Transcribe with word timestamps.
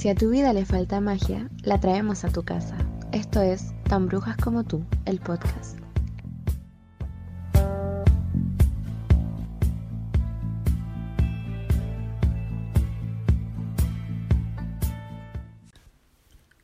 Si 0.00 0.08
a 0.08 0.14
tu 0.14 0.30
vida 0.30 0.54
le 0.54 0.64
falta 0.64 0.98
magia, 0.98 1.50
la 1.62 1.78
traemos 1.78 2.24
a 2.24 2.30
tu 2.30 2.42
casa. 2.42 2.74
Esto 3.12 3.42
es 3.42 3.74
Tan 3.86 4.08
Brujas 4.08 4.34
como 4.38 4.64
tú, 4.64 4.82
el 5.04 5.20
podcast. 5.20 5.78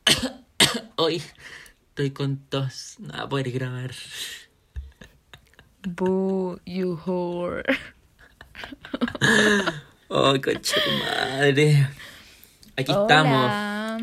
Hoy 0.95 1.21
estoy 1.89 2.09
con 2.09 2.37
tos, 2.37 2.95
no 2.97 3.13
voy 3.13 3.21
a 3.21 3.29
poder 3.29 3.51
grabar. 3.51 3.91
Boo, 5.83 6.59
you 6.65 6.99
whore. 7.05 7.63
Oh, 10.09 10.39
concha 10.41 10.77
tu 10.81 10.91
madre. 11.03 11.89
Aquí 12.77 12.91
estamos. 12.91 13.07
Hola. 13.07 13.97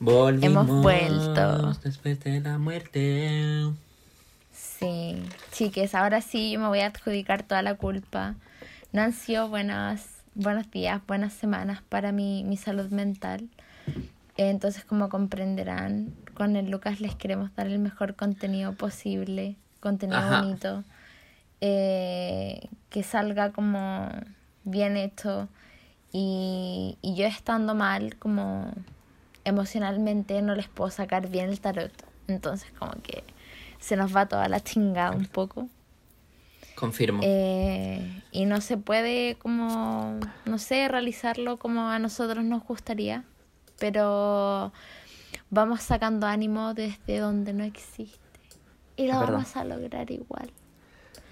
Volvimos. 0.00 0.64
Hemos 0.64 0.82
vuelto. 0.82 1.72
Después 1.84 2.18
de 2.24 2.40
la 2.40 2.58
muerte. 2.58 3.70
Sí, 4.50 5.22
chiques, 5.52 5.94
ahora 5.94 6.20
sí 6.20 6.50
yo 6.50 6.58
me 6.58 6.66
voy 6.66 6.80
a 6.80 6.86
adjudicar 6.86 7.44
toda 7.44 7.62
la 7.62 7.76
culpa. 7.76 8.34
No 8.92 9.02
han 9.02 9.12
sido 9.12 9.48
buenas, 9.48 10.04
buenos 10.34 10.68
días, 10.72 11.00
buenas 11.06 11.32
semanas 11.32 11.80
para 11.88 12.10
mi, 12.10 12.42
mi 12.42 12.56
salud 12.56 12.90
mental. 12.90 13.48
Entonces, 14.36 14.84
como 14.84 15.08
comprenderán, 15.08 16.12
con 16.34 16.56
el 16.56 16.72
Lucas 16.72 17.00
les 17.00 17.14
queremos 17.14 17.54
dar 17.54 17.68
el 17.68 17.78
mejor 17.78 18.16
contenido 18.16 18.72
posible, 18.72 19.54
contenido 19.78 20.18
Ajá. 20.18 20.40
bonito, 20.40 20.82
eh, 21.60 22.68
que 22.90 23.04
salga 23.04 23.52
como 23.52 24.10
bien 24.64 24.96
hecho. 24.96 25.48
Y, 26.16 26.96
y 27.02 27.16
yo 27.16 27.26
estando 27.26 27.74
mal, 27.74 28.16
como 28.20 28.72
emocionalmente, 29.42 30.40
no 30.42 30.54
les 30.54 30.68
puedo 30.68 30.90
sacar 30.92 31.28
bien 31.28 31.50
el 31.50 31.58
tarot. 31.60 31.90
Entonces, 32.28 32.70
como 32.78 32.92
que 33.02 33.24
se 33.80 33.96
nos 33.96 34.14
va 34.14 34.26
toda 34.26 34.48
la 34.48 34.60
chingada 34.60 35.10
un 35.10 35.26
poco. 35.26 35.68
Confirmo. 36.76 37.20
Eh, 37.24 38.22
y 38.30 38.46
no 38.46 38.60
se 38.60 38.76
puede 38.76 39.34
como, 39.40 40.20
no 40.44 40.58
sé, 40.58 40.86
realizarlo 40.88 41.58
como 41.58 41.88
a 41.88 41.98
nosotros 41.98 42.44
nos 42.44 42.62
gustaría, 42.64 43.24
pero 43.80 44.72
vamos 45.50 45.82
sacando 45.82 46.28
ánimo 46.28 46.74
desde 46.74 47.18
donde 47.18 47.52
no 47.52 47.64
existe. 47.64 48.18
Y 48.96 49.08
lo 49.08 49.14
Es 49.14 49.18
verdad. 49.20 49.32
vamos 49.34 49.56
a 49.56 49.64
lograr 49.64 50.10
igual. 50.12 50.50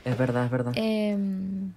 es 0.04 0.18
verdad, 0.18 0.44
es 0.46 0.50
verdad. 0.50 0.72
Em, 0.74 1.72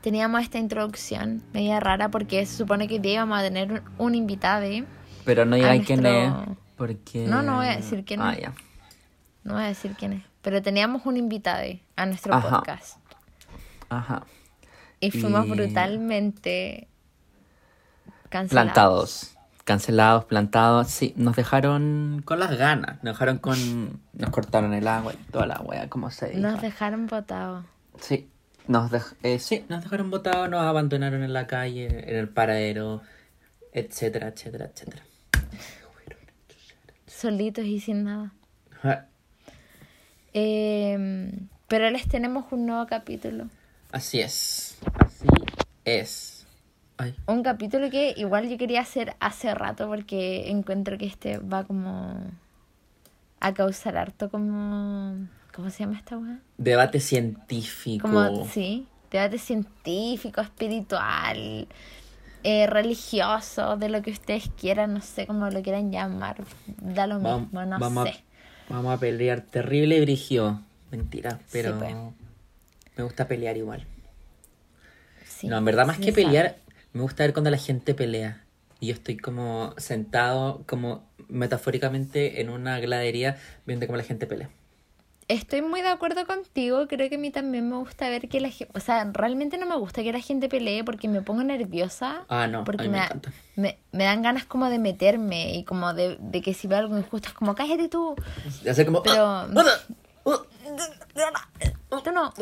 teníamos 0.00 0.42
esta 0.42 0.58
introducción 0.58 1.42
media 1.52 1.80
rara 1.80 2.10
porque 2.10 2.44
se 2.46 2.56
supone 2.56 2.88
que 2.88 2.94
hoy 2.94 3.00
día 3.00 3.14
íbamos 3.14 3.38
a 3.38 3.42
tener 3.42 3.82
un, 3.98 4.14
invitado. 4.14 4.66
Pero 5.24 5.44
no 5.44 5.56
digáis 5.56 5.84
quién 5.86 6.04
es. 6.06 6.30
nuestro- 6.30 6.56
Porque. 6.76 7.26
No, 7.26 7.42
no 7.42 7.56
voy 7.56 7.66
a 7.66 7.76
decir 7.76 8.04
quién 8.04 8.20
ah, 8.22 8.32
es. 8.32 8.48
No 9.44 9.54
voy 9.54 9.62
a 9.64 9.66
decir 9.66 9.94
quién 9.98 10.14
es, 10.14 10.24
pero 10.42 10.62
teníamos 10.62 11.04
un 11.06 11.16
invitado 11.16 11.62
a 11.96 12.06
nuestro 12.06 12.34
Ajá. 12.34 12.58
podcast. 12.58 12.98
Ajá. 13.88 14.24
Y 15.00 15.10
fuimos 15.10 15.46
Y- 15.46 15.50
brutalmente 15.50 16.88
cancelados. 18.28 18.72
Plantados. 18.72 19.36
Cancelados, 19.64 20.24
plantados. 20.24 20.88
Sí, 20.88 21.12
nos 21.16 21.36
dejaron 21.36 22.22
con 22.24 22.40
las 22.40 22.56
ganas. 22.56 22.96
Nos 23.02 23.14
dejaron 23.14 23.38
con. 23.38 24.00
Nos 24.12 24.30
cortaron 24.30 24.74
el 24.74 24.88
agua 24.88 25.12
y 25.14 25.16
toda 25.30 25.46
la 25.46 25.60
wea, 25.60 25.88
como 25.88 26.10
se 26.10 26.26
dice. 26.28 26.40
Nos 26.40 26.60
dejaron 26.60 27.06
botados. 27.06 27.64
Sí, 28.00 28.28
nos, 28.70 28.90
dej- 28.90 29.16
eh, 29.24 29.38
sí, 29.40 29.64
nos 29.68 29.82
dejaron 29.82 30.10
botados, 30.10 30.48
nos 30.48 30.62
abandonaron 30.62 31.22
en 31.22 31.32
la 31.32 31.46
calle, 31.46 31.86
en 32.08 32.16
el 32.16 32.28
paradero, 32.28 33.02
etcétera, 33.72 34.28
etcétera, 34.28 34.66
etcétera. 34.72 35.02
solitos 37.06 37.64
y 37.66 37.80
sin 37.80 38.04
nada. 38.04 38.32
Eh, 40.32 41.30
pero 41.68 41.90
les 41.90 42.08
tenemos 42.08 42.46
un 42.52 42.66
nuevo 42.66 42.86
capítulo. 42.86 43.48
Así 43.92 44.20
es, 44.20 44.78
así 44.98 45.26
es. 45.84 46.46
Ay, 46.96 47.14
Un 47.26 47.42
capítulo 47.42 47.90
que 47.90 48.14
igual 48.16 48.48
yo 48.48 48.56
quería 48.58 48.80
hacer 48.82 49.14
hace 49.20 49.54
rato 49.54 49.88
porque 49.88 50.50
encuentro 50.50 50.96
que 50.98 51.06
este 51.06 51.38
va 51.38 51.64
como 51.64 52.20
a 53.40 53.54
causar 53.54 53.96
harto 53.96 54.30
como... 54.30 55.16
¿Cómo 55.54 55.70
se 55.70 55.84
llama 55.84 55.98
esta 55.98 56.16
weá? 56.16 56.38
debate 56.58 57.00
científico. 57.00 58.06
Como, 58.06 58.46
sí, 58.46 58.86
debate 59.10 59.38
científico, 59.38 60.40
espiritual, 60.40 61.66
eh, 62.44 62.66
religioso, 62.66 63.76
de 63.76 63.88
lo 63.88 64.02
que 64.02 64.10
ustedes 64.10 64.50
quieran, 64.58 64.94
no 64.94 65.00
sé 65.00 65.26
cómo 65.26 65.50
lo 65.50 65.62
quieran 65.62 65.90
llamar. 65.90 66.44
Da 66.66 67.06
lo 67.06 67.16
mismo, 67.16 67.64
no 67.64 67.78
vamos, 67.78 68.08
sé. 68.08 68.14
A, 68.68 68.74
vamos 68.74 68.94
a 68.94 69.00
pelear 69.00 69.40
terrible 69.40 70.00
brigio. 70.00 70.62
Mentira, 70.90 71.38
pero 71.52 71.78
pues. 71.78 71.94
me 72.96 73.04
gusta 73.04 73.28
pelear 73.28 73.56
igual. 73.56 73.86
Sí, 75.24 75.46
no, 75.46 75.58
en 75.58 75.64
verdad, 75.64 75.86
más 75.86 75.96
sí 75.96 76.02
que 76.02 76.12
sabe. 76.12 76.24
pelear, 76.24 76.56
me 76.92 77.02
gusta 77.02 77.22
ver 77.24 77.32
cuando 77.32 77.50
la 77.50 77.58
gente 77.58 77.94
pelea. 77.94 78.44
Y 78.80 78.88
yo 78.88 78.94
estoy 78.94 79.16
como 79.16 79.74
sentado, 79.76 80.64
como 80.66 81.08
metafóricamente, 81.28 82.40
en 82.40 82.48
una 82.48 82.80
gladería, 82.80 83.38
viendo 83.66 83.86
cómo 83.86 83.96
la 83.96 84.04
gente 84.04 84.26
pelea. 84.26 84.50
Estoy 85.30 85.62
muy 85.62 85.80
de 85.80 85.86
acuerdo 85.88 86.26
contigo, 86.26 86.88
creo 86.88 87.08
que 87.08 87.14
a 87.14 87.18
mí 87.18 87.30
también 87.30 87.68
me 87.68 87.76
gusta 87.76 88.08
ver 88.08 88.28
que 88.28 88.40
la 88.40 88.48
gente, 88.50 88.72
o 88.76 88.80
sea, 88.80 89.08
realmente 89.12 89.58
no 89.58 89.66
me 89.66 89.76
gusta 89.76 90.02
que 90.02 90.12
la 90.12 90.18
gente 90.20 90.48
pelee 90.48 90.82
porque 90.82 91.06
me 91.06 91.22
pongo 91.22 91.44
nerviosa. 91.44 92.24
Ah, 92.28 92.48
no, 92.48 92.60
a 92.60 92.64
porque 92.64 92.82
mí 92.82 92.88
me 92.88 92.98
da- 92.98 93.04
encanta. 93.04 93.32
me, 93.54 93.78
me 93.92 94.02
dan 94.04 94.22
ganas 94.22 94.44
como 94.44 94.68
de 94.68 94.80
meterme 94.80 95.54
y 95.54 95.62
como 95.62 95.94
de, 95.94 96.16
de 96.20 96.40
que 96.42 96.52
si 96.52 96.66
veo 96.66 96.78
algo 96.78 96.98
injusto 96.98 97.28
es 97.28 97.34
como, 97.34 97.54
cállate 97.54 97.88
tú, 97.88 98.16
De 98.64 98.70
hacer 98.70 98.86
como... 98.86 99.04
Pero- 99.04 99.24
"Ah, 99.24 99.48
ah, 99.54 99.62
ah". 100.26 102.00
tú 102.02 102.10
no. 102.12 102.32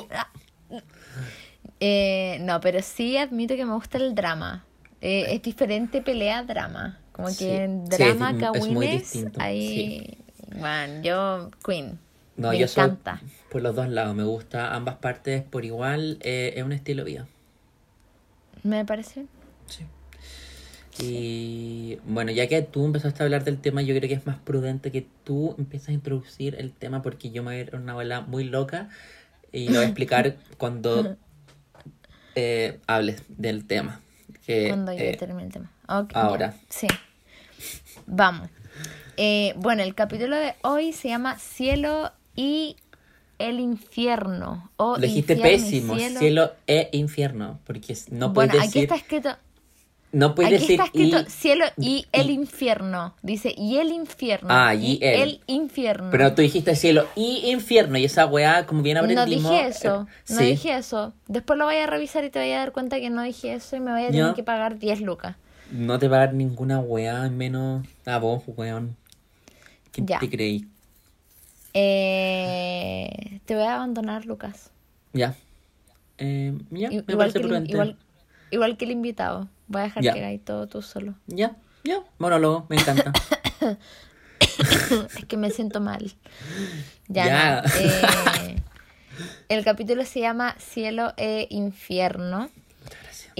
Eh, 1.80 2.38
no, 2.40 2.58
pero 2.60 2.80
sí 2.82 3.18
admito 3.18 3.54
que 3.54 3.64
me 3.66 3.74
gusta 3.74 3.98
el 3.98 4.14
drama. 4.14 4.64
Eh, 5.02 5.26
es 5.34 5.42
diferente 5.42 6.00
pelea 6.00 6.42
drama. 6.42 6.98
Como 7.12 7.28
que 7.28 7.34
Sí, 7.34 7.50
en 7.50 7.84
sí, 7.86 8.02
es 8.02 8.18
drama, 8.18 8.50
es 8.54 8.66
muy 8.68 8.86
distinto, 8.86 9.40
ahí... 9.42 10.24
Bueno, 10.56 11.02
yo, 11.02 11.50
Queen. 11.64 11.98
No, 12.38 12.50
me 12.50 12.58
yo 12.58 12.68
soy 12.68 12.84
encanta. 12.84 13.20
por 13.50 13.60
los 13.62 13.74
dos 13.74 13.88
lados. 13.88 14.14
Me 14.14 14.24
gusta 14.24 14.74
ambas 14.74 14.96
partes 14.96 15.42
por 15.42 15.64
igual. 15.64 16.18
eh, 16.22 16.54
es 16.56 16.62
un 16.62 16.72
estilo 16.72 17.04
vida. 17.04 17.26
Me 18.62 18.84
parece. 18.84 19.26
Sí. 19.66 19.84
Y 21.00 21.98
bueno, 22.06 22.32
ya 22.32 22.48
que 22.48 22.60
tú 22.62 22.84
empezaste 22.84 23.22
a 23.22 23.26
hablar 23.26 23.44
del 23.44 23.58
tema, 23.60 23.82
yo 23.82 23.94
creo 23.96 24.08
que 24.08 24.14
es 24.14 24.26
más 24.26 24.36
prudente 24.38 24.90
que 24.90 25.06
tú 25.24 25.54
empieces 25.58 25.90
a 25.90 25.92
introducir 25.92 26.56
el 26.58 26.72
tema 26.72 27.02
porque 27.02 27.30
yo 27.30 27.42
me 27.42 27.50
voy 27.50 27.56
a 27.56 27.60
ir 27.60 27.74
a 27.74 27.78
una 27.78 27.94
bola 27.94 28.20
muy 28.22 28.44
loca 28.44 28.88
y 29.52 29.66
lo 29.68 29.74
voy 29.74 29.82
a 29.82 29.84
explicar 29.84 30.36
cuando 30.58 31.16
eh, 32.34 32.80
hables 32.86 33.22
del 33.28 33.64
tema. 33.66 34.00
Que, 34.44 34.68
Cuando 34.68 34.92
yo 34.92 34.98
eh, 34.98 35.16
termine 35.18 35.44
el 35.44 35.52
tema. 35.52 35.70
Ahora. 35.86 36.52
ya, 36.52 36.60
Sí. 36.68 36.88
Vamos. 38.06 38.48
Eh, 39.16 39.52
bueno, 39.56 39.82
el 39.82 39.94
capítulo 39.94 40.36
de 40.36 40.54
hoy 40.62 40.92
se 40.92 41.08
llama 41.08 41.38
Cielo 41.38 42.12
y 42.40 42.76
el 43.40 43.58
infierno. 43.58 44.70
O 44.76 44.92
lo 44.96 44.98
dijiste 45.02 45.32
infierno 45.34 45.58
pésimo, 45.64 45.96
cielo. 45.96 46.18
cielo. 46.20 46.52
e 46.68 46.88
infierno, 46.92 47.58
porque 47.64 47.96
no 48.10 48.30
bueno, 48.30 48.52
puedes 48.52 48.54
aquí 48.68 48.80
decir, 48.80 48.82
está 48.84 48.94
escrito, 48.96 49.30
no 50.12 50.34
puedes 50.36 50.52
aquí 50.52 50.60
decir 50.60 50.80
está 50.80 50.84
escrito 50.84 51.20
y- 51.20 51.30
cielo 51.30 51.64
y, 51.76 52.06
el 52.12 52.30
infierno. 52.30 53.14
Dice, 53.22 53.52
y 53.56 53.78
el 53.78 53.90
infierno. 53.90 54.48
Ah, 54.52 54.72
y 54.74 54.98
el. 55.02 55.40
infierno. 55.48 56.10
Pero 56.10 56.32
tú 56.34 56.42
dijiste 56.42 56.76
cielo 56.76 57.06
y 57.16 57.50
infierno 57.50 57.98
y 57.98 58.04
esa 58.04 58.24
weá 58.26 58.66
como 58.66 58.82
bien 58.82 58.94
no 58.98 59.00
aprendimos. 59.00 59.50
dije 59.50 59.66
eso, 59.66 60.06
eh, 60.08 60.32
no 60.32 60.38
sí. 60.38 60.44
dije 60.44 60.76
eso. 60.76 61.12
Después 61.26 61.58
lo 61.58 61.64
voy 61.64 61.76
a 61.76 61.86
revisar 61.88 62.24
y 62.24 62.30
te 62.30 62.38
voy 62.38 62.52
a 62.52 62.58
dar 62.58 62.70
cuenta 62.72 63.00
que 63.00 63.10
no 63.10 63.22
dije 63.22 63.52
eso 63.54 63.74
y 63.76 63.80
me 63.80 63.90
voy 63.92 64.04
a 64.04 64.10
tener 64.10 64.34
que 64.34 64.44
pagar 64.44 64.78
10 64.78 65.00
lucas. 65.00 65.34
No 65.72 65.98
te 65.98 66.08
va 66.08 66.16
a 66.16 66.20
dar 66.20 66.34
ninguna 66.34 66.78
weá, 66.78 67.28
menos 67.30 67.84
a 68.06 68.18
vos, 68.18 68.42
weón. 68.46 68.96
¿Quién 69.92 70.06
Ya. 70.06 70.18
te 70.20 70.30
creí? 70.30 70.66
Eh, 71.80 73.40
te 73.44 73.54
voy 73.54 73.64
a 73.64 73.76
abandonar, 73.76 74.26
Lucas. 74.26 74.70
Ya. 75.12 75.34
Eh, 76.18 76.52
ya, 76.70 76.88
I- 76.90 76.96
me 76.96 77.04
Igual 77.12 77.16
parece 77.32 77.40
que, 77.40 77.46
el, 77.56 77.70
igual, 77.70 77.96
igual 78.50 78.76
que 78.76 78.84
el 78.84 78.90
invitado. 78.90 79.48
Voy 79.68 79.80
a 79.82 79.84
dejar 79.84 80.02
Ya. 80.02 80.12
que 80.12 80.18
hagáis 80.20 80.44
todo 80.44 80.66
tú 80.66 80.82
solo. 80.82 81.14
Ya, 81.26 81.56
ya. 81.84 82.00
Monólogo, 82.18 82.66
me 82.68 82.76
encanta. 82.76 83.12
es 85.16 85.24
que 85.26 85.36
me 85.36 85.50
siento 85.50 85.80
mal. 85.80 86.12
Ya. 87.08 87.26
Ya. 87.26 87.62
no. 87.62 87.68
Eh, 87.80 88.56
el 89.48 89.64
capítulo 89.64 90.04
se 90.04 90.20
llama 90.20 90.56
Cielo 90.58 91.12
e 91.16 91.46
Infierno. 91.50 92.50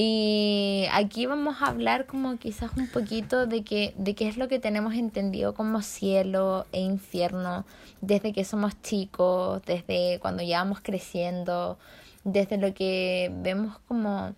Y 0.01 0.87
aquí 0.93 1.27
vamos 1.27 1.61
a 1.61 1.67
hablar 1.67 2.07
como 2.07 2.37
quizás 2.37 2.71
un 2.77 2.87
poquito 2.87 3.49
de 3.49 3.65
que, 3.65 3.95
de 3.99 4.15
qué 4.15 4.29
es 4.29 4.37
lo 4.37 4.47
que 4.47 4.61
tenemos 4.61 4.95
entendido 4.95 5.55
como 5.55 5.83
cielo 5.83 6.67
e 6.71 6.81
infierno 6.81 7.67
desde 8.01 8.33
que 8.33 8.45
somos 8.45 8.81
chicos, 8.81 9.61
desde 9.67 10.21
cuando 10.21 10.45
ya 10.45 10.63
vamos 10.63 10.79
creciendo, 10.83 11.81
desde 12.23 12.59
lo 12.59 12.73
que 12.75 13.33
vemos 13.43 13.77
como 13.89 14.37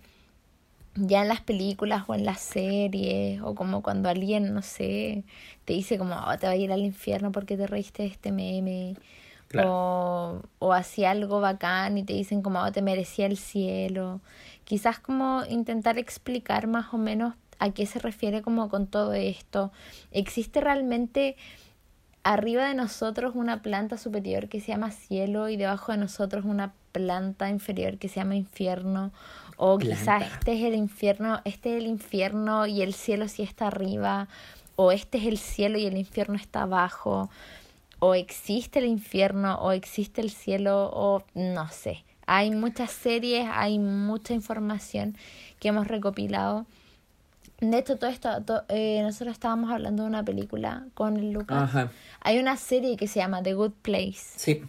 ya 0.95 1.21
en 1.21 1.29
las 1.29 1.43
películas 1.43 2.05
o 2.07 2.15
en 2.15 2.25
las 2.25 2.41
series, 2.41 3.43
o 3.43 3.55
como 3.55 3.83
cuando 3.83 4.09
alguien, 4.09 4.55
no 4.55 4.63
sé, 4.63 5.25
te 5.67 5.75
dice 5.75 5.99
como, 5.99 6.15
oh, 6.15 6.39
te 6.39 6.47
va 6.47 6.55
a 6.55 6.57
ir 6.57 6.73
al 6.73 6.81
infierno 6.81 7.33
porque 7.33 7.59
te 7.59 7.67
reíste 7.67 8.05
de 8.05 8.09
este 8.09 8.33
meme, 8.33 8.97
o, 9.63 10.41
o 10.59 10.73
hacía 10.73 11.11
algo 11.11 11.41
bacán 11.43 11.99
y 11.99 12.05
te 12.05 12.15
dicen 12.15 12.41
como, 12.41 12.63
oh, 12.63 12.73
te 12.73 12.81
merecía 12.81 13.27
el 13.27 13.37
cielo. 13.37 14.23
Quizás 14.71 15.01
como 15.01 15.43
intentar 15.49 15.99
explicar 15.99 16.69
más 16.69 16.95
o 16.95 16.97
menos 16.97 17.35
a 17.59 17.71
qué 17.71 17.87
se 17.87 17.99
refiere 17.99 18.41
como 18.41 18.69
con 18.69 18.87
todo 18.87 19.15
esto. 19.15 19.73
¿Existe 20.13 20.61
realmente 20.61 21.35
arriba 22.23 22.69
de 22.69 22.77
nosotros 22.77 23.35
una 23.35 23.63
planta 23.63 23.99
superior 23.99 24.49
que 24.49 24.61
se 24.61 24.69
llama 24.69 24.93
cielo 24.93 25.49
y 25.49 25.57
debajo 25.57 25.91
de 25.91 25.99
nosotros 25.99 26.45
una 26.45 26.73
planta 26.93 27.51
inferior 27.51 27.99
que 27.99 28.09
se 28.09 28.21
llama 28.21 28.37
infierno? 28.37 29.11
O 29.57 29.77
quizás 29.77 30.23
este 30.35 30.53
es 30.53 30.63
el 30.63 30.77
infierno, 30.77 31.41
este 31.45 31.73
es 31.77 31.83
el 31.83 31.89
infierno 31.89 32.69
y 32.69 32.83
el 32.83 32.95
cielo 32.95 33.27
sí 33.27 33.43
está 33.43 33.67
arriba, 33.67 34.29
o 34.77 34.93
este 34.93 35.19
es 35.19 35.27
el 35.27 35.39
cielo 35.39 35.79
y 35.79 35.87
el 35.87 35.97
infierno 35.97 36.37
está 36.37 36.63
abajo, 36.63 37.29
o 37.99 38.15
existe 38.15 38.79
el 38.79 38.87
infierno, 38.87 39.57
o 39.57 39.73
existe 39.73 40.21
el 40.21 40.31
cielo, 40.31 40.91
o 40.93 41.25
no 41.35 41.69
sé. 41.71 42.05
Hay 42.33 42.53
muchas 42.53 42.93
series, 42.93 43.49
hay 43.53 43.81
mucha 43.81 44.35
información 44.35 45.17
que 45.59 45.67
hemos 45.67 45.89
recopilado. 45.89 46.65
De 47.61 47.77
hecho, 47.77 47.97
todo 47.99 48.09
esto, 48.09 48.31
eh, 48.69 49.01
nosotros 49.03 49.33
estábamos 49.33 49.69
hablando 49.73 50.05
de 50.05 50.11
una 50.11 50.25
película 50.25 50.87
con 50.95 51.33
Lucas. 51.33 51.89
Hay 52.21 52.39
una 52.39 52.57
serie 52.57 52.97
que 52.97 53.09
se 53.09 53.19
llama 53.19 53.43
The 53.43 53.55
Good 53.55 53.73
Place. 53.83 54.21
Sí. 54.37 54.63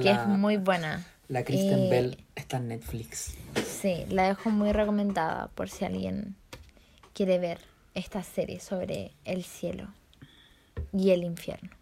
que 0.00 0.10
es 0.12 0.26
muy 0.28 0.56
buena. 0.56 1.04
La 1.26 1.42
Kristen 1.42 1.80
eh, 1.80 1.90
Bell 1.90 2.24
está 2.36 2.58
en 2.58 2.68
Netflix. 2.68 3.34
Sí, 3.66 4.04
la 4.08 4.28
dejo 4.28 4.50
muy 4.50 4.70
recomendada 4.70 5.48
por 5.56 5.68
si 5.68 5.84
alguien 5.84 6.36
quiere 7.12 7.40
ver 7.40 7.58
esta 7.94 8.22
serie 8.22 8.60
sobre 8.60 9.10
el 9.24 9.42
cielo 9.42 9.88
y 10.92 11.10
el 11.10 11.24
infierno. 11.24 11.81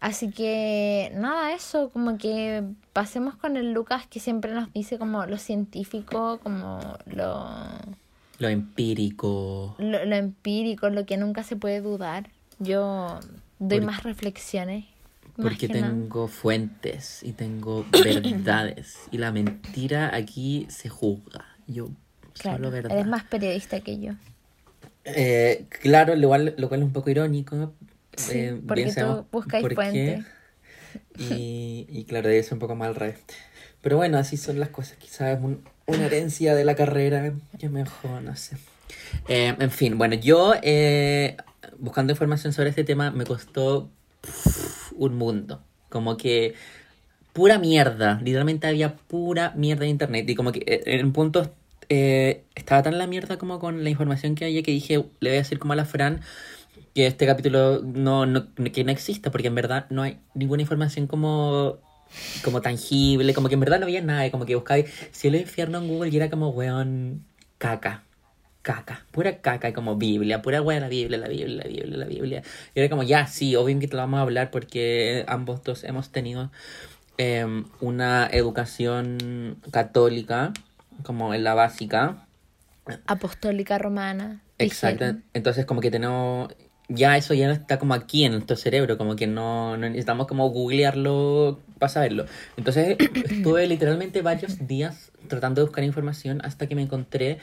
Así 0.00 0.30
que 0.30 1.12
nada, 1.14 1.52
eso, 1.52 1.90
como 1.90 2.16
que 2.16 2.64
pasemos 2.92 3.36
con 3.36 3.56
el 3.56 3.72
Lucas 3.72 4.06
que 4.06 4.18
siempre 4.18 4.52
nos 4.52 4.72
dice 4.72 4.98
como 4.98 5.26
lo 5.26 5.36
científico, 5.36 6.40
como 6.42 6.80
lo... 7.06 7.46
Lo 8.38 8.48
empírico. 8.48 9.76
Lo, 9.78 9.98
empírico, 9.98 10.88
lo 10.88 11.04
que 11.04 11.18
nunca 11.18 11.42
se 11.42 11.56
puede 11.56 11.82
dudar. 11.82 12.30
Yo 12.58 13.20
doy 13.58 13.82
más 13.82 14.02
reflexiones 14.02 14.86
porque 15.40 15.68
tengo 15.68 16.28
fuentes 16.28 17.22
y 17.22 17.32
tengo 17.32 17.84
verdades. 17.92 19.08
y 19.10 19.18
la 19.18 19.32
mentira 19.32 20.14
aquí 20.14 20.66
se 20.68 20.88
juzga. 20.88 21.44
Yo 21.66 21.90
solo 22.34 22.70
verdad. 22.70 22.92
Eres 22.92 23.06
más 23.06 23.24
periodista 23.24 23.80
que 23.80 24.00
yo. 24.00 24.12
Eh, 25.04 25.66
claro, 25.68 26.14
lo 26.14 26.28
cual, 26.28 26.54
lo 26.56 26.68
cual 26.68 26.80
es 26.80 26.86
un 26.86 26.92
poco 26.92 27.10
irónico. 27.10 27.72
Eh, 28.30 28.60
porque 28.66 28.92
tú 28.92 29.26
buscáis 29.30 29.66
fuentes. 29.74 30.24
Y, 31.18 31.86
y 31.88 32.04
claro, 32.04 32.28
es 32.28 32.50
un 32.52 32.58
poco 32.58 32.74
mal 32.74 32.94
revés. 32.94 33.18
Pero 33.80 33.96
bueno, 33.96 34.18
así 34.18 34.36
son 34.36 34.58
las 34.58 34.70
cosas. 34.70 34.96
Quizás 34.98 35.38
es 35.38 35.44
una 35.86 36.06
herencia 36.06 36.54
de 36.54 36.64
la 36.64 36.74
carrera. 36.74 37.32
Yo 37.58 37.70
mejor, 37.70 38.22
no 38.22 38.36
sé. 38.36 38.56
Eh, 39.28 39.54
en 39.58 39.70
fin, 39.70 39.96
bueno, 39.98 40.16
yo 40.16 40.54
buscando 41.78 42.12
información 42.12 42.52
sobre 42.52 42.70
este 42.70 42.84
tema 42.84 43.10
me 43.10 43.24
costó 43.24 43.90
un 44.96 45.14
mundo. 45.14 45.62
Como 45.88 46.16
que 46.16 46.54
pura 47.32 47.58
mierda. 47.58 48.20
Literalmente 48.22 48.66
había 48.66 48.96
pura 48.96 49.52
mierda 49.56 49.84
en 49.84 49.90
internet. 49.90 50.28
Y 50.28 50.34
como 50.34 50.52
que 50.52 50.60
eh, 50.60 50.82
en 50.86 51.12
puntos 51.12 51.50
eh, 51.88 52.44
estaba 52.54 52.82
tan 52.82 52.98
la 52.98 53.06
mierda 53.06 53.38
como 53.38 53.58
con 53.58 53.82
la 53.82 53.90
información 53.90 54.34
que 54.34 54.44
había 54.44 54.62
que 54.62 54.70
dije, 54.70 55.04
le 55.20 55.30
voy 55.30 55.36
a 55.36 55.40
decir 55.40 55.58
como 55.58 55.72
a 55.72 55.76
la 55.76 55.84
Fran 55.84 56.20
que 56.94 57.06
este 57.06 57.26
capítulo 57.26 57.82
no, 57.82 58.26
no, 58.26 58.54
que 58.72 58.84
no 58.84 58.92
exista, 58.92 59.30
porque 59.30 59.48
en 59.48 59.54
verdad 59.54 59.86
no 59.90 60.02
hay 60.02 60.18
ninguna 60.34 60.62
información 60.62 61.06
como 61.06 61.78
como 62.42 62.60
tangible, 62.60 63.34
como 63.34 63.48
que 63.48 63.54
en 63.54 63.60
verdad 63.60 63.78
no 63.78 63.84
había 63.84 64.02
nada, 64.02 64.28
como 64.32 64.44
que 64.44 64.56
buscaba 64.56 64.82
cielo 65.12 65.36
e 65.36 65.42
infierno 65.42 65.78
en 65.78 65.86
Google 65.86 66.10
y 66.10 66.16
era 66.16 66.28
como 66.28 66.48
weón 66.48 67.24
caca 67.58 68.02
caca, 68.62 69.04
pura 69.10 69.40
caca, 69.40 69.72
como 69.72 69.96
Biblia, 69.96 70.42
pura 70.42 70.62
weá, 70.62 70.80
la 70.80 70.88
Biblia, 70.88 71.18
la 71.18 71.28
Biblia, 71.28 71.62
la 71.62 71.68
Biblia, 71.68 71.96
la 71.96 72.04
Biblia. 72.04 72.42
Y 72.74 72.80
era 72.80 72.88
como, 72.88 73.02
ya, 73.02 73.26
sí, 73.26 73.56
obviamente 73.56 73.88
te 73.88 73.96
lo 73.96 74.02
vamos 74.02 74.18
a 74.18 74.22
hablar 74.22 74.50
porque 74.50 75.24
ambos 75.28 75.62
dos 75.62 75.84
hemos 75.84 76.10
tenido 76.10 76.50
em, 77.16 77.64
una 77.80 78.28
educación 78.30 79.58
católica, 79.70 80.52
como 81.02 81.32
en 81.34 81.44
la 81.44 81.54
básica. 81.54 82.26
Apostólica 83.06 83.78
romana. 83.78 84.42
Exacto. 84.58 85.16
Entonces, 85.32 85.64
como 85.64 85.80
que 85.80 85.90
tenemos. 85.90 86.54
Ya 86.92 87.16
eso 87.16 87.34
ya 87.34 87.50
está 87.52 87.78
como 87.78 87.94
aquí 87.94 88.24
en 88.24 88.32
nuestro 88.32 88.56
cerebro, 88.56 88.98
como 88.98 89.14
que 89.14 89.28
no, 89.28 89.76
no 89.76 89.88
necesitamos 89.88 90.26
como 90.26 90.50
googlearlo 90.50 91.60
para 91.78 91.88
saberlo. 91.88 92.26
Entonces 92.56 92.96
estuve 93.30 93.66
literalmente 93.68 94.22
varios 94.22 94.66
días 94.66 95.12
tratando 95.28 95.60
de 95.60 95.66
buscar 95.66 95.84
información 95.84 96.40
hasta 96.44 96.66
que 96.66 96.74
me 96.74 96.82
encontré 96.82 97.38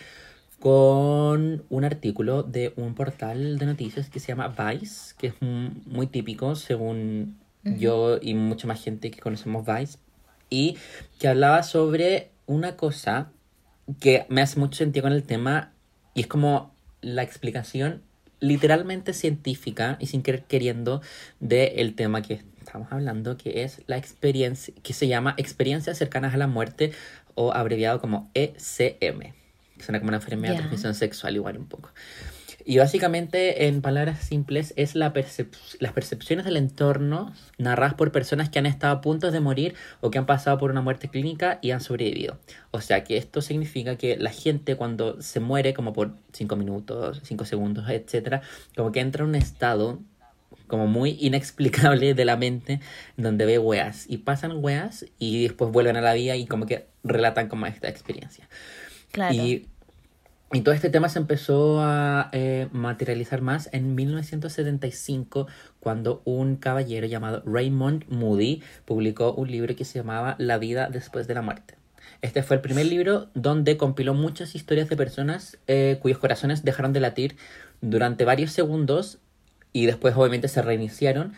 con 0.60 1.64
un 1.70 1.86
artículo 1.86 2.44
de 2.44 2.74
un 2.76 2.94
portal 2.94 3.58
de 3.58 3.66
noticias 3.66 4.10
que 4.10 4.20
se 4.20 4.28
llama 4.28 4.50
Vice, 4.50 5.14
que 5.18 5.28
es 5.28 5.34
muy 5.42 6.08
típico 6.08 6.56
según 6.56 7.38
yo 7.64 8.18
y 8.22 8.34
mucha 8.34 8.68
más 8.68 8.84
gente 8.84 9.12
que 9.12 9.20
conocemos 9.20 9.66
Vice, 9.66 9.98
y 10.50 10.78
que 11.20 11.28
hablaba 11.28 11.64
sobre 11.64 12.32
una 12.48 12.76
cosa 12.76 13.32
que 14.00 14.26
me 14.30 14.42
hace 14.42 14.60
mucho 14.60 14.78
sentido 14.78 15.04
con 15.04 15.14
el 15.14 15.24
tema 15.24 15.72
y 16.14 16.22
es 16.22 16.28
como 16.28 16.74
la 17.02 17.24
explicación 17.24 18.02
literalmente 18.40 19.14
científica 19.14 19.98
y 20.00 20.08
sin 20.08 20.22
querer 20.22 20.44
queriendo 20.44 21.02
del 21.40 21.96
tema 21.96 22.22
que 22.22 22.42
estamos 22.60 22.92
hablando, 22.92 23.38
que 23.38 23.64
es 23.64 23.82
la 23.88 23.98
experiencia, 23.98 24.74
que 24.84 24.94
se 24.94 25.08
llama 25.08 25.34
experiencias 25.38 25.98
cercanas 25.98 26.34
a 26.34 26.38
la 26.38 26.48
muerte 26.48 26.92
o 27.36 27.54
abreviado 27.54 28.00
como 28.02 28.30
ECM. 28.34 29.34
Suena 29.80 30.00
como 30.00 30.10
una 30.10 30.18
enfermedad 30.18 30.54
de 30.54 30.60
transmisión 30.60 30.96
sexual 30.96 31.36
igual 31.36 31.58
un 31.58 31.68
poco. 31.68 31.92
Y 32.70 32.80
básicamente, 32.80 33.68
en 33.68 33.82
palabras 33.82 34.20
simples, 34.20 34.74
es 34.76 34.94
la 34.94 35.14
las 35.80 35.94
percepciones 35.94 36.44
del 36.44 36.58
entorno 36.58 37.34
narradas 37.58 37.94
por 37.94 38.12
personas 38.12 38.50
que 38.50 38.60
han 38.60 38.66
estado 38.66 38.98
a 38.98 39.00
punto 39.00 39.32
de 39.32 39.40
morir 39.40 39.74
o 40.02 40.12
que 40.12 40.18
han 40.18 40.26
pasado 40.26 40.58
por 40.58 40.70
una 40.70 40.82
muerte 40.82 41.08
clínica 41.08 41.60
y 41.62 41.72
han 41.72 41.80
sobrevivido. 41.80 42.40
O 42.72 42.82
sea 42.82 43.06
que 43.06 43.16
esto 43.16 43.42
significa 43.42 43.96
que 43.96 44.18
la 44.18 44.32
gente 44.32 44.76
cuando 44.76 45.22
se 45.22 45.40
muere, 45.40 45.74
como 45.74 45.94
por 45.94 46.16
5 46.34 46.58
minutos, 46.58 47.22
5 47.24 47.46
segundos, 47.46 47.90
etcétera, 47.90 48.42
como 48.76 48.92
que 48.92 49.00
entra 49.00 49.24
en 49.24 49.30
un 49.30 49.36
estado 49.36 50.02
como 50.68 50.88
muy 50.88 51.12
inexplicable 51.22 52.16
de 52.16 52.26
la 52.26 52.36
mente 52.36 52.82
donde 53.16 53.46
ve 53.46 53.60
weas 53.60 54.08
y 54.10 54.18
pasan 54.18 54.62
weas 54.62 55.06
y 55.20 55.44
después 55.44 55.72
vuelven 55.72 55.96
a 55.96 56.02
la 56.02 56.14
vida 56.14 56.36
y 56.36 56.46
como 56.46 56.66
que 56.66 56.88
relatan 57.06 57.48
como 57.48 57.66
esta 57.66 57.88
experiencia. 57.88 58.50
Y, 59.32 59.68
todo 60.62 60.74
este 60.74 60.90
tema 60.90 61.10
se 61.10 61.20
empezó 61.20 61.82
a 61.82 62.30
eh, 62.32 62.68
materializar 62.72 63.42
más 63.42 63.70
en 63.74 63.96
1975, 63.96 65.48
cuando 65.80 66.22
un 66.26 66.56
caballero 66.56 67.06
llamado 67.06 67.44
Raymond 67.46 68.06
Moody 68.10 68.64
publicó 68.86 69.34
un 69.34 69.52
libro 69.52 69.76
que 69.76 69.86
se 69.86 70.00
llamaba 70.00 70.36
La 70.40 70.58
vida 70.58 70.90
después 70.90 71.28
de 71.28 71.34
la 71.34 71.42
muerte. 71.42 71.76
Este 72.22 72.44
fue 72.44 72.56
el 72.56 72.62
primer 72.62 72.86
libro 72.86 73.30
donde 73.36 73.78
compiló 73.78 74.14
muchas 74.14 74.56
historias 74.56 74.90
de 74.90 74.96
personas 74.96 75.58
eh, 75.68 76.00
cuyos 76.02 76.18
corazones 76.18 76.64
dejaron 76.64 76.94
de 76.94 77.02
latir 77.02 77.38
durante 77.82 78.26
varios 78.26 78.52
segundos 78.52 79.20
y 79.74 79.86
después 79.86 80.16
obviamente 80.16 80.48
se 80.48 80.62
reiniciaron 80.62 81.34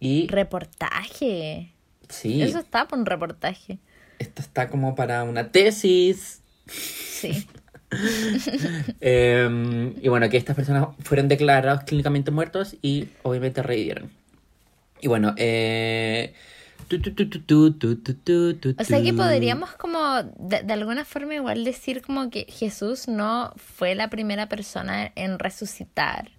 y... 0.00 0.26
Reportaje. 0.28 1.72
Sí. 2.08 2.42
Eso 2.42 2.58
está 2.58 2.88
por 2.88 2.98
un 2.98 3.06
reportaje. 3.06 3.78
Esto 4.18 4.42
está 4.42 4.68
como 4.68 4.94
para 4.94 5.22
una 5.24 5.52
tesis. 5.52 6.40
Sí. 6.66 7.46
Em, 9.00 9.94
y 10.02 10.08
bueno, 10.08 10.28
que 10.28 10.36
estas 10.36 10.56
personas 10.56 10.88
fueron 11.00 11.28
declarados 11.28 11.84
clínicamente 11.84 12.30
muertos 12.30 12.76
y 12.82 13.08
obviamente 13.22 13.62
revivieron. 13.62 14.10
Y 15.00 15.08
bueno, 15.08 15.34
eh... 15.36 16.34
O 18.78 18.84
sea 18.84 19.02
que 19.02 19.12
podríamos 19.12 19.72
como 19.72 20.22
de, 20.38 20.72
alguna 20.72 21.04
forma 21.04 21.34
igual 21.34 21.64
decir 21.64 22.00
como 22.00 22.30
que 22.30 22.46
Jesús 22.48 23.08
no 23.08 23.52
fue 23.56 23.96
la 23.96 24.08
primera 24.08 24.48
persona 24.48 25.10
en 25.16 25.40
resucitar. 25.40 26.30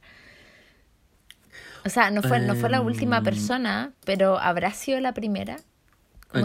O 1.84 1.89
sea, 1.89 2.12
no 2.12 2.22
fue, 2.22 2.39
no 2.39 2.56
fue 2.56 2.70
la 2.70 2.80
última 2.80 3.22
persona, 3.24 3.92
pero 4.06 4.39
habrá 4.39 4.72
sido 4.72 5.01
la 5.01 5.13
primera. 5.13 5.58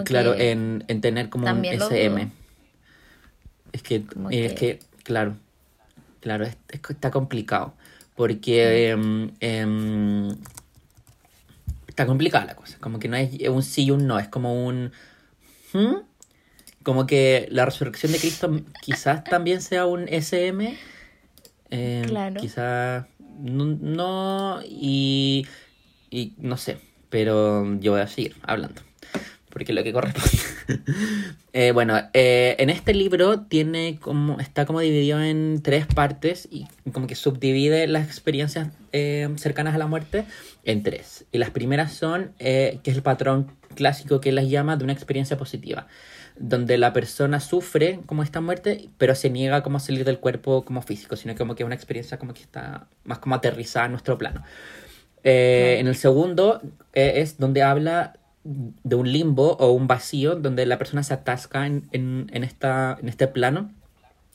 claro, 0.05 0.35
en, 0.35 0.85
en, 0.89 1.01
tener 1.01 1.29
como 1.29 1.49
un 1.49 1.65
SM. 1.65 2.31
Es 3.73 3.83
que, 3.83 4.05
es 4.31 4.53
que, 4.53 4.81
claro, 5.05 5.37
claro, 6.21 6.45
es, 6.45 6.57
está 6.69 7.11
complicado. 7.11 7.75
Porque 8.15 8.91
em, 8.91 9.31
em, 9.41 10.29
está 11.87 12.07
complicada 12.07 12.45
la 12.45 12.57
cosa. 12.57 12.77
Como 12.79 12.99
que 12.99 13.09
no 13.09 13.17
es 13.17 13.49
un 13.49 13.63
sí 13.63 13.85
y 13.85 13.91
un 13.91 14.07
no, 14.07 14.19
es 14.19 14.29
como 14.29 14.67
un. 14.67 14.93
¿hmm? 15.73 16.13
como 16.83 17.07
que 17.07 17.47
la 17.51 17.65
resurrección 17.65 18.13
de 18.13 18.19
Cristo 18.19 18.51
quizás 18.81 19.25
también 19.25 19.63
sea 19.63 19.87
un 19.87 20.09
SM. 20.09 20.77
Eh, 21.71 22.03
Claro. 22.07 22.41
Quizás 22.41 23.07
no, 23.39 23.65
no 23.65 24.61
y, 24.65 25.47
y 26.11 26.35
no 26.39 26.57
sé, 26.57 26.79
pero 27.09 27.79
yo 27.81 27.93
voy 27.93 28.01
a 28.01 28.07
seguir 28.07 28.37
hablando. 28.43 28.83
Porque 29.53 29.73
es 29.73 29.77
lo 29.77 29.85
que 29.85 29.93
corresponde. 29.93 30.31
Eh, 31.55 31.73
bueno, 31.73 32.01
eh, 32.15 32.57
en 32.59 32.71
este 32.71 32.95
libro 32.95 33.41
tiene 33.41 33.99
como, 34.01 34.41
está 34.41 34.65
como 34.65 34.81
dividido 34.81 35.21
en 35.23 35.61
tres 35.63 35.85
partes 35.87 36.49
y 36.51 36.67
como 36.93 37.07
que 37.07 37.15
subdivide 37.15 37.87
las 37.89 38.07
experiencias 38.07 38.69
eh, 38.93 39.29
cercanas 39.37 39.75
a 39.75 39.79
la 39.79 39.87
muerte 39.87 40.25
en 40.65 40.83
tres. 40.83 41.27
Y 41.31 41.37
las 41.37 41.51
primeras 41.51 41.93
son, 41.93 42.33
eh, 42.39 42.81
que 42.83 42.91
es 42.91 42.97
el 42.97 43.03
patrón 43.03 43.53
clásico 43.75 44.19
que 44.23 44.33
las 44.33 44.49
llama 44.49 44.79
de 44.79 44.85
una 44.85 44.95
experiencia 44.95 45.37
positiva, 45.37 45.89
donde 46.39 46.79
la 46.79 46.95
persona 46.95 47.39
sufre 47.39 48.01
como 48.07 48.23
esta 48.23 48.41
muerte, 48.41 48.89
pero 48.97 49.15
se 49.15 49.29
niega 49.29 49.63
como 49.63 49.77
a 49.77 49.81
salir 49.81 50.07
del 50.07 50.21
cuerpo 50.21 50.65
como 50.65 50.81
físico, 50.81 51.17
sino 51.17 51.35
como 51.35 51.55
que 51.55 51.65
es 51.65 51.67
una 51.67 51.75
experiencia 51.75 52.19
como 52.19 52.33
que 52.33 52.41
está 52.41 52.87
más 53.05 53.19
como 53.19 53.35
aterrizada 53.35 53.85
en 53.87 53.93
nuestro 53.93 54.17
plano. 54.17 54.43
Eh, 55.25 55.77
En 55.79 55.87
el 55.87 55.97
segundo 55.97 56.61
eh, 56.95 57.15
es 57.17 57.39
donde 57.39 57.63
habla 57.63 58.15
de 58.45 58.97
un 58.97 59.11
limbo 59.11 59.57
o 59.59 59.73
un 59.73 59.87
vacío 59.87 60.37
donde 60.37 60.67
la 60.67 60.79
persona 60.79 61.03
se 61.03 61.15
atasca 61.15 61.67
en, 61.67 61.89
en, 61.93 62.29
en 62.33 62.45
esta, 62.45 62.99
en 63.01 63.09
este 63.09 63.29
plano. 63.29 63.73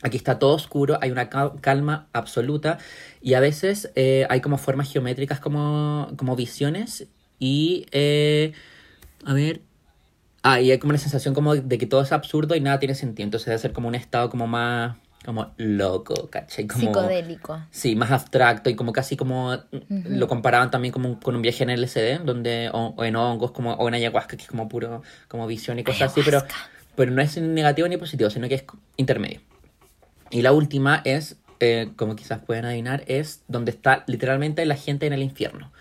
Aquí 0.01 0.17
está 0.17 0.39
todo 0.39 0.53
oscuro, 0.53 0.99
hay 1.01 1.11
una 1.11 1.29
cal- 1.29 1.59
calma 1.59 2.07
absoluta 2.13 2.77
y 3.21 3.33
a 3.33 3.39
veces 3.39 3.91
eh, 3.95 4.27
hay 4.29 4.41
como 4.41 4.57
formas 4.57 4.91
geométricas 4.91 5.39
como, 5.39 6.09
como 6.17 6.35
visiones 6.35 7.07
y... 7.39 7.85
eh, 7.91 8.53
a 9.25 9.33
ver... 9.33 9.61
Ah, 10.43 10.61
y 10.61 10.71
hay 10.71 10.77
como 10.77 10.91
una 10.91 10.99
sensación 10.99 11.33
como 11.33 11.55
de 11.55 11.77
que 11.77 11.87
todo 11.87 12.01
es 12.01 12.13
absurdo 12.13 12.55
y 12.55 12.61
nada 12.61 12.79
tiene 12.79 12.95
sentido. 12.95 13.25
Entonces 13.25 13.47
debe 13.47 13.57
ser 13.59 13.73
como 13.73 13.89
un 13.89 13.95
estado 13.95 14.29
como 14.29 14.47
más... 14.47 14.95
como 15.27 15.51
loco, 15.57 16.29
¿cachai? 16.29 16.67
Como... 16.67 16.85
Psicodélico. 16.85 17.61
Sí, 17.69 17.97
más 17.97 18.11
abstracto 18.11 18.69
y 18.69 18.75
como 18.77 18.93
casi 18.93 19.17
como 19.17 19.57
lo 19.89 20.27
comparaban 20.29 20.71
también 20.71 20.93
como 20.93 21.19
con 21.19 21.35
un 21.35 21.41
viaje 21.41 21.65
en 21.65 21.81
LSD, 21.81 22.23
donde 22.23 22.69
o, 22.71 22.93
o 22.95 23.03
en 23.03 23.17
hongos 23.17 23.51
como 23.51 23.73
o 23.73 23.89
en 23.89 23.95
ayahuasca 23.95 24.37
que 24.37 24.43
es 24.43 24.49
como 24.49 24.69
puro 24.69 25.01
como 25.27 25.45
visión 25.45 25.79
y 25.79 25.83
cosas 25.83 26.13
así, 26.13 26.21
pero 26.23 26.45
pero 26.95 27.11
no 27.11 27.21
es 27.21 27.35
ni 27.35 27.45
negativo 27.49 27.89
ni 27.89 27.97
positivo, 27.97 28.29
sino 28.29 28.47
que 28.47 28.55
es 28.55 28.63
intermedio. 28.95 29.41
Y 30.29 30.43
la 30.43 30.53
última 30.53 31.01
es, 31.03 31.35
eh, 31.59 31.89
como 31.97 32.15
quizás 32.15 32.39
pueden 32.39 32.63
adivinar, 32.63 33.03
es 33.07 33.43
donde 33.49 33.71
está 33.71 34.05
literalmente 34.07 34.65
la 34.65 34.77
gente 34.77 35.07
en 35.07 35.11
el 35.13 35.23
infierno, 35.23 35.73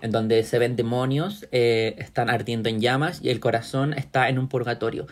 en 0.00 0.12
donde 0.12 0.42
se 0.44 0.58
ven 0.58 0.76
demonios, 0.76 1.46
eh, 1.52 1.94
están 1.98 2.30
ardiendo 2.30 2.70
en 2.70 2.80
llamas 2.80 3.20
y 3.22 3.28
el 3.28 3.38
corazón 3.38 3.92
está 3.92 4.30
en 4.30 4.38
un 4.38 4.48
purgatorio. 4.48 5.06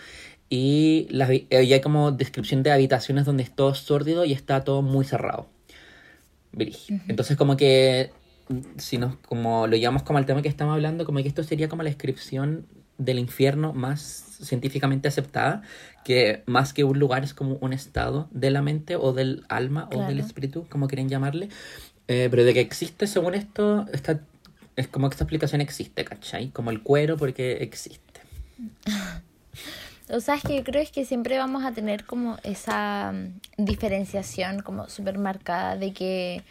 Y, 0.54 1.06
las 1.08 1.30
eh, 1.30 1.46
hay 1.50 1.80
como 1.80 2.12
descripción 2.12 2.62
de 2.62 2.70
habitaciones 2.70 3.24
donde 3.24 3.42
es 3.42 3.50
todo 3.50 3.74
sórdido 3.74 4.26
y 4.26 4.34
está 4.34 4.64
todo 4.64 4.82
muy 4.82 5.02
cerrado. 5.06 5.46
Entonces 7.08 7.38
como 7.38 7.56
que 7.56 8.10
si 8.76 8.98
nos 8.98 9.16
como 9.16 9.66
lo 9.66 9.76
llevamos 9.78 10.02
como 10.02 10.18
al 10.18 10.26
tema 10.26 10.42
que 10.42 10.50
estamos 10.50 10.74
hablando, 10.74 11.06
como 11.06 11.22
que 11.22 11.28
esto 11.28 11.42
sería 11.42 11.70
como 11.70 11.82
la 11.82 11.88
descripción 11.88 12.66
del 12.98 13.18
infierno 13.18 13.72
más 13.72 14.00
científicamente 14.42 15.08
aceptada, 15.08 15.62
que 16.04 16.42
más 16.44 16.74
que 16.74 16.84
un 16.84 16.98
lugar 16.98 17.24
es 17.24 17.32
como 17.32 17.54
un 17.62 17.72
estado 17.72 18.28
de 18.30 18.50
la 18.50 18.60
mente 18.60 18.96
o 18.96 19.14
del 19.14 19.46
alma 19.48 19.88
o 19.94 20.02
del 20.02 20.18
espíritu, 20.18 20.66
como 20.68 20.86
quieren 20.86 21.08
llamarle. 21.08 21.48
Eh, 22.08 22.28
pero 22.30 22.44
de 22.44 22.52
que 22.52 22.60
existe, 22.60 23.06
según 23.06 23.34
esto, 23.34 23.86
esta, 23.90 24.20
es 24.76 24.86
como 24.86 25.08
que 25.08 25.14
esta 25.14 25.24
explicación 25.24 25.62
existe, 25.62 26.04
¿cachai? 26.04 26.50
Como 26.50 26.70
el 26.70 26.82
cuero 26.82 27.16
porque 27.16 27.52
existe. 27.62 28.20
O 30.10 30.20
sea, 30.20 30.34
es 30.34 30.42
que 30.44 30.56
yo 30.56 30.64
creo 30.64 30.82
es 30.82 30.90
que 30.90 31.04
siempre 31.04 31.38
vamos 31.38 31.64
a 31.64 31.72
tener 31.72 32.04
como 32.04 32.36
esa 32.42 33.12
mm, 33.12 33.64
diferenciación 33.64 34.60
como 34.60 34.88
súper 34.88 35.18
marcada 35.18 35.76
de 35.76 35.92
que 35.92 36.42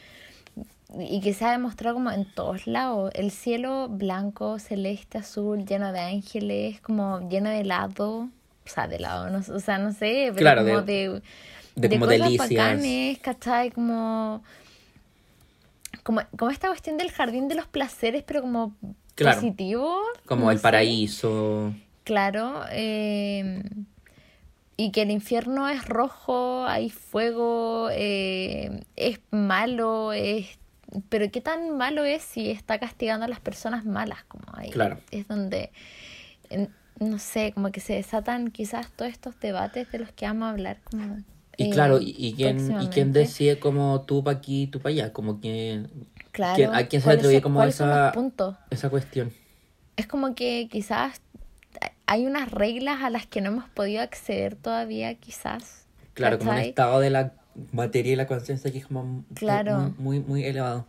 y 1.00 1.22
que 1.22 1.34
se 1.34 1.46
ha 1.46 1.52
demostrado 1.52 1.96
como 1.96 2.12
en 2.12 2.26
todos 2.26 2.68
lados, 2.68 3.12
el 3.16 3.32
cielo 3.32 3.88
blanco, 3.88 4.60
celeste, 4.60 5.18
azul, 5.20 5.66
lleno 5.66 5.94
de 5.94 6.02
ángeles, 6.02 6.82
como 6.82 7.30
lleno 7.30 7.50
de 7.50 7.62
helado, 7.62 8.10
o 8.24 8.30
sea, 8.66 8.90
de 8.90 8.98
helado, 8.98 9.30
no, 9.30 9.38
o 9.40 9.60
sea, 9.62 9.78
no 9.78 9.94
sé, 9.94 10.32
pero 10.34 10.38
Claro, 10.38 10.64
como 10.66 10.82
de- 10.82 11.10
de, 11.10 11.22
de 11.76 11.90
como 11.90 12.06
cosas 12.08 12.20
delicias. 12.20 12.50
bacanes, 12.52 13.20
¿cachai? 13.20 13.72
Como, 13.72 14.44
como, 16.04 16.22
como 16.38 16.52
esta 16.52 16.68
cuestión 16.68 16.98
del 16.98 17.12
jardín 17.12 17.48
de 17.48 17.56
los 17.56 17.68
placeres, 17.68 18.24
pero 18.24 18.42
como 18.42 18.76
Claro. 19.16 19.38
positivo. 19.38 19.98
Como 20.26 20.46
no 20.46 20.52
el 20.52 20.58
sé. 20.58 20.64
paraíso. 20.64 21.74
Claro, 22.04 22.64
eh, 22.72 23.62
y 24.78 24.92
que 24.92 25.04
el 25.04 25.12
infierno 25.12 25.70
es 25.70 25.86
rojo, 25.86 26.66
hay 26.66 26.90
fuego, 26.90 27.90
eh, 27.92 28.82
es 28.96 29.20
malo, 29.32 30.14
es... 30.14 30.60
Pero 31.10 31.32
qué 31.32 31.40
tan 31.40 31.78
malo 31.78 32.04
es 32.04 32.22
si 32.24 32.50
está 32.50 32.80
castigando 32.80 33.26
a 33.26 33.30
las 33.30 33.40
personas 33.40 33.86
malas, 33.86 34.24
como 34.26 34.44
ahí 34.54 34.72
Claro. 34.72 34.98
es 35.12 35.28
donde, 35.28 35.72
no 37.00 37.18
sé, 37.20 37.52
como 37.54 37.72
que 37.72 37.80
se 37.80 37.94
desatan 37.94 38.52
quizás 38.52 38.92
todos 38.92 39.12
estos 39.12 39.40
debates 39.40 39.92
de 39.92 40.00
los 40.00 40.12
que 40.12 40.26
vamos 40.26 40.48
a 40.48 40.50
hablar, 40.52 40.78
como... 40.84 41.18
Y 41.58 41.66
eh, 41.66 41.70
claro, 41.70 42.00
y, 42.00 42.16
y 42.18 42.34
quién, 42.34 42.76
y 42.80 42.88
quién 42.90 43.14
decide 43.14 43.60
como 43.60 44.02
tú 44.06 44.24
pa' 44.24 44.32
aquí, 44.32 44.68
tú 44.68 44.80
pa' 44.80 44.90
allá, 44.90 45.14
como 45.14 45.40
que 45.40 45.86
Claro, 46.32 46.56
quién- 46.56 46.76
a 46.76 46.88
quién 46.88 47.02
se 47.02 47.08
le 47.08 47.14
¿cuáles 47.14 47.26
atribuye 47.26 47.42
como 47.42 47.64
esa 47.64 48.90
cuestión. 48.90 49.32
Es 49.98 50.08
como 50.08 50.34
que 50.36 50.68
quizás 50.72 51.22
hay 52.12 52.26
unas 52.28 52.52
reglas 52.52 53.02
a 53.04 53.10
las 53.10 53.26
que 53.26 53.40
no 53.40 53.52
hemos 53.52 53.70
podido 53.70 54.02
acceder 54.02 54.56
todavía, 54.58 55.16
quizás. 55.16 55.86
Claro, 56.14 56.38
como 56.40 56.52
un 56.52 56.58
¿cachai? 56.58 56.70
estado 56.70 57.00
de 57.00 57.10
la 57.10 57.32
materia 57.72 58.12
y 58.12 58.16
la 58.18 58.28
conciencia 58.28 58.70
que 58.70 58.80
es 58.80 58.86
como 58.88 59.04
muy- 59.06 59.24
Claro. 59.34 59.94
muy, 59.98 60.44
elevado. 60.44 60.86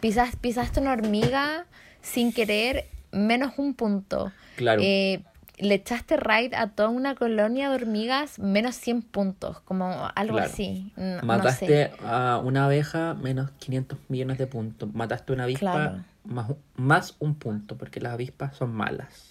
Pisas, 0.00 0.34
pisaste 0.34 0.80
una 0.80 0.90
hormiga 0.92 1.66
sin 2.02 2.32
querer, 2.32 2.86
menos 3.12 3.52
un 3.58 3.74
punto. 3.74 4.32
Claro. 4.56 4.82
Eh, 4.84 5.22
le 5.58 5.74
echaste 5.74 6.16
raid 6.16 6.52
a 6.54 6.70
toda 6.70 6.88
una 6.88 7.14
colonia 7.14 7.68
de 7.68 7.76
hormigas, 7.76 8.40
menos 8.40 8.74
100 8.74 9.02
puntos, 9.02 9.60
como 9.60 10.10
algo 10.16 10.34
Claro. 10.38 10.50
así. 10.52 10.92
No, 10.96 11.16
no 11.20 11.22
Mataste 11.22 11.66
sé. 11.66 11.92
a 12.04 12.40
una 12.44 12.64
abeja, 12.64 13.14
menos 13.14 13.52
500 13.60 14.00
millones 14.08 14.38
de 14.38 14.48
puntos. 14.48 14.92
Mataste 14.92 15.32
a 15.32 15.34
una 15.36 15.44
avispa, 15.44 15.60
Claro. 15.72 16.04
más, 16.24 16.50
más 16.74 17.14
un 17.20 17.36
punto, 17.36 17.76
porque 17.78 18.00
las 18.00 18.14
avispas 18.14 18.56
son 18.56 18.74
malas. 18.74 19.30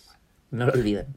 No 0.53 0.65
lo 0.67 0.71
olviden. 0.73 1.07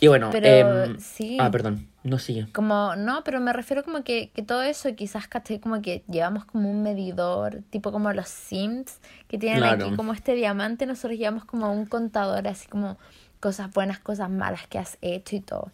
Y 0.00 0.08
bueno, 0.08 0.28
Pero, 0.30 0.84
em, 0.84 0.98
sí. 1.00 1.38
ah, 1.40 1.50
perdón, 1.50 1.86
no 2.02 2.18
sigue. 2.18 2.46
Como, 2.52 2.96
no, 2.96 3.24
pero 3.24 3.40
me 3.40 3.52
refiero 3.52 3.82
como 3.82 4.04
que, 4.04 4.30
que 4.34 4.42
todo 4.42 4.62
eso 4.62 4.94
quizás, 4.94 5.26
¿cachai? 5.26 5.58
Como 5.58 5.80
que 5.80 6.02
llevamos 6.10 6.44
como 6.44 6.70
un 6.70 6.82
medidor, 6.82 7.62
tipo 7.70 7.92
como 7.92 8.12
los 8.12 8.28
Sims, 8.28 8.98
que 9.28 9.38
tienen 9.38 9.60
Claro. 9.60 9.86
aquí 9.86 9.96
como 9.96 10.12
este 10.12 10.34
diamante, 10.34 10.84
nosotros 10.84 11.18
llevamos 11.18 11.44
como 11.46 11.72
un 11.72 11.86
contador, 11.86 12.46
así 12.46 12.68
como 12.68 12.98
cosas 13.40 13.72
buenas, 13.72 13.98
cosas 13.98 14.28
malas 14.28 14.66
que 14.66 14.78
has 14.78 14.98
hecho 15.00 15.36
y 15.36 15.40
todo. 15.40 15.70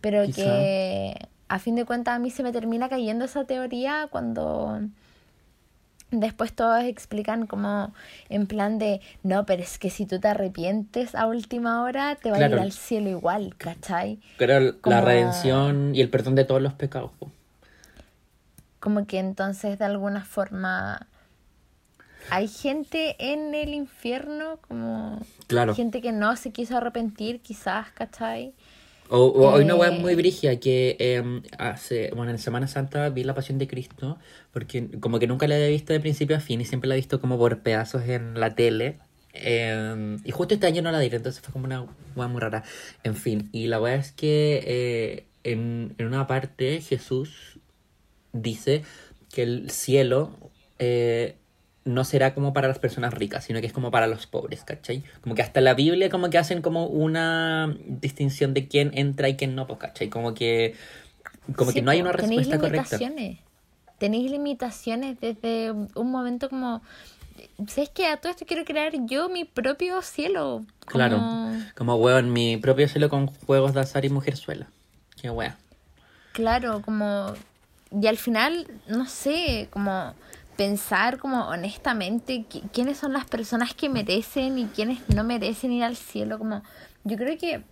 Pero 0.00 0.24
Quizá. 0.24 0.42
que 0.42 1.28
a 1.48 1.58
fin 1.60 1.76
de 1.76 1.84
cuentas 1.84 2.16
a 2.16 2.18
mí 2.18 2.30
se 2.30 2.42
me 2.42 2.50
termina 2.52 2.88
cayendo 2.88 3.24
esa 3.24 3.44
teoría 3.44 4.08
cuando 4.10 4.80
después 6.20 6.52
todos 6.52 6.82
explican 6.84 7.46
como 7.46 7.94
en 8.28 8.46
plan 8.46 8.78
de, 8.78 9.00
no, 9.22 9.46
pero 9.46 9.62
es 9.62 9.78
que 9.78 9.90
si 9.90 10.06
tú 10.06 10.18
te 10.20 10.28
arrepientes 10.28 11.14
a 11.14 11.26
última 11.26 11.82
hora, 11.82 12.16
te 12.16 12.30
va 12.30 12.36
a 12.38 12.46
ir 12.48 12.54
al 12.54 12.72
cielo 12.72 13.10
igual, 13.10 13.54
¿cachai? 13.56 14.18
Pero 14.38 14.60
la 14.60 14.72
Como- 14.72 15.00
redención 15.02 15.94
y 15.94 16.00
el 16.00 16.08
perdón 16.10 16.34
de 16.34 16.44
todos 16.44 16.62
los 16.62 16.72
pecados. 16.74 17.10
po. 17.18 17.30
como 18.80 19.06
que 19.06 19.18
entonces 19.18 19.78
de 19.78 19.86
alguna 19.86 20.26
forma 20.26 21.06
hay 22.30 22.48
gente 22.48 23.16
en 23.18 23.54
el 23.54 23.72
infierno, 23.72 24.58
como 24.68 25.20
Claro. 25.46 25.74
gente 25.74 26.02
que 26.02 26.12
no 26.12 26.36
se 26.36 26.50
quiso 26.52 26.76
arrepentir, 26.76 27.40
quizás, 27.40 27.90
¿cachai? 27.92 28.52
O, 29.08 29.26
o 29.26 29.54
hay 29.54 29.64
una 29.64 29.74
web 29.76 29.94
Eh, 29.94 29.98
muy 30.00 30.14
brígida 30.14 30.56
que 30.58 30.96
em, 30.98 31.42
hace, 31.58 32.10
bueno, 32.16 32.32
en 32.32 32.38
Semana 32.38 32.66
Santa 32.66 33.10
vi 33.10 33.24
La 33.24 33.34
Pasión 33.34 33.58
de 33.58 33.68
Cristo, 33.68 34.18
porque 34.52 34.88
como 35.00 35.18
que 35.18 35.26
nunca 35.26 35.46
la 35.46 35.56
había 35.56 35.68
visto 35.68 35.92
de 35.92 36.00
principio 36.00 36.36
a 36.36 36.40
fin 36.40 36.60
y 36.60 36.64
siempre 36.64 36.88
la 36.88 36.94
he 36.94 36.98
visto 36.98 37.20
como 37.20 37.38
por 37.38 37.60
pedazos 37.60 38.02
en 38.08 38.40
la 38.40 38.54
tele. 38.54 38.98
Em, 39.34 40.20
y 40.24 40.30
justo 40.30 40.54
este 40.54 40.66
año 40.66 40.80
no 40.82 40.90
la 40.92 41.00
di, 41.00 41.06
entonces 41.06 41.40
fue 41.42 41.52
como 41.52 41.66
una 41.66 41.82
web 42.16 42.28
muy 42.28 42.40
rara. 42.40 42.64
En 43.02 43.16
fin, 43.16 43.48
y 43.52 43.66
la 43.66 43.80
web 43.80 43.98
es 44.00 44.12
que 44.12 44.62
eh, 44.66 45.26
en, 45.44 45.94
en 45.98 46.06
una 46.06 46.26
parte 46.26 46.80
Jesús 46.80 47.58
dice 48.32 48.82
que 49.32 49.42
el 49.42 49.70
cielo 49.70 50.38
eh, 50.78 51.36
no 51.84 52.04
será 52.04 52.34
como 52.34 52.52
para 52.52 52.68
las 52.68 52.78
personas 52.78 53.12
ricas, 53.12 53.44
sino 53.44 53.60
que 53.60 53.66
es 53.66 53.72
como 53.72 53.90
para 53.90 54.06
los 54.06 54.26
pobres, 54.26 54.64
¿cachai? 54.64 55.02
Como 55.20 55.34
que 55.34 55.42
hasta 55.42 55.60
la 55.60 55.74
Biblia 55.74 56.08
como 56.10 56.30
que 56.30 56.38
hacen 56.38 56.62
como 56.62 56.86
una 56.86 57.76
distinción 57.86 58.54
de 58.54 58.68
quién 58.68 58.90
entra 58.94 59.28
y 59.28 59.36
quién 59.36 59.54
no, 59.54 59.66
pues, 59.66 59.78
¿cachai? 59.78 60.08
Como 60.08 60.34
que, 60.34 60.74
como 61.56 61.70
Sí, 61.70 61.76
que 61.76 61.82
no 61.82 61.90
hay 61.90 62.00
una 62.00 62.12
tenéis 62.12 62.48
respuesta 62.48 62.58
correcta. 62.58 62.96
limitaciones. 62.98 63.38
Tenéis 63.98 64.30
limitaciones 64.30 65.20
desde 65.20 65.72
un 65.72 66.10
momento 66.10 66.48
como 66.48 66.82
si 67.68 67.82
es 67.82 67.90
que 67.90 68.06
a 68.06 68.16
todo 68.16 68.30
esto 68.30 68.46
quiero 68.46 68.64
crear 68.64 68.92
yo 69.06 69.28
mi 69.28 69.44
propio 69.44 70.00
cielo. 70.02 70.64
Claro. 70.86 71.20
Como 71.76 71.96
weón, 71.96 72.32
mi 72.32 72.56
propio 72.56 72.88
cielo 72.88 73.08
con 73.08 73.26
juegos 73.26 73.74
de 73.74 73.80
azar 73.80 74.04
y 74.04 74.08
mujerzuela. 74.08 74.68
Qué 75.20 75.30
wea. 75.30 75.56
Claro, 76.32 76.82
como. 76.82 77.34
Y 77.90 78.06
al 78.08 78.16
final, 78.16 78.66
no 78.88 79.06
sé, 79.06 79.68
como 79.70 80.14
pensar 80.56 81.18
como 81.18 81.48
honestamente 81.48 82.44
quiénes 82.72 82.98
son 82.98 83.12
las 83.12 83.24
personas 83.24 83.74
que 83.74 83.88
merecen 83.88 84.58
y 84.58 84.66
quiénes 84.66 85.08
no 85.08 85.24
merecen 85.24 85.72
ir 85.72 85.84
al 85.84 85.96
cielo. 85.96 86.38
Como 86.38 86.62
yo 87.04 87.16
creo 87.16 87.36
que 87.38 87.62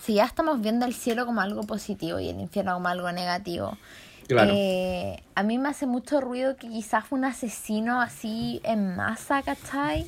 si 0.00 0.14
ya 0.14 0.24
estamos 0.24 0.60
viendo 0.60 0.86
el 0.86 0.94
cielo 0.94 1.26
como 1.26 1.40
algo 1.40 1.62
positivo 1.62 2.20
y 2.20 2.28
el 2.28 2.40
infierno 2.40 2.74
como 2.74 2.88
algo 2.88 3.10
negativo, 3.12 3.76
eh, 4.28 5.22
a 5.34 5.42
mí 5.42 5.58
me 5.58 5.68
hace 5.68 5.86
mucho 5.86 6.20
ruido 6.20 6.56
que 6.56 6.68
quizás 6.68 7.04
un 7.10 7.24
asesino 7.24 8.00
así 8.00 8.60
en 8.64 8.96
masa, 8.96 9.42
¿cachai? 9.42 10.06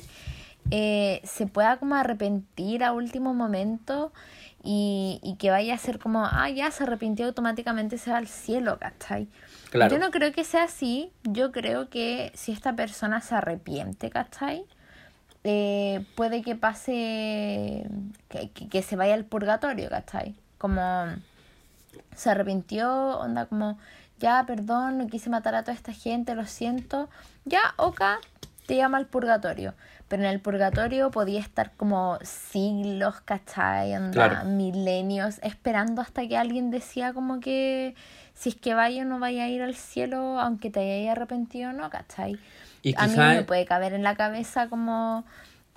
Eh, 0.71 1.21
se 1.23 1.47
pueda 1.47 1.77
como 1.77 1.95
arrepentir 1.95 2.83
a 2.83 2.91
último 2.91 3.33
momento 3.33 4.11
y, 4.63 5.19
y 5.23 5.35
que 5.35 5.51
vaya 5.51 5.73
a 5.73 5.77
ser 5.77 5.99
como, 5.99 6.25
ah, 6.25 6.49
ya 6.49 6.69
se 6.71 6.83
arrepintió 6.83 7.25
automáticamente, 7.27 7.97
se 7.97 8.11
va 8.11 8.17
al 8.17 8.27
cielo, 8.27 8.77
¿cachai? 8.77 9.27
Yo 9.71 9.99
no 9.99 10.11
creo 10.11 10.31
que 10.31 10.43
sea 10.43 10.63
así. 10.63 11.11
Yo 11.23 11.51
creo 11.51 11.89
que 11.89 12.31
si 12.35 12.51
esta 12.51 12.75
persona 12.75 13.21
se 13.21 13.35
arrepiente, 13.35 14.09
¿cachai? 14.09 14.65
Eh, 15.43 16.05
puede 16.15 16.41
que 16.41 16.55
pase, 16.55 17.85
que, 18.27 18.49
que, 18.51 18.81
se 18.81 18.95
vaya 18.95 19.13
al 19.13 19.25
purgatorio, 19.25 19.89
¿cachai? 19.89 20.35
Como 20.57 20.81
se 22.15 22.29
arrepintió, 22.29 23.19
onda 23.19 23.45
como, 23.45 23.77
ya, 24.19 24.43
perdón, 24.45 24.97
no 24.97 25.07
quise 25.07 25.29
matar 25.29 25.55
a 25.55 25.63
toda 25.63 25.73
esta 25.73 25.93
gente, 25.93 26.35
lo 26.35 26.45
siento. 26.45 27.09
Ya, 27.45 27.61
oka, 27.77 28.19
te 28.65 28.75
llama 28.75 28.97
al 28.97 29.05
purgatorio. 29.05 29.73
Pero 30.09 30.23
en 30.23 30.29
el 30.29 30.39
purgatorio 30.41 31.11
podía 31.11 31.39
estar 31.39 31.71
como 31.77 32.17
siglos, 32.23 33.21
¿cachai? 33.21 33.95
Onda, 33.95 34.43
milenios, 34.43 35.39
esperando 35.43 36.01
hasta 36.01 36.27
que 36.27 36.35
alguien 36.35 36.71
decía 36.71 37.13
como 37.13 37.39
que 37.39 37.95
si 38.39 38.49
es 38.49 38.55
que 38.55 38.73
vaya 38.73 39.01
o 39.01 39.05
no 39.05 39.19
vaya 39.19 39.43
a 39.43 39.47
ir 39.49 39.61
al 39.61 39.75
cielo, 39.75 40.39
aunque 40.39 40.69
te 40.69 40.79
hayas 40.79 41.11
arrepentido 41.11 41.71
o 41.71 41.73
no, 41.73 41.89
¿cachai? 41.89 42.39
Y 42.81 42.95
a 42.97 43.07
mí 43.07 43.13
no 43.17 43.27
me 43.27 43.43
puede 43.43 43.65
caber 43.65 43.91
en 43.91 44.01
la 44.01 44.15
cabeza 44.15 44.69
como 44.69 45.25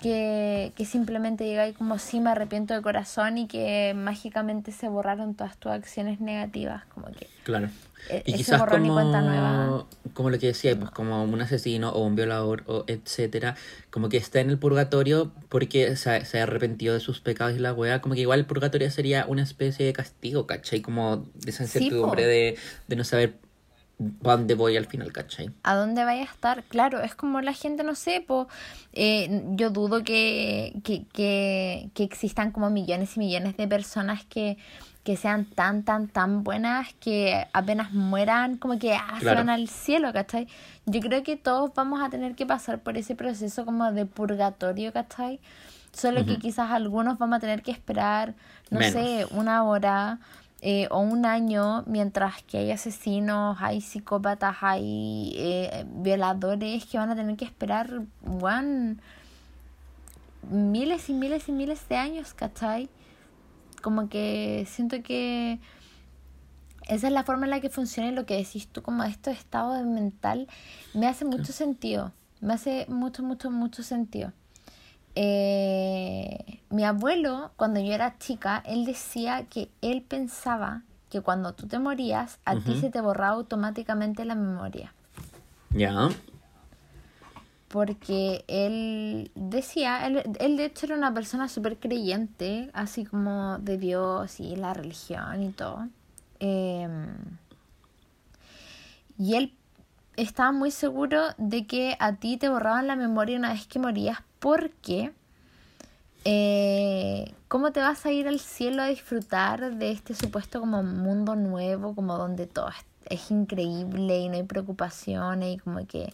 que, 0.03 0.73
que 0.75 0.85
simplemente 0.85 1.45
digáis 1.45 1.75
como 1.77 1.97
si 1.97 2.19
me 2.19 2.29
arrepiento 2.29 2.73
de 2.73 2.81
corazón 2.81 3.37
y 3.37 3.47
que 3.47 3.93
mágicamente 3.95 4.71
se 4.71 4.89
borraron 4.89 5.33
todas 5.33 5.57
tus 5.57 5.71
acciones 5.71 6.19
negativas, 6.19 6.83
como 6.93 7.07
que... 7.07 7.27
Claro. 7.43 7.69
E, 8.09 8.21
y 8.25 8.33
quizás 8.33 8.61
como, 8.61 9.87
como 10.13 10.29
lo 10.29 10.37
que 10.37 10.47
decía, 10.47 10.77
pues 10.77 10.91
como 10.91 11.23
un 11.23 11.41
asesino 11.41 11.89
o 11.91 12.05
un 12.05 12.15
violador 12.15 12.63
o 12.67 12.83
etcétera, 12.87 13.55
como 13.89 14.09
que 14.09 14.17
está 14.17 14.41
en 14.41 14.49
el 14.49 14.57
purgatorio 14.57 15.31
porque 15.47 15.95
se, 15.95 16.25
se 16.25 16.39
ha 16.39 16.43
arrepentido 16.43 16.93
de 16.93 16.99
sus 16.99 17.21
pecados 17.21 17.55
y 17.55 17.59
la 17.59 17.73
wea, 17.73 18.01
como 18.01 18.15
que 18.15 18.21
igual 18.21 18.39
el 18.39 18.45
purgatorio 18.45 18.91
sería 18.91 19.25
una 19.25 19.43
especie 19.43 19.85
de 19.85 19.93
castigo, 19.93 20.45
¿cachai? 20.47 20.81
Como 20.81 21.25
de 21.33 21.51
esa 21.51 21.63
incertidumbre 21.63 22.27
de, 22.27 22.57
de 22.87 22.95
no 22.95 23.05
saber 23.05 23.37
dónde 24.21 24.55
voy 24.55 24.77
al 24.77 24.85
final, 24.85 25.11
¿cachai? 25.11 25.51
¿A 25.63 25.75
dónde 25.75 26.03
vaya 26.03 26.21
a 26.21 26.25
estar? 26.25 26.63
Claro, 26.63 27.01
es 27.01 27.15
como 27.15 27.41
la 27.41 27.53
gente, 27.53 27.83
no 27.83 27.95
sé, 27.95 28.21
po, 28.21 28.47
eh, 28.93 29.43
yo 29.51 29.69
dudo 29.69 30.03
que, 30.03 30.73
que, 30.83 31.05
que, 31.13 31.89
que 31.93 32.03
existan 32.03 32.51
como 32.51 32.69
millones 32.69 33.17
y 33.17 33.19
millones 33.19 33.57
de 33.57 33.67
personas 33.67 34.25
que 34.25 34.57
que 35.03 35.17
sean 35.17 35.45
tan, 35.45 35.83
tan, 35.83 36.07
tan 36.07 36.43
buenas 36.43 36.93
que 36.99 37.45
apenas 37.51 37.91
mueran, 37.91 38.57
como 38.57 38.79
que 38.79 38.93
ah, 38.93 39.19
al 39.21 39.67
cielo, 39.67 40.13
¿cachai? 40.13 40.47
Yo 40.85 41.01
creo 41.01 41.23
que 41.23 41.35
todos 41.35 41.71
vamos 41.75 42.01
a 42.01 42.09
tener 42.09 42.35
que 42.35 42.45
pasar 42.45 42.79
por 42.79 42.97
ese 42.97 43.13
proceso 43.13 43.65
como 43.65 43.91
de 43.91 44.05
purgatorio, 44.05 44.93
¿cachai? 44.93 45.41
Solo 45.91 46.25
que 46.25 46.37
quizás 46.37 46.71
algunos 46.71 47.19
vamos 47.19 47.37
a 47.37 47.39
tener 47.39 47.61
que 47.61 47.71
esperar, 47.71 48.33
no 48.71 48.81
sé, 48.81 49.27
una 49.31 49.63
hora 49.63 50.19
eh, 50.65 50.87
o 50.91 50.99
un 50.99 51.25
año, 51.25 51.83
mientras 51.87 52.41
que 52.43 52.57
hay 52.59 52.71
asesinos, 52.71 53.57
hay 53.59 53.81
psicópatas, 53.81 54.55
hay 54.61 55.33
eh, 55.35 55.85
violadores 55.89 56.85
que 56.85 56.97
van 56.97 57.09
a 57.09 57.17
tener 57.17 57.35
que 57.35 57.43
esperar, 57.43 58.03
one, 58.25 58.95
miles 60.49 61.09
y 61.09 61.13
miles 61.13 61.49
y 61.49 61.51
miles 61.51 61.89
de 61.89 61.97
años, 61.97 62.33
¿cachai? 62.33 62.87
Como 63.81 64.07
que 64.07 64.65
siento 64.69 65.03
que 65.03 65.59
esa 66.87 67.07
es 67.07 67.13
la 67.13 67.25
forma 67.25 67.45
en 67.45 67.49
la 67.49 67.59
que 67.59 67.69
funciona 67.69 68.07
y 68.07 68.13
lo 68.13 68.25
que 68.25 68.37
decís 68.37 68.69
tú 68.69 68.81
como 68.81 69.03
esto 69.03 69.31
estado 69.31 69.83
mental 69.83 70.47
me 70.93 71.07
hace 71.07 71.25
mucho 71.25 71.51
sentido. 71.51 72.13
Me 72.39 72.53
hace 72.53 72.85
mucho, 72.87 73.21
mucho, 73.21 73.51
mucho 73.51 73.83
sentido. 73.83 74.31
Eh, 75.15 76.61
mi 76.69 76.83
abuelo, 76.83 77.51
cuando 77.55 77.79
yo 77.79 77.93
era 77.93 78.17
chica, 78.17 78.63
él 78.65 78.85
decía 78.85 79.45
que 79.49 79.69
él 79.81 80.01
pensaba 80.01 80.83
que 81.09 81.21
cuando 81.21 81.53
tú 81.53 81.67
te 81.67 81.77
morías, 81.77 82.39
a 82.45 82.55
ti 82.55 82.79
se 82.79 82.89
te 82.89 82.99
borraba 82.99 83.35
automáticamente 83.35 84.25
la 84.25 84.35
memoria. 84.35 84.93
Ya 85.69 86.09
porque 87.73 88.45
él 88.47 89.31
decía, 89.33 90.05
él, 90.05 90.21
él 90.39 90.57
de 90.57 90.65
hecho 90.65 90.85
era 90.85 90.95
una 90.95 91.11
persona 91.11 91.49
súper 91.49 91.79
creyente, 91.79 92.69
así 92.71 93.03
como 93.03 93.57
de 93.57 93.79
Dios 93.79 94.39
y 94.39 94.55
la 94.55 94.75
religión 94.75 95.41
y 95.41 95.49
todo. 95.49 95.87
Em, 96.39 97.15
y 99.17 99.33
él 99.33 99.55
estaba 100.17 100.51
muy 100.51 100.69
seguro 100.69 101.23
de 101.39 101.65
que 101.65 101.97
a 101.99 102.13
ti 102.17 102.37
te 102.37 102.47
borraban 102.47 102.85
la 102.85 102.95
memoria 102.95 103.39
una 103.39 103.53
vez 103.53 103.65
que 103.65 103.79
morías 103.79 104.19
porque 104.43 105.13
eh, 106.25 107.33
¿cómo 107.47 107.71
te 107.71 107.79
vas 107.79 108.05
a 108.05 108.11
ir 108.11 108.27
al 108.27 108.41
cielo 108.41 108.81
a 108.81 108.87
disfrutar 108.87 109.75
de 109.75 109.91
este 109.91 110.15
supuesto 110.15 110.59
como 110.59 110.83
mundo 110.83 111.37
nuevo, 111.37 111.95
como 111.95 112.17
donde 112.17 112.45
todo 112.45 112.67
es, 113.05 113.31
increíble 113.31 114.19
y 114.19 114.27
no 114.27 114.35
hay 114.35 114.43
preocupaciones 114.43 115.55
y 115.55 115.57
como 115.59 115.87
que 115.87 116.13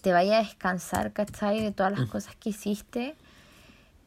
te 0.00 0.12
vaya 0.12 0.38
a 0.38 0.42
descansar, 0.42 1.12
¿cachai? 1.12 1.60
De 1.62 1.70
todas 1.70 1.92
las 1.92 2.08
mm. 2.08 2.10
cosas 2.10 2.34
que 2.34 2.50
hiciste. 2.50 3.14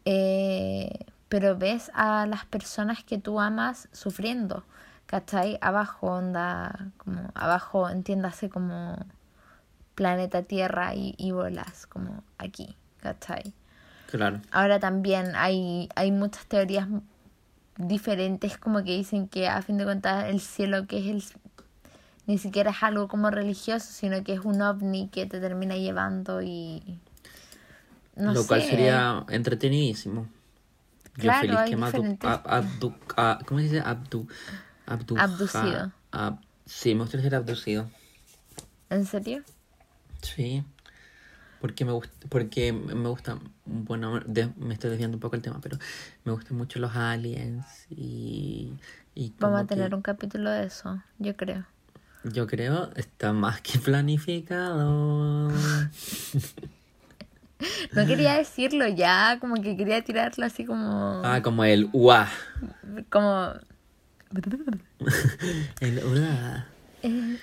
Eh, 0.04 1.06
pero 1.30 1.58
ves 1.58 1.92
a 1.94 2.26
las 2.26 2.44
personas 2.44 3.06
que 3.06 3.20
tú 3.20 3.40
amas 3.40 3.88
sufriendo, 3.94 4.66
¿cachai? 5.06 5.58
Abajo, 5.62 6.08
onda, 6.08 6.92
como 6.98 7.32
abajo, 7.36 7.90
entiéndase 7.90 8.50
como 8.50 8.98
planeta 9.96 10.44
Tierra 10.44 10.94
y, 10.94 11.16
y 11.18 11.32
bolas, 11.32 11.88
como 11.88 12.22
aquí, 12.38 12.76
¿cachai? 13.06 13.54
Claro. 14.10 14.42
Ahora 14.52 14.80
también 14.80 15.36
hay, 15.36 15.90
hay 15.96 16.12
muchas 16.12 16.46
teorías 16.48 16.88
diferentes 17.78 18.58
como 18.58 18.84
que 18.84 18.98
dicen 18.98 19.28
que 19.28 19.48
a 19.48 19.62
fin 19.62 19.78
de 19.78 19.84
cuentas 19.84 20.26
el 20.30 20.40
cielo 20.40 20.88
que 20.88 21.00
es 21.00 21.06
el 21.08 21.24
ni 22.28 22.40
siquiera 22.40 22.72
es 22.72 22.82
algo 22.82 23.08
como 23.08 23.30
religioso, 23.30 23.86
sino 23.92 24.24
que 24.24 24.34
es 24.34 24.40
un 24.40 24.60
ovni 24.60 25.10
que 25.10 25.28
te 25.28 25.40
termina 25.40 25.76
llevando 25.76 26.42
y... 26.42 26.82
No 28.16 28.34
Lo 28.34 28.48
cual 28.48 28.64
sería 28.64 29.24
entretenidísimo. 29.30 30.28
Claro, 31.14 31.48
Yo 31.48 31.58
feliz 31.58 31.70
que 31.70 31.76
diferentes... 31.76 32.30
abdu, 32.46 32.96
¿Cómo 33.46 33.60
se 33.60 33.66
dice? 33.66 33.80
Abdu, 33.82 34.28
abdu, 34.88 35.18
abducido. 35.20 35.92
sí, 36.66 36.96
me 36.96 37.02
gustaría 37.02 37.26
ser 37.26 37.36
abducido. 37.36 37.92
¿En 38.90 39.06
serio? 39.06 39.44
Sí. 40.22 40.64
Porque 41.66 41.84
me 41.84 41.94
gusta, 41.94 42.14
porque 42.30 42.72
me 42.72 43.10
gusta, 43.10 43.40
bueno, 43.66 44.22
me 44.58 44.76
estoy 44.76 44.92
desviando 44.92 45.18
un 45.18 45.20
poco 45.20 45.36
el 45.36 45.42
tema, 45.42 45.60
pero 45.64 45.80
me 46.24 46.32
gustan 46.32 46.58
mucho 46.58 46.78
los 46.78 46.96
aliens 46.96 47.88
y... 47.90 48.72
y 49.16 49.34
Vamos 49.40 49.62
a 49.62 49.66
tener 49.66 49.96
un 49.96 50.04
capítulo 50.04 50.52
de 50.52 50.68
eso, 50.68 51.02
yo 51.18 51.36
creo. 51.36 51.66
Yo 52.24 52.46
creo 52.46 52.92
está 52.96 53.34
más 53.34 53.62
que 53.62 53.80
planificado. 53.80 55.50
No 57.94 58.06
quería 58.06 58.36
decirlo 58.36 58.88
ya, 58.88 59.40
como 59.42 59.56
que 59.56 59.76
quería 59.76 60.04
tirarlo 60.04 60.46
así 60.46 60.66
como. 60.66 61.24
Ah, 61.26 61.42
como 61.42 61.64
el 61.64 61.90
UA. 61.94 62.30
Como. 63.10 63.54
el 65.80 65.98
UA. 65.98 66.68
Eh, 67.02 67.40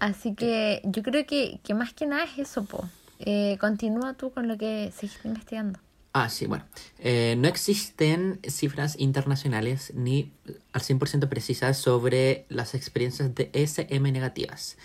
así 0.00 0.34
que 0.34 0.82
yo 0.82 1.04
creo 1.04 1.24
que, 1.26 1.60
que 1.62 1.74
más 1.74 1.94
que 1.94 2.06
nada 2.06 2.24
es 2.24 2.36
eso, 2.40 2.64
po. 2.64 2.88
Eh, 3.20 3.58
continúa 3.60 4.14
tú 4.14 4.32
con 4.32 4.48
lo 4.48 4.56
que 4.56 4.92
seguiste 4.96 5.28
investigando. 5.28 5.78
Ah, 6.12 6.28
sí, 6.28 6.46
bueno. 6.46 6.64
Eh, 6.98 7.36
no 7.38 7.46
existen 7.46 8.40
cifras 8.48 8.98
internacionales 8.98 9.92
ni 9.94 10.32
al 10.72 10.82
100% 10.82 11.28
precisas 11.28 11.78
sobre 11.78 12.46
las 12.48 12.74
experiencias 12.74 13.32
de 13.34 13.50
SM 13.52 14.10
negativas. 14.10 14.76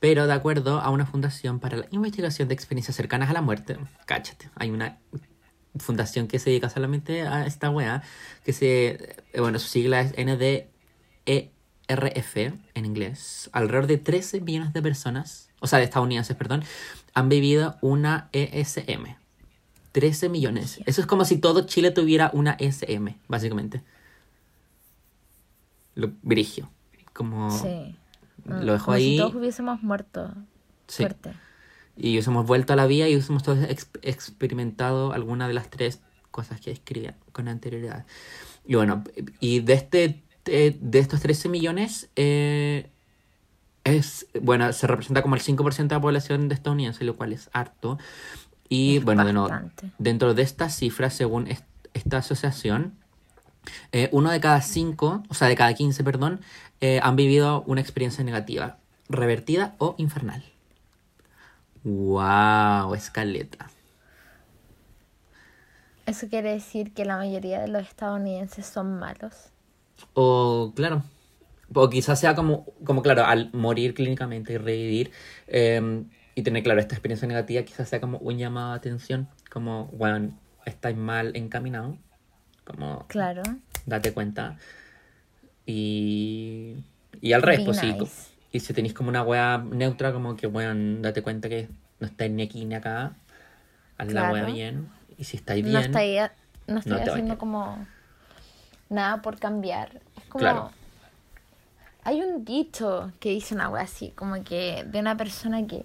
Pero 0.00 0.26
de 0.26 0.34
acuerdo 0.34 0.80
a 0.80 0.90
una 0.90 1.06
fundación 1.06 1.60
para 1.60 1.78
la 1.78 1.86
investigación 1.90 2.48
de 2.48 2.54
experiencias 2.54 2.94
cercanas 2.94 3.30
a 3.30 3.32
la 3.32 3.40
muerte, 3.40 3.78
cáchate, 4.04 4.50
hay 4.54 4.70
una 4.70 4.98
fundación 5.78 6.28
que 6.28 6.38
se 6.38 6.50
dedica 6.50 6.68
solamente 6.68 7.22
a 7.22 7.46
esta 7.46 7.70
wea, 7.70 8.02
que 8.44 8.52
se, 8.52 9.16
eh, 9.32 9.40
bueno, 9.40 9.58
su 9.58 9.68
sigla 9.68 10.02
es 10.02 10.12
NDERF 10.12 12.36
en 12.74 12.84
inglés. 12.84 13.48
Alrededor 13.52 13.86
de 13.86 13.96
13 13.96 14.42
millones 14.42 14.74
de 14.74 14.82
personas, 14.82 15.48
o 15.60 15.66
sea, 15.66 15.78
de 15.78 15.86
estadounidenses, 15.86 16.36
perdón, 16.36 16.62
han 17.16 17.30
vivido 17.30 17.76
una 17.80 18.28
ESM. 18.32 19.16
13 19.92 20.28
millones. 20.28 20.80
Eso 20.84 21.00
es 21.00 21.06
como 21.06 21.24
si 21.24 21.38
todo 21.38 21.64
Chile 21.64 21.90
tuviera 21.90 22.30
una 22.34 22.56
SM, 22.60 23.16
básicamente. 23.26 23.82
Lo 25.94 26.12
brigio. 26.22 26.70
Como 27.14 27.50
Sí. 27.50 27.96
lo 28.44 28.72
dejo 28.74 28.84
Como 28.86 28.94
ahí. 28.96 29.12
Si 29.12 29.18
todos 29.18 29.34
hubiésemos 29.34 29.82
muerto. 29.82 30.34
Sí. 30.88 31.04
Fuerte. 31.04 31.32
Y 31.96 32.10
hubiésemos 32.12 32.46
vuelto 32.46 32.74
a 32.74 32.76
la 32.76 32.86
vida 32.86 33.08
y 33.08 33.14
hubiésemos 33.14 33.42
todos 33.42 33.58
ex- 33.70 33.88
experimentado 34.02 35.12
alguna 35.14 35.48
de 35.48 35.54
las 35.54 35.70
tres 35.70 36.00
cosas 36.30 36.60
que 36.60 36.68
describía 36.68 37.16
con 37.32 37.48
anterioridad. 37.48 38.04
Y 38.66 38.74
bueno, 38.74 39.02
y 39.40 39.60
de 39.60 39.72
este 39.72 40.22
de 40.44 40.98
estos 40.98 41.20
13 41.20 41.48
millones, 41.48 42.10
eh, 42.14 42.90
es, 43.86 44.26
bueno, 44.42 44.72
se 44.72 44.86
representa 44.86 45.22
como 45.22 45.34
el 45.36 45.40
5% 45.40 45.94
de 45.94 45.98
la 45.98 46.02
población 46.02 46.48
de 46.48 46.54
estadounidense, 46.54 47.04
lo 47.04 47.16
cual 47.16 47.32
es 47.32 47.48
harto. 47.52 47.98
Y 48.68 48.96
Es 48.98 49.04
bueno, 49.04 49.24
de 49.24 49.70
dentro 49.98 50.34
de 50.34 50.42
estas 50.42 50.74
cifras, 50.76 51.14
según 51.14 51.46
est- 51.46 51.64
esta 51.94 52.18
asociación, 52.18 52.94
eh, 53.92 54.08
uno 54.12 54.30
de 54.30 54.40
cada 54.40 54.60
cinco, 54.60 55.22
o 55.28 55.34
sea, 55.34 55.48
de 55.48 55.54
cada 55.56 55.72
15, 55.74 56.02
perdón, 56.04 56.40
eh, 56.80 57.00
han 57.02 57.16
vivido 57.16 57.62
una 57.66 57.80
experiencia 57.80 58.22
negativa, 58.24 58.78
revertida 59.08 59.74
o 59.78 59.94
infernal. 59.98 60.44
¡Wow! 61.84 62.94
Escaleta. 62.94 63.70
Eso 66.06 66.28
quiere 66.28 66.52
decir 66.52 66.92
que 66.92 67.04
la 67.04 67.16
mayoría 67.16 67.60
de 67.60 67.68
los 67.68 67.82
estadounidenses 67.82 68.66
son 68.66 68.98
malos. 68.98 69.50
O, 70.14 70.72
claro, 70.74 71.02
o 71.74 71.88
quizás 71.90 72.20
sea 72.20 72.34
como, 72.34 72.64
como 72.84 73.02
claro, 73.02 73.24
al 73.24 73.50
morir 73.52 73.94
clínicamente 73.94 74.52
y 74.54 74.58
revivir 74.58 75.10
eh, 75.48 76.04
y 76.34 76.42
tener, 76.42 76.62
claro, 76.62 76.80
esta 76.80 76.94
experiencia 76.94 77.26
negativa, 77.26 77.62
quizás 77.62 77.88
sea 77.88 78.00
como 78.00 78.18
un 78.18 78.36
llamado 78.38 78.72
de 78.72 78.76
atención, 78.76 79.28
como, 79.50 79.86
bueno, 79.86 80.32
estáis 80.66 80.96
mal 80.96 81.34
encaminado, 81.34 81.96
como, 82.64 83.06
Claro. 83.08 83.42
date 83.86 84.12
cuenta. 84.12 84.58
Y, 85.64 86.76
y 87.20 87.32
al 87.32 87.42
revés, 87.42 87.60
Be 87.60 87.64
pues 87.66 87.78
sí. 87.78 87.92
nice. 87.92 88.30
Y 88.52 88.60
si 88.60 88.72
tenéis 88.72 88.94
como 88.94 89.08
una 89.08 89.22
wea 89.22 89.58
neutra, 89.58 90.12
como 90.12 90.36
que, 90.36 90.46
bueno, 90.46 91.00
date 91.02 91.22
cuenta 91.22 91.48
que 91.48 91.68
no 92.00 92.06
estáis 92.06 92.30
ni 92.30 92.42
aquí 92.42 92.64
ni 92.64 92.74
acá, 92.74 93.14
haz 93.98 94.12
la 94.12 94.24
wea 94.30 94.42
Claro. 94.42 94.54
bien. 94.54 94.88
Y 95.18 95.24
si 95.24 95.36
estáis 95.38 95.64
bien, 95.64 95.72
No 95.72 95.78
ha- 95.78 96.32
no 96.68 96.78
estoy 96.78 96.96
no 96.96 97.02
haciendo 97.12 97.38
como 97.38 97.86
nada 98.88 99.22
por 99.22 99.38
cambiar. 99.38 100.00
Es 100.16 100.24
como. 100.24 100.38
Claro. 100.38 100.70
Hay 102.06 102.20
un 102.22 102.44
dicho 102.44 103.10
que 103.18 103.30
dice 103.30 103.54
una 103.54 103.68
wea 103.68 103.82
así, 103.82 104.10
como 104.10 104.42
que 104.44 104.84
de 104.86 105.00
una 105.00 105.16
persona 105.16 105.66
que. 105.66 105.84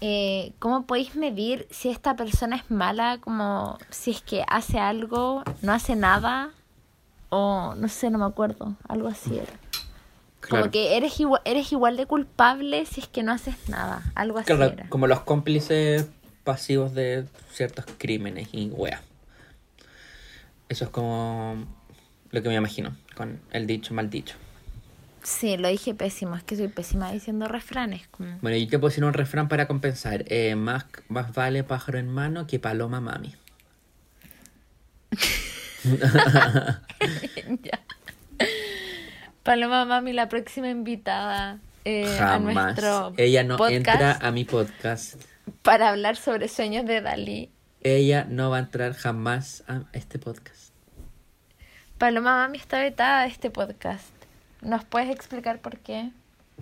Eh, 0.00 0.52
¿Cómo 0.60 0.86
podéis 0.86 1.16
medir 1.16 1.66
si 1.70 1.88
esta 1.88 2.14
persona 2.14 2.54
es 2.56 2.70
mala? 2.70 3.18
Como 3.20 3.76
si 3.90 4.12
es 4.12 4.20
que 4.22 4.44
hace 4.48 4.78
algo, 4.78 5.42
no 5.62 5.72
hace 5.72 5.96
nada, 5.96 6.50
o 7.28 7.74
no 7.76 7.88
sé, 7.88 8.08
no 8.10 8.18
me 8.18 8.24
acuerdo, 8.24 8.76
algo 8.88 9.08
así 9.08 9.36
era. 9.38 9.52
claro. 10.40 10.62
Como 10.64 10.70
que 10.72 10.96
eres 10.96 11.18
igual, 11.18 11.40
eres 11.44 11.72
igual 11.72 11.96
de 11.96 12.06
culpable 12.06 12.86
si 12.86 13.00
es 13.00 13.08
que 13.08 13.22
no 13.24 13.32
haces 13.32 13.56
nada, 13.68 14.02
algo 14.14 14.38
así 14.38 14.46
Claro, 14.46 14.72
era. 14.72 14.88
como 14.90 15.06
los 15.08 15.20
cómplices 15.20 16.06
pasivos 16.44 16.94
de 16.94 17.26
ciertos 17.50 17.84
crímenes 17.98 18.48
y 18.52 18.70
wea. 18.70 19.02
Eso 20.68 20.84
es 20.84 20.90
como 20.90 21.64
lo 22.30 22.42
que 22.42 22.48
me 22.48 22.54
imagino 22.56 22.96
con 23.16 23.40
el 23.50 23.66
dicho 23.66 23.92
mal 23.92 24.08
dicho. 24.08 24.36
Sí, 25.22 25.56
lo 25.56 25.68
dije 25.68 25.94
pésimo, 25.94 26.34
es 26.36 26.42
que 26.42 26.56
soy 26.56 26.68
pésima 26.68 27.12
diciendo 27.12 27.46
refranes. 27.46 28.08
Como... 28.08 28.38
Bueno, 28.40 28.56
yo 28.56 28.66
te 28.68 28.78
puedo 28.78 28.90
decir 28.90 29.04
un 29.04 29.12
refrán 29.12 29.48
para 29.48 29.68
compensar. 29.68 30.24
Eh, 30.26 30.56
más, 30.56 30.86
más 31.08 31.32
vale 31.32 31.62
pájaro 31.64 31.98
en 31.98 32.08
mano 32.08 32.46
que 32.46 32.58
paloma 32.58 33.00
mami. 33.00 33.34
Ya. 37.62 37.80
Paloma 39.42 39.84
Mami, 39.84 40.12
la 40.12 40.28
próxima 40.28 40.68
invitada 40.68 41.58
eh, 41.84 42.06
a 42.20 42.38
Jamás. 42.38 42.54
nuestro 42.54 43.12
Ella 43.16 43.42
no 43.42 43.56
podcast 43.56 43.88
entra 43.88 44.18
a 44.20 44.30
mi 44.30 44.44
podcast. 44.44 45.20
para 45.62 45.88
hablar 45.88 46.16
sobre 46.16 46.46
sueños 46.48 46.86
de 46.86 47.00
Dalí. 47.00 47.50
Ella 47.82 48.24
no 48.28 48.50
va 48.50 48.58
a 48.58 48.60
entrar 48.60 48.94
jamás 48.94 49.64
a 49.66 49.82
este 49.92 50.20
podcast. 50.20 50.72
Paloma 51.98 52.36
Mami 52.36 52.58
está 52.58 52.80
vetada 52.80 53.22
de 53.22 53.28
este 53.28 53.50
podcast. 53.50 54.12
¿Nos 54.62 54.84
puedes 54.84 55.10
explicar 55.10 55.60
por 55.60 55.78
qué? 55.78 56.10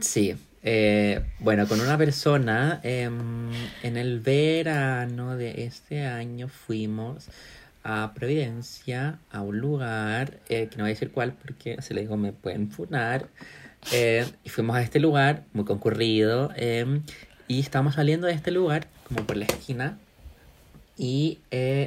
Sí, 0.00 0.34
eh, 0.62 1.22
bueno, 1.38 1.68
con 1.68 1.80
una 1.82 1.98
persona 1.98 2.80
em, 2.82 3.50
en 3.82 3.96
el 3.98 4.20
verano 4.20 5.36
de 5.36 5.64
este 5.64 6.06
año 6.06 6.48
fuimos 6.48 7.28
a 7.84 8.12
Providencia, 8.14 9.18
a 9.30 9.42
un 9.42 9.58
lugar, 9.58 10.38
eh, 10.48 10.68
que 10.70 10.76
no 10.76 10.84
voy 10.84 10.92
a 10.92 10.94
decir 10.94 11.10
cuál 11.12 11.34
porque 11.34 11.80
si 11.82 11.92
le 11.92 12.00
digo 12.00 12.16
me 12.16 12.32
pueden 12.32 12.70
funar, 12.70 13.28
eh, 13.92 14.26
y 14.44 14.48
fuimos 14.48 14.76
a 14.76 14.82
este 14.82 14.98
lugar 14.98 15.44
muy 15.52 15.66
concurrido 15.66 16.50
em, 16.56 17.02
y 17.48 17.60
estábamos 17.60 17.96
saliendo 17.96 18.26
de 18.26 18.32
este 18.32 18.50
lugar 18.50 18.86
como 19.08 19.26
por 19.26 19.36
la 19.36 19.44
esquina 19.44 19.98
y 20.96 21.38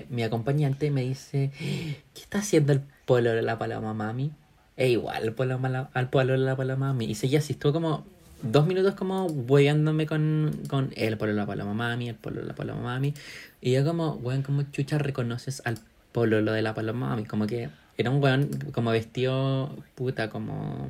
mi 0.10 0.24
acompañante 0.24 0.90
me 0.92 1.02
dice, 1.02 1.52
¿qué 1.60 2.22
está 2.22 2.40
haciendo 2.40 2.74
el 2.74 2.82
polo 3.06 3.32
de 3.32 3.44
la 3.44 3.60
paloma 3.60 3.94
mami? 3.94 4.32
E 4.78 4.90
igual 4.90 5.24
al 5.24 5.34
polo, 5.34 5.60
mala- 5.60 5.90
al 5.94 6.10
de 6.34 6.40
la 6.40 6.56
paloma 6.56 6.88
mami. 6.88 7.06
Y 7.06 7.16
seguía 7.16 7.40
así, 7.40 7.54
estuvo 7.54 7.74
como 7.74 8.06
dos 8.42 8.66
minutos 8.66 8.96
como 8.96 9.26
hueándome 9.28 10.06
con, 10.08 10.52
con 10.68 10.92
el 10.96 11.16
de 11.34 11.34
la 11.42 11.46
paloma 11.46 11.74
mami, 11.74 12.10
el 12.10 12.16
de 12.42 12.48
la 12.48 12.56
paloma 12.56 12.82
mami. 12.82 13.14
Y 13.62 13.72
yo 13.72 13.86
como, 13.86 14.14
weón, 14.16 14.42
como 14.42 14.64
chucha 14.64 14.98
reconoces 14.98 15.62
al 15.66 15.78
polo 16.12 16.42
de 16.52 16.62
la 16.62 16.74
paloma 16.74 17.10
mami. 17.10 17.26
Como 17.26 17.48
que 17.48 17.70
era 17.98 18.10
un 18.10 18.22
weón 18.22 18.50
como 18.74 18.92
vestido 18.92 19.76
puta, 19.96 20.30
como 20.30 20.90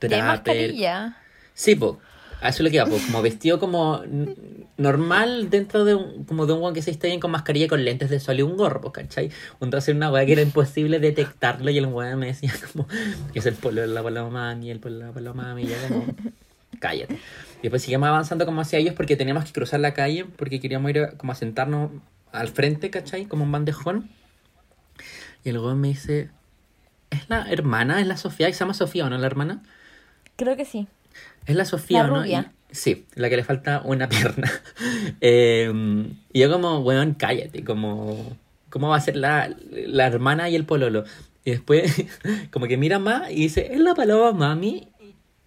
¿De 0.00 0.08
trapper. 0.08 0.22
mascarilla? 0.26 1.16
Sí, 1.54 1.74
po. 1.74 1.98
A 2.42 2.48
eso 2.48 2.62
le 2.62 2.70
queda, 2.70 2.86
pues, 2.86 3.04
como 3.04 3.20
vestido 3.22 3.58
como 3.58 4.02
normal 4.78 5.50
dentro 5.50 5.84
de 5.84 5.94
un, 5.94 6.24
como 6.24 6.46
de 6.46 6.54
un 6.54 6.62
weón 6.62 6.72
que 6.74 6.80
se 6.82 6.90
está 6.90 7.06
bien 7.06 7.20
con 7.20 7.30
mascarilla 7.30 7.66
y 7.66 7.68
con 7.68 7.84
lentes 7.84 8.08
de 8.08 8.18
sol 8.18 8.38
y 8.38 8.42
un 8.42 8.56
gorro, 8.56 8.80
pues, 8.80 8.92
¿cachai? 8.94 9.30
Entonces 9.60 9.94
una 9.94 10.10
weá 10.10 10.24
que 10.24 10.32
era 10.32 10.42
imposible 10.42 10.98
detectarlo 11.00 11.70
y 11.70 11.76
el 11.78 11.86
weón 11.86 12.18
me 12.18 12.26
decía 12.28 12.52
como 12.72 12.86
que 13.32 13.38
es 13.40 13.46
el 13.46 13.54
polo 13.54 13.82
de 13.82 13.88
la 13.88 14.02
paloma 14.02 14.30
mami, 14.30 14.70
el 14.70 14.80
polo 14.80 14.98
de 14.98 15.04
la 15.04 15.12
paloma 15.12 15.42
mami, 15.44 15.64
y 15.64 15.66
yo 15.66 15.74
como, 15.88 16.06
cállate. 16.78 17.14
Y 17.58 17.62
después 17.64 17.82
seguimos 17.82 18.08
avanzando 18.08 18.46
como 18.46 18.62
hacia 18.62 18.78
ellos 18.78 18.94
porque 18.94 19.16
teníamos 19.16 19.44
que 19.44 19.52
cruzar 19.52 19.80
la 19.80 19.92
calle 19.92 20.24
porque 20.24 20.60
queríamos 20.60 20.90
ir 20.90 21.00
a- 21.00 21.10
como 21.12 21.32
a 21.32 21.34
sentarnos 21.34 21.90
al 22.32 22.48
frente, 22.48 22.88
¿cachai? 22.90 23.26
Como 23.26 23.44
un 23.44 23.52
bandejón. 23.52 24.08
Y 25.44 25.50
el 25.50 25.58
weón 25.58 25.78
me 25.80 25.88
dice, 25.88 26.30
¿es 27.10 27.28
la 27.28 27.50
hermana? 27.50 28.00
¿Es 28.00 28.06
la 28.06 28.16
Sofía? 28.16 28.48
¿Y 28.48 28.54
se 28.54 28.60
llama 28.60 28.72
Sofía 28.72 29.04
o 29.04 29.10
no 29.10 29.18
la 29.18 29.26
hermana? 29.26 29.62
Creo 30.36 30.56
que 30.56 30.64
sí. 30.64 30.88
Es 31.46 31.56
la 31.56 31.64
Sofía, 31.64 32.02
La 32.02 32.08
¿no? 32.08 32.20
rubia. 32.20 32.52
Y- 32.70 32.74
sí, 32.74 33.06
la 33.14 33.28
que 33.28 33.36
le 33.36 33.44
falta 33.44 33.82
una 33.84 34.08
pierna. 34.08 34.50
Eh, 35.20 35.72
y 36.32 36.40
yo 36.40 36.50
como, 36.50 36.78
weón, 36.80 37.14
cállate, 37.14 37.64
como, 37.64 38.36
¿cómo 38.68 38.88
va 38.88 38.96
a 38.96 39.00
ser 39.00 39.16
la, 39.16 39.54
la 39.70 40.06
hermana 40.06 40.48
y 40.48 40.56
el 40.56 40.64
pololo? 40.64 41.04
Y 41.44 41.52
después, 41.52 42.04
como 42.50 42.66
que 42.66 42.76
mira 42.76 42.98
más 42.98 43.30
y 43.30 43.36
dice, 43.36 43.72
es 43.72 43.80
la 43.80 43.94
paloma 43.94 44.32
mami. 44.32 44.88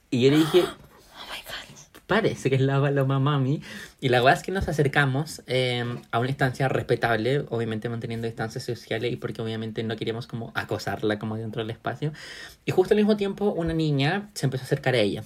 Y 0.10 0.22
yo 0.24 0.32
le 0.32 0.38
dije, 0.38 0.60
Oh 0.64 1.26
my 1.32 1.40
god. 1.46 2.02
parece 2.08 2.50
que 2.50 2.56
es 2.56 2.62
la 2.62 2.82
paloma 2.82 3.20
mami. 3.20 3.62
Y 4.02 4.10
la 4.10 4.20
verdad 4.20 4.38
es 4.40 4.44
que 4.44 4.52
nos 4.52 4.68
acercamos 4.68 5.42
eh, 5.48 5.86
a 6.12 6.20
una 6.20 6.28
instancia 6.30 6.68
respetable, 6.68 7.46
obviamente 7.50 7.88
manteniendo 7.88 8.28
distancias 8.28 8.64
sociales 8.66 9.14
y 9.14 9.16
porque 9.16 9.42
obviamente 9.42 9.82
no 9.84 9.96
queríamos 9.96 10.28
como 10.28 10.52
acosarla 10.56 11.18
como 11.20 11.38
dentro 11.38 11.62
del 11.62 11.70
espacio. 11.72 12.12
Y 12.66 12.72
justo 12.72 12.94
al 12.94 12.98
mismo 12.98 13.16
tiempo 13.16 13.52
una 13.52 13.74
niña 13.74 14.30
se 14.34 14.46
empezó 14.46 14.64
a 14.64 14.66
acercar 14.66 14.96
a 14.96 15.00
ella. 15.00 15.24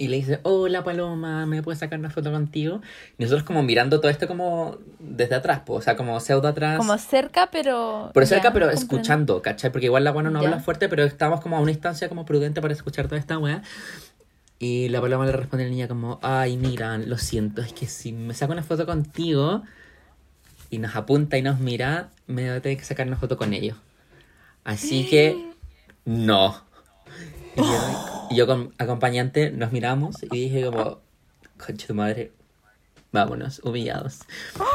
Y 0.00 0.08
le 0.08 0.16
dice, 0.16 0.40
hola 0.44 0.82
Paloma, 0.82 1.44
¿me 1.44 1.62
puedes 1.62 1.80
sacar 1.80 1.98
una 1.98 2.08
foto 2.08 2.32
contigo? 2.32 2.80
Y 3.18 3.22
nosotros 3.22 3.44
como 3.44 3.62
mirando 3.62 4.00
todo 4.00 4.10
esto 4.10 4.26
como 4.26 4.78
desde 4.98 5.34
atrás, 5.34 5.60
po, 5.60 5.74
o 5.74 5.82
sea, 5.82 5.94
como 5.94 6.18
pseudo 6.20 6.48
atrás. 6.48 6.78
Como 6.78 6.96
cerca, 6.96 7.50
pero. 7.52 8.10
Por 8.14 8.24
cerca, 8.26 8.44
ya, 8.48 8.52
pero 8.54 8.66
comprendo. 8.68 8.80
escuchando, 8.96 9.42
¿cachai? 9.42 9.70
Porque 9.70 9.84
igual 9.86 10.02
la 10.04 10.10
buena 10.12 10.30
no 10.30 10.40
Ya. 10.40 10.48
habla 10.48 10.60
fuerte, 10.62 10.88
pero 10.88 11.04
estábamos 11.04 11.42
como 11.42 11.58
a 11.58 11.60
una 11.60 11.70
instancia 11.70 12.08
como 12.08 12.24
prudente 12.24 12.62
para 12.62 12.72
escuchar 12.72 13.08
toda 13.08 13.18
esta 13.18 13.36
weá. 13.36 13.60
Y 14.58 14.88
la 14.88 15.02
paloma 15.02 15.26
le 15.26 15.32
responde 15.32 15.64
a 15.64 15.66
la 15.66 15.70
niña 15.70 15.86
como, 15.86 16.18
ay, 16.22 16.56
mira, 16.56 16.96
lo 16.96 17.18
siento, 17.18 17.60
es 17.60 17.74
que 17.74 17.84
si 17.86 18.12
me 18.14 18.32
saco 18.32 18.54
una 18.54 18.62
foto 18.62 18.86
contigo 18.86 19.64
y 20.70 20.78
nos 20.78 20.96
apunta 20.96 21.36
y 21.36 21.42
nos 21.42 21.60
mira, 21.60 22.08
me 22.26 22.48
voy 22.48 22.56
a 22.56 22.62
tener 22.62 22.78
que 22.78 22.84
sacar 22.84 23.06
una 23.06 23.16
foto 23.16 23.36
con 23.36 23.52
ellos. 23.52 23.76
Así 24.64 25.06
que, 25.10 25.50
no. 26.06 26.69
Y 27.56 27.60
yo, 27.60 28.28
y 28.30 28.36
yo 28.36 28.46
con 28.46 28.74
acompañante 28.78 29.50
nos 29.50 29.72
miramos 29.72 30.22
y 30.22 30.28
dije 30.28 30.64
como, 30.64 31.00
concha 31.58 31.86
tu 31.86 31.94
madre, 31.94 32.32
vámonos, 33.12 33.60
humillados. 33.64 34.20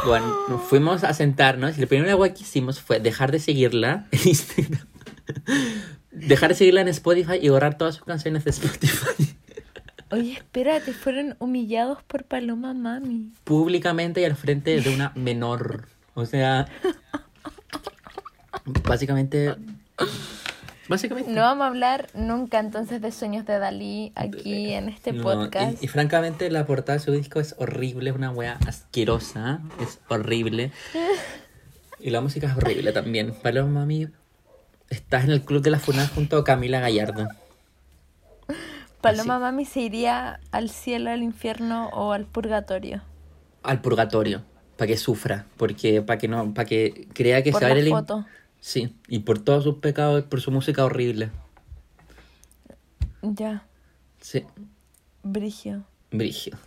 Bueno, 0.05 0.33
nos 0.49 0.61
fuimos 0.61 1.03
a 1.03 1.13
sentarnos 1.13 1.77
y 1.77 1.81
la 1.81 1.87
primera 1.87 2.15
cosa 2.15 2.33
que 2.33 2.43
hicimos 2.43 2.79
fue 2.79 2.99
dejar 2.99 3.31
de 3.31 3.39
seguirla 3.39 4.07
en 4.11 4.19
Instagram. 4.25 4.87
Dejar 6.11 6.49
de 6.49 6.55
seguirla 6.55 6.81
en 6.81 6.87
Spotify 6.89 7.39
y 7.41 7.49
borrar 7.49 7.77
todas 7.77 7.95
sus 7.95 8.05
canciones 8.05 8.43
de 8.43 8.51
Spotify. 8.51 9.35
Oye, 10.11 10.33
espérate, 10.33 10.93
fueron 10.93 11.35
humillados 11.39 12.03
por 12.03 12.25
Paloma 12.25 12.73
Mami. 12.73 13.33
Públicamente 13.43 14.21
y 14.21 14.23
al 14.23 14.35
frente 14.35 14.79
de 14.79 14.93
una 14.93 15.11
menor. 15.15 15.87
O 16.13 16.25
sea, 16.25 16.67
básicamente... 18.83 19.55
Básicamente. 20.87 21.31
No 21.31 21.41
vamos 21.41 21.63
a 21.63 21.67
hablar 21.67 22.07
nunca 22.13 22.59
entonces 22.59 23.01
de 23.01 23.11
sueños 23.11 23.45
de 23.45 23.57
Dalí 23.57 24.11
aquí 24.15 24.71
en 24.73 24.89
este 24.89 25.13
No, 25.13 25.23
podcast. 25.23 25.81
Y, 25.81 25.85
y 25.85 25.87
francamente 25.87 26.49
la 26.51 26.65
portada 26.67 26.99
de 26.99 27.03
su 27.03 27.11
disco 27.11 27.39
es 27.39 27.55
horrible, 27.57 28.11
es 28.11 28.15
una 28.15 28.31
wea 28.31 28.59
asquerosa, 28.67 29.61
es 29.81 29.99
horrible. 30.09 30.71
Y 31.99 32.11
la 32.11 32.21
música 32.21 32.47
es 32.47 32.55
horrible 32.55 32.91
también. 32.91 33.33
Paloma 33.41 33.79
Mami, 33.81 34.07
estás 34.89 35.23
en 35.23 35.31
el 35.31 35.41
club 35.41 35.63
de 35.63 35.71
la 35.71 35.79
FUNAD 35.79 36.09
junto 36.13 36.37
a 36.37 36.43
Camila 36.43 36.79
Gallardo. 36.79 37.27
Paloma 39.01 39.35
así. 39.35 39.41
Mami 39.41 39.65
se 39.65 39.81
iría 39.81 40.39
al 40.51 40.69
cielo, 40.69 41.11
al 41.11 41.21
infierno 41.23 41.89
o 41.93 42.11
al 42.11 42.25
purgatorio. 42.25 43.01
Al 43.63 43.81
purgatorio, 43.81 44.43
para 44.77 44.87
que 44.87 44.97
sufra, 44.97 45.45
porque 45.57 46.01
para 46.01 46.17
que 46.19 46.27
no, 46.27 46.53
para 46.53 46.65
que 46.67 47.07
crea 47.13 47.41
que 47.43 47.51
Por 47.51 47.61
se 47.61 47.65
va 47.67 47.71
a 47.73 47.75
ir 47.75 47.81
el 47.81 47.87
in- 47.87 47.95
foto. 47.95 48.25
Sí, 48.65 48.95
y 49.07 49.19
por 49.19 49.37
todos 49.37 49.63
sus 49.63 49.75
pecados, 49.75 50.23
por 50.23 50.41
su 50.41 50.49
música 50.49 50.83
horrible. 50.83 51.29
Ya, 53.21 53.63
Sí, 54.19 54.43
Brigio. 55.21 55.83
brigio. 56.09 56.57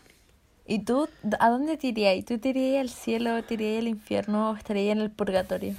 ¿Y 0.65 0.85
tú 0.85 1.09
a 1.41 1.51
dónde 1.51 1.77
te 1.77 1.89
irías? 1.89 2.25
¿Tú 2.25 2.39
te 2.39 2.51
irías 2.51 2.83
al 2.83 2.89
cielo, 2.89 3.43
te 3.43 3.55
irías 3.55 3.81
al 3.81 3.89
infierno 3.89 4.51
o 4.51 4.57
estarías 4.57 4.93
en 4.97 5.03
el 5.03 5.11
purgatorio? 5.11 5.75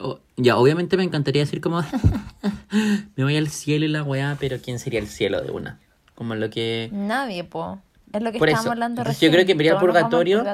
O- 0.00 0.20
ya, 0.36 0.56
obviamente 0.58 0.96
me 0.96 1.02
encantaría 1.02 1.42
decir 1.42 1.60
como 1.60 1.82
me 3.16 3.24
voy 3.24 3.36
al 3.36 3.48
cielo 3.48 3.84
y 3.84 3.88
la 3.88 4.04
weá, 4.04 4.36
pero 4.38 4.58
¿quién 4.62 4.78
sería 4.78 5.00
el 5.00 5.08
cielo 5.08 5.40
de 5.42 5.50
una? 5.50 5.80
Como 6.14 6.36
lo 6.36 6.50
que... 6.50 6.88
Nadie, 6.92 7.42
po. 7.42 7.80
Es 8.12 8.22
lo 8.22 8.30
que 8.30 8.38
Por 8.38 8.48
estábamos 8.48 8.66
eso. 8.66 8.72
hablando 8.72 9.00
Entonces, 9.02 9.20
yo 9.22 9.26
recién. 9.26 9.32
creo 9.32 9.46
que 9.46 9.54
me 9.56 9.62
iría 9.64 9.72
al 9.72 9.80
purgatorio. 9.80 10.44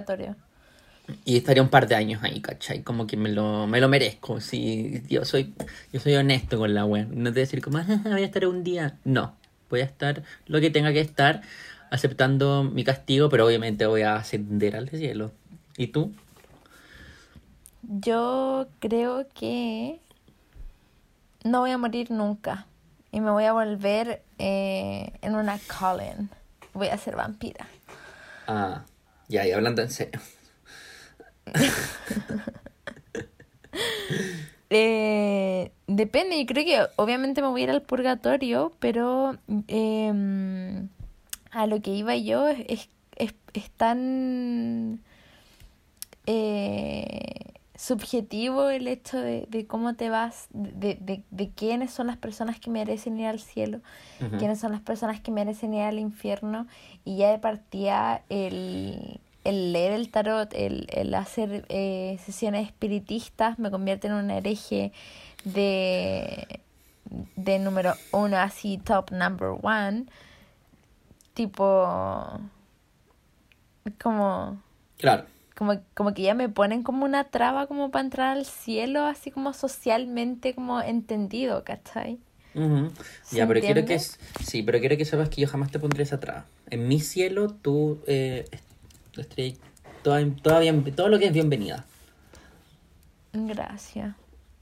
Y 1.25 1.37
estaría 1.37 1.63
un 1.63 1.69
par 1.69 1.87
de 1.89 1.95
años 1.95 2.23
ahí, 2.23 2.41
¿cachai? 2.41 2.83
Como 2.83 3.07
que 3.07 3.17
me 3.17 3.29
lo, 3.29 3.67
me 3.67 3.81
lo 3.81 3.89
merezco. 3.89 4.41
Si 4.41 5.03
yo 5.09 5.25
soy, 5.25 5.55
yo 5.93 6.01
soy 6.01 6.15
honesto 6.17 6.59
con 6.59 6.75
la 6.75 6.85
wea. 6.85 7.07
No 7.11 7.33
te 7.33 7.41
decir 7.41 7.63
como, 7.63 7.79
"Ah, 7.79 7.87
voy 8.05 8.23
a 8.23 8.27
estar 8.27 8.47
un 8.47 8.63
día. 8.65 8.99
No, 9.05 9.35
voy 9.69 9.81
a 9.81 9.85
estar 9.85 10.23
lo 10.47 10.61
que 10.61 10.71
tenga 10.71 10.93
que 10.93 11.01
estar, 11.01 11.43
aceptando 11.91 12.65
mi 12.65 12.85
castigo, 12.85 13.29
pero 13.29 13.47
obviamente 13.47 13.87
voy 13.87 14.03
a 14.03 14.17
ascender 14.17 14.77
al 14.77 14.89
cielo. 14.89 15.33
¿Y 15.77 15.89
tú? 15.89 16.13
Yo 17.83 18.67
creo 18.81 19.27
que 19.35 20.01
no 21.45 21.61
voy 21.61 21.71
a 21.71 21.79
morir 21.79 22.11
nunca. 22.11 22.67
Y 23.13 23.21
me 23.21 23.31
voy 23.31 23.45
a 23.45 23.53
volver 23.53 24.23
eh, 24.39 25.13
en 25.23 25.35
una 25.35 25.59
Colin. 25.59 26.31
Voy 26.75 26.89
a 26.89 26.97
ser 26.99 27.17
vampira. 27.17 27.67
Ah, 28.47 28.85
ya, 29.29 29.47
y 29.47 29.53
hablando 29.53 29.83
en 29.83 29.91
serio. 29.91 30.21
Eh, 34.73 35.73
depende, 35.89 36.39
yo 36.39 36.47
creo 36.47 36.65
que 36.65 36.87
obviamente 36.95 37.43
me 37.43 37.49
voy 37.49 37.63
a 37.63 37.65
ir 37.65 37.71
al 37.71 37.83
purgatorio, 37.83 38.73
pero 38.79 39.37
em, 39.67 40.89
a 41.51 41.67
lo 41.67 41.81
que 41.83 41.91
iba 41.91 42.15
yo 42.17 42.47
es, 42.47 42.61
es, 42.69 42.89
es- 43.17 43.35
es 43.53 43.69
tan 43.71 45.01
eh, 46.27 47.53
subjetivo 47.75 48.69
el 48.71 48.87
hecho 48.87 49.19
de, 49.19 49.47
de 49.49 49.67
cómo 49.67 49.95
te 49.95 50.09
vas, 50.11 50.47
de, 50.51 50.95
de, 51.01 51.23
de 51.31 51.49
quiénes 51.51 51.91
son 51.93 52.07
las 52.07 52.17
personas 52.17 52.61
que 52.61 52.71
merecen 52.71 53.19
ir 53.19 53.27
al 53.27 53.41
cielo, 53.41 53.81
quiénes 54.39 54.61
son 54.61 54.71
las 54.71 54.83
personas 54.83 55.21
que 55.21 55.31
merecen 55.33 55.75
ir 55.75 55.83
al 55.83 55.99
infierno, 55.99 56.67
y 57.05 57.17
ya 57.17 57.31
de 57.33 57.39
partida 57.39 58.23
el, 58.29 59.19
el 59.45 59.73
leer 59.73 59.93
el 59.93 60.11
tarot, 60.11 60.53
el, 60.55 60.87
el 60.91 61.15
hacer 61.15 61.65
eh, 61.69 62.19
sesiones 62.25 62.67
espiritistas 62.67 63.59
me 63.59 63.71
convierte 63.71 64.07
en 64.09 64.15
un 64.15 64.31
hereje 64.31 64.93
de, 65.45 66.61
de 67.37 67.59
número 67.59 67.95
uno, 68.13 68.37
así 68.37 68.79
top 68.79 69.11
number 69.13 69.51
one, 69.63 70.05
tipo, 71.35 72.41
como 74.03 74.61
Claro. 74.99 75.25
como, 75.57 75.81
como 75.95 76.13
que 76.15 76.23
ya 76.23 76.35
me 76.35 76.49
ponen 76.49 76.83
como 76.83 77.05
una 77.05 77.25
traba 77.25 77.67
como 77.67 77.91
para 77.91 78.05
entrar 78.05 78.37
al 78.37 78.45
cielo, 78.45 79.05
así 79.07 79.31
como 79.31 79.53
socialmente 79.53 80.55
como 80.55 80.81
entendido, 80.81 81.65
¿cachai? 81.65 82.19
Ujú. 82.55 82.91
¿Se 83.25 83.37
Ya, 83.37 83.47
pero 83.47 83.61
quiero 83.61 83.85
que 83.85 83.99
sí, 83.99 84.63
pero 84.63 84.81
quiero 84.81 84.97
que 84.97 85.05
sepas 85.05 85.29
que 85.29 85.41
yo 85.41 85.49
jamás 85.49 85.71
te 85.71 85.79
pondré 85.79 86.03
esa 86.03 86.21
traba. 86.21 86.47
En 86.69 86.89
mi 86.89 87.01
cielo, 87.01 87.49
tú 87.49 88.01
eh, 88.07 88.45
est- 89.21 89.31
estarías 89.31 89.59
toda, 90.03 90.21
toda 90.43 90.59
bien- 90.61 90.85
todo 90.95 91.09
lo 91.09 91.19
que 91.19 91.27
es 91.27 91.33
bienvenida. 91.33 91.85
Gracias. 93.33 94.15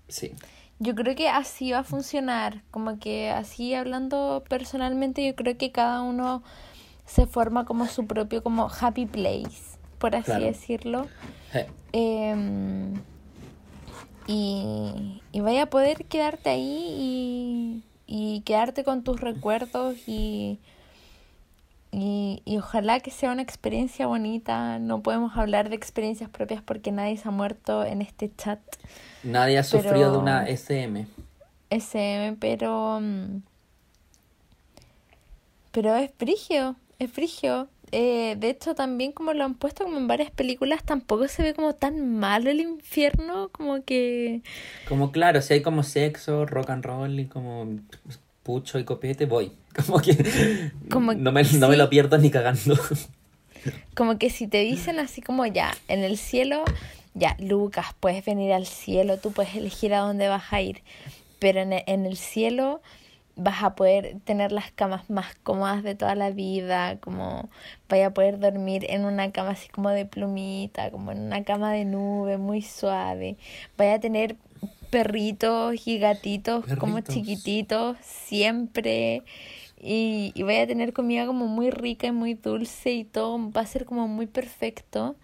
Sí. 0.08 0.32
Yo 0.78 0.94
creo 0.94 1.16
que 1.16 1.28
así 1.28 1.72
va 1.72 1.80
a 1.80 1.84
funcionar, 1.84 2.62
como 2.70 2.98
que 2.98 3.30
así 3.30 3.74
hablando 3.74 4.44
personalmente, 4.48 5.26
yo 5.26 5.34
creo 5.34 5.56
que 5.58 5.72
cada 5.72 6.02
uno 6.02 6.42
se 7.06 7.26
forma 7.26 7.64
como 7.64 7.86
su 7.86 8.06
propio 8.06 8.42
como 8.42 8.68
happy 8.80 9.06
place, 9.06 9.76
por 9.98 10.14
así 10.14 10.24
Claro. 10.26 10.44
decirlo. 10.44 11.06
Eh, 11.54 11.66
Em, 11.92 12.94
y, 14.26 15.22
y 15.32 15.40
vaya 15.40 15.62
a 15.64 15.70
poder 15.70 16.04
quedarte 16.04 16.50
ahí 16.50 17.82
y, 18.06 18.36
y 18.36 18.40
quedarte 18.42 18.84
con 18.84 19.02
tus 19.02 19.20
recuerdos 19.20 19.96
y, 20.06 20.58
y, 21.90 22.42
y 22.44 22.58
ojalá 22.58 23.00
que 23.00 23.10
sea 23.10 23.32
una 23.32 23.42
experiencia 23.42 24.06
bonita. 24.06 24.78
No 24.78 25.02
podemos 25.02 25.36
hablar 25.36 25.68
de 25.70 25.76
experiencias 25.76 26.28
propias 26.30 26.62
porque 26.62 26.92
nadie 26.92 27.16
se 27.16 27.28
ha 27.28 27.30
muerto 27.30 27.84
en 27.84 28.02
este 28.02 28.30
chat 28.36 28.60
Nadie 29.24 29.58
ha 29.58 29.62
Pero- 29.62 29.82
sufrido 29.82 30.12
de 30.12 30.18
una 30.18 30.46
SM. 30.48 31.06
SM, 31.70 32.36
pero... 32.40 33.00
mm, 33.00 33.42
Pero 35.72 35.94
es 35.96 36.10
frigio, 36.16 36.76
es 36.98 37.10
frigio. 37.10 37.68
Eh, 37.90 38.36
de 38.38 38.50
hecho, 38.50 38.74
también 38.74 39.12
como 39.12 39.32
lo 39.32 39.44
han 39.44 39.54
puesto 39.54 39.84
como 39.84 39.96
en 39.96 40.08
varias 40.08 40.30
películas, 40.30 40.82
tampoco 40.84 41.26
se 41.28 41.42
ve 41.42 41.54
como 41.54 41.74
tan 41.74 42.16
malo 42.18 42.50
el 42.50 42.60
infierno, 42.60 43.48
como 43.50 43.82
que... 43.82 44.42
Como 44.88 45.10
claro, 45.10 45.40
si 45.40 45.54
hay 45.54 45.62
como 45.62 45.82
sexo, 45.82 46.44
rock 46.46 46.70
and 46.70 46.84
roll 46.84 47.18
y 47.18 47.26
como 47.26 47.66
pucho 48.48 48.78
y 48.78 48.84
copete, 48.84 49.26
voy. 49.26 49.52
Como 49.86 50.00
que 50.00 50.70
Como- 50.90 51.12
no, 51.12 51.32
me, 51.32 51.42
no 51.44 51.68
me 51.68 51.76
lo 51.76 51.90
pierdo 51.90 52.16
ni 52.16 52.30
cagando. 52.30 52.78
Como 53.94 54.16
que 54.16 54.30
si 54.30 54.46
te 54.46 54.58
dicen 54.62 54.98
así 55.00 55.20
como 55.20 55.44
ya, 55.44 55.74
en 55.88 56.02
el 56.02 56.16
cielo, 56.16 56.64
ya, 57.12 57.36
Lucas, 57.40 57.88
puedes 58.00 58.24
venir 58.24 58.52
al 58.54 58.64
cielo, 58.64 59.18
tú 59.18 59.32
puedes 59.32 59.54
elegir 59.54 59.92
a 59.92 59.98
dónde 59.98 60.28
vas 60.28 60.50
a 60.50 60.62
ir, 60.62 60.80
pero 61.38 61.60
en 61.60 61.74
e- 61.74 61.84
en 61.86 62.06
el 62.06 62.16
cielo 62.16 62.80
vas 63.36 63.62
a 63.62 63.74
poder 63.74 64.16
tener 64.24 64.50
las 64.50 64.70
camas 64.72 65.10
más 65.10 65.34
cómodas 65.42 65.82
de 65.82 65.94
toda 65.94 66.14
la 66.14 66.30
vida, 66.30 66.96
como 67.00 67.50
vaya 67.90 68.06
a 68.06 68.10
poder 68.14 68.38
dormir 68.38 68.86
en 68.88 69.04
una 69.04 69.30
cama 69.30 69.50
así 69.50 69.68
como 69.68 69.90
de 69.90 70.06
plumita, 70.06 70.90
como 70.90 71.12
en 71.12 71.20
una 71.20 71.44
cama 71.44 71.72
de 71.72 71.84
nube 71.84 72.38
muy 72.38 72.62
suave, 72.62 73.36
vaya 73.76 73.94
a 73.94 74.00
tener 74.00 74.36
perritos 74.90 75.86
y 75.86 75.98
gatitos 75.98 76.64
como 76.78 77.00
chiquititos 77.00 77.96
siempre 78.02 79.22
y, 79.80 80.32
y 80.34 80.42
vaya 80.42 80.62
a 80.62 80.66
tener 80.66 80.92
comida 80.92 81.26
como 81.26 81.46
muy 81.46 81.70
rica 81.70 82.08
y 82.08 82.12
muy 82.12 82.34
dulce 82.34 82.92
y 82.92 83.04
todo 83.04 83.38
va 83.52 83.62
a 83.62 83.66
ser 83.66 83.84
como 83.84 84.08
muy 84.08 84.26
perfecto. 84.26 85.16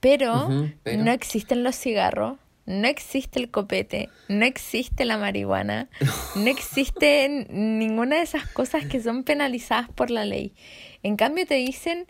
Pero, 0.00 0.48
no 0.48 1.12
existen 1.12 1.62
los 1.62 1.76
cigarros, 1.76 2.38
no 2.64 2.88
existe 2.88 3.38
el 3.38 3.50
copete, 3.50 4.08
no 4.28 4.46
existe 4.46 5.04
la 5.04 5.18
marihuana, 5.18 5.90
no 6.36 6.46
existe 6.46 7.46
ninguna 7.50 8.16
de 8.16 8.22
esas 8.22 8.46
cosas 8.48 8.86
que 8.86 9.02
son 9.02 9.24
penalizadas 9.24 9.90
por 9.90 10.10
la 10.10 10.24
ley. 10.24 10.54
En 11.02 11.16
cambio 11.16 11.46
te 11.46 11.56
dicen, 11.56 12.06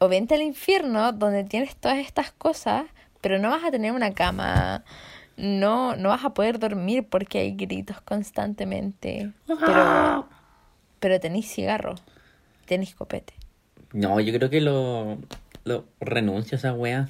o 0.00 0.08
vente 0.08 0.34
al 0.34 0.42
infierno 0.42 1.12
donde 1.12 1.44
tienes 1.44 1.76
todas 1.76 1.98
estas 1.98 2.32
cosas, 2.32 2.86
pero 3.20 3.38
no 3.38 3.50
vas 3.50 3.64
a 3.64 3.70
tener 3.70 3.92
una 3.92 4.12
cama, 4.12 4.84
no, 5.36 5.96
no 5.96 6.08
vas 6.08 6.24
a 6.24 6.34
poder 6.34 6.58
dormir 6.58 7.06
porque 7.08 7.38
hay 7.38 7.52
gritos 7.52 8.00
constantemente, 8.00 9.32
pero, 9.46 10.28
pero 11.00 11.20
tenéis 11.20 11.50
cigarro, 11.50 11.94
tenéis 12.66 12.94
copete. 12.94 13.34
No, 13.92 14.20
yo 14.20 14.32
creo 14.34 14.50
que 14.50 14.60
lo, 14.60 15.18
lo 15.64 15.84
renuncio 16.00 16.56
a 16.56 16.58
esa 16.58 16.72
wea. 16.74 17.08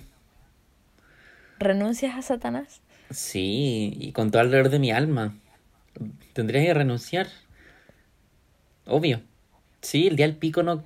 ¿Renuncias 1.59 2.15
a 2.17 2.23
Satanás? 2.23 2.83
Sí, 3.11 3.93
y 3.99 4.13
con 4.13 4.31
todo 4.31 4.43
el 4.43 4.51
dolor 4.51 4.69
de 4.69 4.79
mi 4.79 4.93
alma. 4.93 5.35
Tendría 6.33 6.63
que 6.63 6.75
renunciar. 6.75 7.27
Obvio. 8.87 9.23
Sí, 9.81 10.07
el 10.07 10.17
día 10.17 10.27
del 10.27 10.37
pico 10.37 10.63
no. 10.63 10.85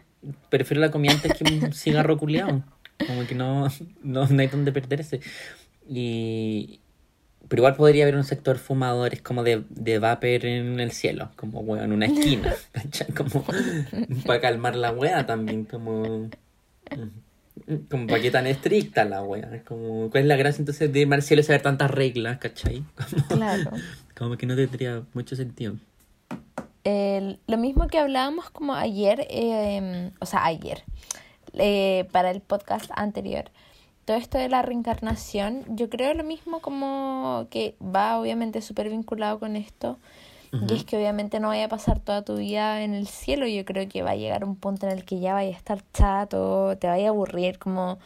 Prefiero 0.48 0.80
la 0.80 0.90
comida 0.90 1.12
antes 1.12 1.35
que 1.35 1.44
un 1.44 1.72
cigarro 1.72 2.16
culiao. 2.16 2.62
Como 3.07 3.26
que 3.26 3.35
no, 3.35 3.68
no, 4.02 4.26
no 4.28 4.40
hay 4.40 4.46
donde 4.48 4.72
perderse. 4.72 5.20
Y. 5.88 6.78
Pero 7.48 7.61
igual 7.62 7.74
podría 7.76 8.05
haber 8.05 8.16
un 8.16 8.24
sector 8.24 8.57
fumadores 8.59 9.20
como 9.20 9.42
de, 9.42 9.64
de 9.68 9.98
vapor 9.98 10.46
en 10.46 10.78
el 10.81 10.92
cielo, 10.92 11.31
como 11.37 11.61
weón, 11.61 11.85
en 11.85 11.92
una 11.92 12.07
esquina. 12.07 12.55
Como 13.16 13.44
para 14.24 14.40
calmar 14.40 14.76
la 14.76 14.92
wea 14.92 15.26
también, 15.26 15.64
como. 15.64 16.31
Como 17.90 18.07
para 18.07 18.20
qué 18.22 18.31
tan 18.31 18.46
estricta 18.46 19.05
la 19.05 19.22
wea. 19.22 19.62
Como, 19.66 20.09
¿cuál 20.11 20.22
es 20.22 20.28
la 20.28 20.37
gracia 20.37 20.61
entonces 20.62 20.92
de 20.92 21.00
irme 21.00 21.16
al 21.16 21.22
cielo 21.22 21.40
y 21.40 21.44
saber 21.44 21.62
tantas 21.62 21.90
reglas, 21.90 22.38
¿cachai? 22.38 22.83
Como, 22.94 23.26
Claro. 23.28 23.70
como 24.16 24.37
que 24.37 24.46
no 24.46 24.57
tendría 24.57 25.02
mucho 25.12 25.37
sentido. 25.37 25.74
El- 26.85 27.38
lo 27.46 27.59
mismo 27.59 27.87
que 27.88 27.98
hablábamos 27.98 28.50
como 28.50 28.74
ayer, 28.74 29.26
eh, 29.31 30.11
o 30.20 30.26
sea, 30.26 30.44
ayer, 30.46 30.83
eh, 31.55 32.07
para 32.12 32.31
el 32.31 32.41
podcast 32.41 32.91
anterior. 32.95 33.45
Todo 34.05 34.17
esto 34.17 34.37
de 34.38 34.49
la 34.49 34.62
reencarnación, 34.62 35.65
yo 35.69 35.88
creo 35.88 36.12
lo 36.15 36.25
mismo 36.25 36.61
como 36.61 37.47
que 37.51 37.77
va 37.81 38.19
obviamente 38.19 38.61
súper 38.61 38.88
vinculado 38.91 39.38
con 39.38 39.57
esto. 39.57 39.99
Y 40.69 40.75
es 40.75 40.85
que 40.85 40.99
obviamente 40.99 41.41
no 41.41 41.49
vaya 41.49 41.65
a 41.65 41.69
pasar 41.69 41.99
toda 41.99 42.21
tu 42.23 42.37
vida 42.37 42.83
en 42.83 42.93
el 42.93 43.07
cielo. 43.07 43.47
Yo 43.47 43.65
creo 43.65 43.88
que 43.88 44.03
va 44.03 44.11
a 44.11 44.17
llegar 44.17 44.45
un 44.45 44.55
punto 44.55 44.85
en 44.87 44.93
el 44.93 45.05
que 45.07 45.19
ya 45.19 45.33
vaya 45.33 45.49
a 45.49 45.57
estar 45.57 45.83
chato, 45.95 46.77
te 46.77 46.88
vaya 46.88 47.07
a 47.07 47.09
aburrir 47.09 47.59
como 47.59 47.99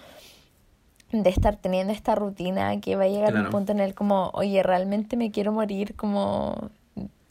de 1.11 1.29
estar 1.29 1.57
teniendo 1.57 1.93
esta 1.93 2.15
rutina, 2.15 2.81
que 2.81 2.95
va 2.95 3.05
a 3.05 3.09
llegar 3.09 3.33
Claro. 3.33 3.47
un 3.47 3.51
punto 3.51 3.73
en 3.73 3.81
el 3.81 3.95
como, 3.95 4.31
oye, 4.33 4.63
realmente 4.63 5.17
me 5.17 5.33
quiero 5.33 5.51
morir, 5.51 5.97
como 5.97 6.71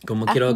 Como 0.05 0.25
quiero. 0.25 0.53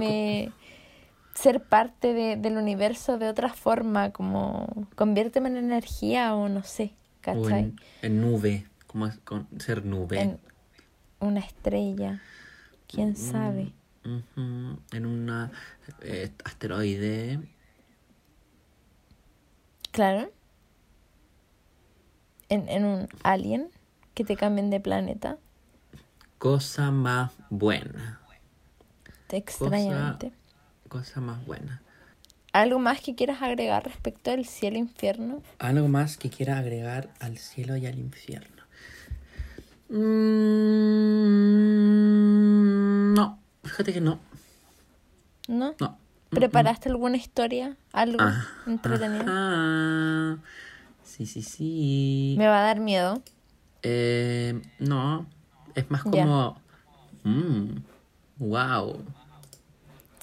Ser 1.41 1.63
parte 1.63 2.13
de, 2.13 2.35
del 2.37 2.57
universo 2.57 3.17
de 3.17 3.29
otra 3.29 3.49
forma, 3.53 4.11
como 4.11 4.67
conviérteme 4.95 5.49
en 5.49 5.57
energía 5.57 6.35
o 6.35 6.49
no 6.49 6.63
sé, 6.63 6.91
o 6.91 7.21
¿cachai? 7.21 7.59
en, 7.61 7.75
en 8.01 8.21
nube, 8.21 8.65
como 8.87 9.07
es 9.07 9.17
con 9.19 9.47
ser 9.59 9.85
nube. 9.85 10.19
En 10.21 10.39
una 11.19 11.39
estrella, 11.39 12.21
quién 12.87 13.15
sabe. 13.15 13.73
Ujú, 14.05 14.79
En 14.91 15.05
una 15.05 15.51
eh, 16.01 16.31
asteroide. 16.45 17.39
Claro. 19.91 20.31
En, 22.49 22.67
en 22.67 22.83
un 22.83 23.07
alien 23.23 23.69
que 24.13 24.25
te 24.25 24.35
cambien 24.35 24.69
de 24.69 24.79
planeta, 24.81 25.37
Cosa 26.39 26.89
más 26.91 27.33
buena. 27.51 28.19
extrañamente. 29.29 30.27
Cosa 30.27 30.38
más 31.21 31.45
buena. 31.45 31.81
¿Algo 32.51 32.79
más 32.79 32.99
que 33.01 33.13
quieras 33.15 33.41
agregar 33.41 33.83
respecto 33.83 34.31
del 34.31 34.45
cielo 34.45 34.77
e 34.77 34.79
infierno? 34.79 35.41
Algo 35.59 35.87
más 35.87 36.17
que 36.17 36.29
quiera 36.29 36.57
agregar 36.57 37.09
al 37.19 37.37
cielo 37.37 37.77
y 37.77 37.85
al 37.85 37.99
infierno. 37.99 38.63
Mm, 41.79 43.13
no, 43.13 43.39
fíjate 43.63 43.93
que 43.93 44.01
no. 44.01 44.19
¿No? 45.47 45.75
No. 45.79 45.97
¿Preparaste 46.29 46.89
alguna 46.89 47.17
historia? 47.17 47.75
¿Algo 47.91 48.17
Ah, 48.19 48.45
entretenido? 48.67 49.23
ajá. 49.23 50.37
Sí, 51.03 51.25
sí, 51.25 51.41
sí. 51.41 52.35
Me 52.37 52.47
va 52.47 52.59
a 52.59 52.63
dar 52.63 52.79
miedo. 52.79 53.21
Eh, 53.81 54.61
no, 54.79 55.25
es 55.75 55.89
más 55.89 56.03
como... 56.03 56.61
mm, 57.23 57.77
wow. 58.37 59.03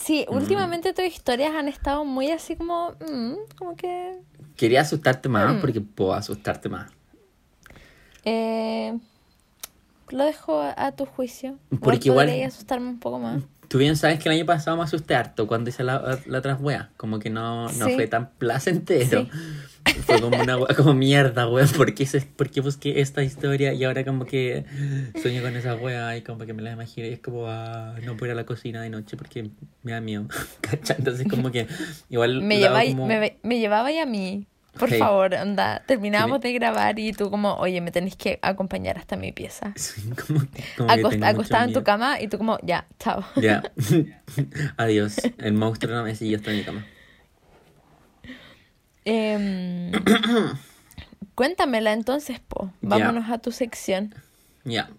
Sí, 0.06 0.24
últimamente 0.28 0.92
tus 0.92 1.04
historias 1.06 1.52
han 1.54 1.66
estado 1.66 2.04
muy 2.04 2.30
así 2.30 2.54
como, 2.54 2.92
mm, 2.92 3.34
como 3.58 3.74
que 3.74 4.20
Quería 4.56 4.82
asustarte 4.82 5.28
más 5.28 5.54
Mm. 5.56 5.60
porque 5.60 5.80
puedo 5.80 6.14
asustarte 6.14 6.68
más. 6.68 6.90
eh, 8.24 8.96
lo 10.10 10.24
dejo 10.24 10.60
a, 10.60 10.92
tu 10.92 11.06
juicio. 11.06 11.58
Porque 11.80 12.08
igual- 12.08 12.26
podría 12.28 12.46
asustarme 12.46 12.88
un 12.88 12.98
poco 13.00 13.18
más. 13.18 13.42
Tú 13.68 13.78
bien 13.78 13.96
sabes 13.96 14.20
que 14.20 14.28
el 14.28 14.36
año 14.36 14.46
pasado 14.46 14.76
me 14.76 14.84
asusté 14.84 15.16
harto 15.16 15.46
cuando 15.48 15.70
hice 15.70 15.82
la, 15.82 16.20
la 16.26 16.54
wea. 16.56 16.90
Como 16.96 17.18
que 17.18 17.30
no, 17.30 17.64
no 17.64 17.86
Sí. 17.86 17.94
fue 17.94 18.06
tan 18.06 18.30
placentero. 18.38 19.26
Fue 20.04 20.20
como 20.20 20.36
una 20.40 20.56
wea, 20.58 20.74
como 20.76 20.94
mierda, 20.94 21.48
wea. 21.48 21.66
¿Por 21.66 21.94
qué, 21.94 22.06
se- 22.06 22.20
por 22.20 22.50
qué 22.50 22.60
busqué 22.60 23.00
esta 23.00 23.22
historia 23.22 23.72
y 23.72 23.84
ahora 23.84 24.04
como 24.04 24.24
que 24.24 24.64
sueño 25.20 25.42
con 25.42 25.56
esa 25.56 25.74
wea 25.74 26.16
y 26.16 26.22
como 26.22 26.44
que 26.46 26.52
me 26.52 26.62
la 26.62 26.72
imagino 26.72 27.06
y 27.06 27.12
es 27.12 27.20
como 27.20 27.46
ah, 27.48 27.94
no 28.04 28.16
puedo 28.16 28.26
ir 28.26 28.32
a 28.32 28.34
la 28.34 28.44
cocina 28.46 28.82
de 28.82 28.90
noche 28.90 29.16
porque 29.16 29.50
me 29.82 29.92
da 29.92 30.00
miedo. 30.00 30.26
¿Cachai? 30.60 30.96
Entonces 30.98 31.26
como 31.28 31.50
que 31.50 31.66
igual... 32.10 32.42
Me, 32.42 32.58
lo 32.60 32.66
hago 32.66 32.78
lleva, 32.80 32.90
como- 32.90 33.06
me, 33.06 33.36
me 33.42 33.58
llevaba 33.58 33.90
y 33.92 33.98
a 33.98 34.06
mí. 34.06 34.46
Por 34.78 34.90
favor, 34.98 35.34
anda. 35.34 35.82
Terminábamos 35.86 36.42
de 36.42 36.52
grabar 36.52 36.98
y 36.98 37.12
tú 37.14 37.30
como, 37.30 37.54
oye, 37.54 37.80
me 37.80 37.90
tenés 37.90 38.14
que 38.14 38.38
acompañar 38.42 38.98
hasta 38.98 39.16
mi 39.16 39.32
pieza. 39.32 39.72
Sí, 39.76 40.02
como, 40.26 40.40
como 40.76 40.90
Acost- 40.90 41.24
acostada 41.24 41.64
en 41.64 41.72
tu 41.72 41.82
cama 41.82 42.20
y 42.20 42.28
tú 42.28 42.36
como, 42.36 42.58
ya, 42.62 42.86
chao. 42.98 43.24
Ya. 43.36 43.62
Adiós. 44.76 45.16
El 45.38 45.54
monstruo 45.54 45.94
no 45.94 46.02
me 46.04 46.14
siguió 46.14 46.36
hasta 46.36 46.50
mi 46.50 46.62
cama. 46.62 46.84
Em, 49.06 49.92
cuéntamela 51.36 51.92
entonces, 51.92 52.40
po. 52.40 52.70
Vámonos 52.82 53.30
a 53.30 53.38
tu 53.38 53.52
sección. 53.52 54.12
Ya. 54.64 54.90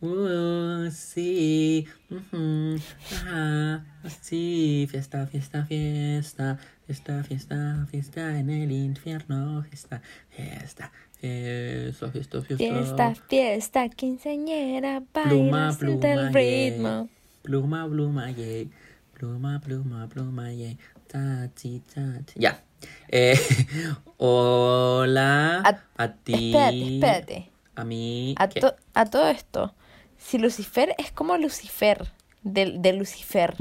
Uh, 0.00 0.90
sí. 0.92 1.86
ujú, 2.10 2.76
Ajá. 3.16 3.84
Sí. 4.20 4.86
Fiesta, 4.90 5.26
fiesta, 5.26 5.64
fiesta. 5.64 6.58
Fiesta, 6.86 7.24
fiesta, 7.24 7.86
fiesta 7.90 8.38
en 8.38 8.48
el 8.50 8.70
infierno. 8.72 9.62
Fiesta, 9.68 10.00
fiesta. 10.30 10.92
Fiesta, 11.20 12.10
fiesta, 12.12 12.42
fiesta. 12.42 12.56
Fiesta, 12.56 13.14
fiesta, 13.28 13.88
quinceañera, 13.88 15.02
Pluma, 15.12 15.76
baila, 15.80 16.28
el 16.28 16.34
ritmo. 16.34 17.08
Pluma, 17.42 17.88
pluma, 17.88 18.30
yay. 18.30 18.70
Pluma, 19.14 19.60
pluma, 19.60 20.06
pluma, 20.08 20.52
yay. 20.52 20.78
Tachi, 21.08 21.82
tachi. 21.92 22.34
Ya. 22.38 22.60
Eh, 23.08 23.34
hola 24.16 25.58
A- 25.64 25.82
a, 26.04 26.08
ti. 26.12 26.52
Espérate, 26.54 26.94
espérate. 26.94 27.50
A 27.74 27.84
mí. 27.84 28.34
A, 28.38 28.48
to- 28.48 28.76
a 28.94 29.04
todo 29.06 29.28
esto, 29.28 29.74
si 30.18 30.38
Lucifer 30.38 30.94
es 30.98 31.10
como 31.10 31.36
Lucifer, 31.36 32.06
de, 32.42 32.78
de 32.78 32.92
Lucifer, 32.92 33.54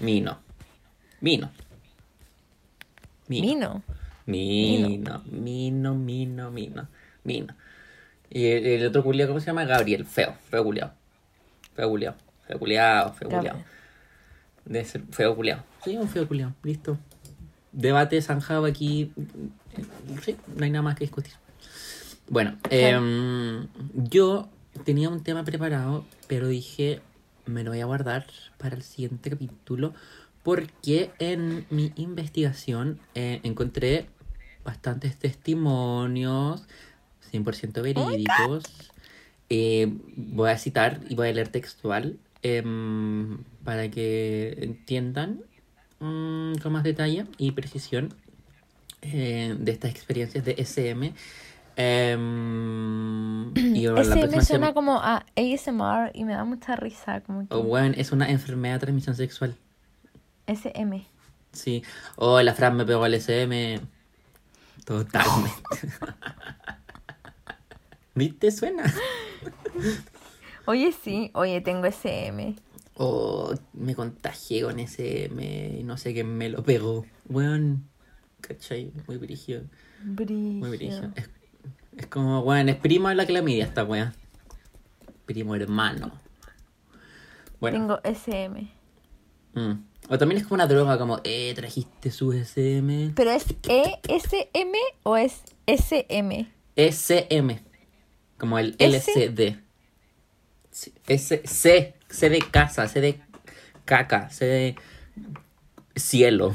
Mino. 0.00 0.38
Mino. 1.20 1.50
vino. 3.28 3.82
Mino, 4.26 5.22
Mino, 5.26 5.94
Mino, 5.94 6.50
Mino, 6.50 6.88
Mino. 7.24 7.54
Y 8.30 8.46
el, 8.46 8.66
el 8.66 8.86
otro 8.86 9.02
culiao, 9.02 9.28
¿cómo 9.28 9.40
se 9.40 9.46
llama? 9.46 9.64
Gabriel, 9.64 10.04
feo, 10.04 10.36
feo 10.50 10.64
culiao. 10.64 10.92
Feo 11.74 11.88
culiao, 11.88 12.14
feo 12.46 12.58
culiao, 12.58 13.12
feo 13.14 13.28
culiao. 13.28 13.56
Debe 14.64 14.84
ser 14.84 15.02
feo 15.10 15.34
culiao. 15.36 15.62
Sí, 15.84 15.96
un 15.96 16.08
feo 16.08 16.26
culiao, 16.26 16.52
listo. 16.62 16.98
Debate 17.72 18.20
zanjado 18.22 18.64
aquí. 18.64 19.12
Sí, 20.22 20.36
no 20.56 20.64
hay 20.64 20.70
nada 20.70 20.82
más 20.82 20.96
que 20.96 21.04
discutir. 21.04 21.32
Bueno, 22.28 22.56
em, 22.70 23.66
yo 23.94 24.48
tenía 24.84 25.08
un 25.08 25.22
tema 25.22 25.44
preparado, 25.44 26.04
pero 26.26 26.48
dije, 26.48 27.00
me 27.46 27.62
lo 27.62 27.70
voy 27.70 27.80
a 27.80 27.86
guardar 27.86 28.26
para 28.58 28.76
el 28.76 28.82
siguiente 28.82 29.30
capítulo, 29.30 29.94
porque 30.42 31.10
en 31.18 31.66
mi 31.70 31.92
investigación 31.96 33.00
eh, 33.14 33.40
encontré 33.44 34.06
bastantes 34.64 35.16
testimonios 35.18 36.66
100% 37.32 37.82
verídicos. 37.82 38.64
Eh, 39.50 39.92
voy 40.16 40.50
a 40.50 40.58
citar 40.58 41.00
y 41.08 41.14
voy 41.14 41.28
a 41.28 41.32
leer 41.32 41.48
textual 41.48 42.18
em, 42.42 43.38
para 43.62 43.90
que 43.90 44.56
entiendan 44.60 45.42
mm, 46.00 46.54
con 46.62 46.72
más 46.72 46.82
detalle 46.82 47.26
y 47.36 47.52
precisión 47.52 48.14
eh, 49.02 49.54
de 49.58 49.72
estas 49.72 49.90
experiencias 49.90 50.44
de 50.44 50.54
SM. 50.58 51.12
Em, 51.76 53.52
y 53.56 53.86
Ese 53.86 54.26
me 54.28 54.44
suena 54.44 54.74
como 54.74 55.00
a 55.00 55.24
ASMR 55.36 56.10
y 56.14 56.24
me 56.24 56.34
da 56.34 56.44
mucha 56.44 56.76
risa, 56.76 57.20
como 57.20 57.46
que 57.48 57.54
Oh, 57.54 57.60
weón, 57.60 57.94
es 57.96 58.12
una 58.12 58.30
enfermedad 58.30 58.74
de 58.74 58.80
transmisión 58.80 59.16
sexual. 59.16 59.56
SM. 60.46 61.06
Sí. 61.52 61.82
Oh, 62.16 62.40
la 62.42 62.54
Fran 62.54 62.76
me 62.76 62.84
pegó 62.84 63.04
al 63.04 63.14
SM. 63.14 63.80
Totalmente. 64.84 65.62
¿Viste? 68.14 68.50
Suena. 68.50 68.84
Oye, 70.66 70.92
sí, 70.92 71.30
oye, 71.34 71.60
tengo 71.60 71.84
SM. 71.86 72.56
Oh, 72.96 73.52
me 73.74 73.94
contagié 73.94 74.62
con 74.62 74.78
SM 74.78 75.78
y 75.78 75.82
no 75.82 75.98
sé 75.98 76.14
quién 76.14 76.38
me 76.38 76.48
lo 76.48 76.62
pegó. 76.62 77.04
Weón, 77.28 77.86
¿cachai? 78.40 78.90
Muy 79.06 79.18
brígido. 79.18 79.62
Muy 80.02 80.70
brígido. 80.70 81.10
Es, 81.16 81.28
es 81.96 82.06
como, 82.06 82.42
bueno, 82.42 82.70
es 82.70 82.76
primo 82.76 83.08
de 83.08 83.14
la 83.14 83.26
clamidia 83.26 83.64
esta 83.64 83.84
wea. 83.84 84.12
Primo 85.26 85.54
hermano. 85.54 86.12
Bueno. 87.60 87.78
Tengo 87.78 88.00
SM. 88.04 88.70
mm. 89.54 89.72
O 90.10 90.18
también 90.18 90.38
es 90.38 90.46
como 90.46 90.56
una 90.56 90.66
droga, 90.66 90.98
como, 90.98 91.20
eh, 91.24 91.52
trajiste 91.54 92.10
su 92.10 92.32
SM. 92.32 93.12
¿Pero 93.16 93.30
es 93.30 93.46
ESM 93.66 94.74
o 95.02 95.16
es 95.16 95.42
SM? 95.66 96.52
SM. 96.76 97.64
Como 98.36 98.58
el 98.58 98.76
¿S? 98.78 99.12
LCD. 99.12 99.60
S, 101.06 101.42
C, 101.44 101.94
C 102.10 102.28
de 102.28 102.38
casa, 102.50 102.86
C 102.88 103.00
de 103.00 103.20
caca, 103.84 104.28
C 104.28 104.44
de 104.44 104.76
cielo. 105.96 106.54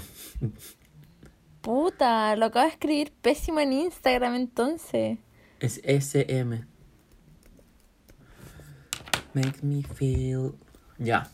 Puta, 1.61 2.35
lo 2.35 2.47
acabo 2.47 2.65
de 2.65 2.71
escribir 2.71 3.11
pésimo 3.21 3.61
en 3.61 3.73
Instagram 3.73 4.35
entonces. 4.35 5.17
Es 5.59 5.81
SM. 5.83 6.65
Makes 9.33 9.63
me 9.63 9.83
feel. 9.83 10.53
Ya. 10.97 11.29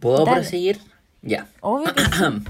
¿Puedo 0.00 0.24
Dale. 0.24 0.40
proseguir? 0.40 0.78
Ya. 1.22 1.48
Obvio 1.60 1.94
que 1.94 2.02
sí. 2.04 2.10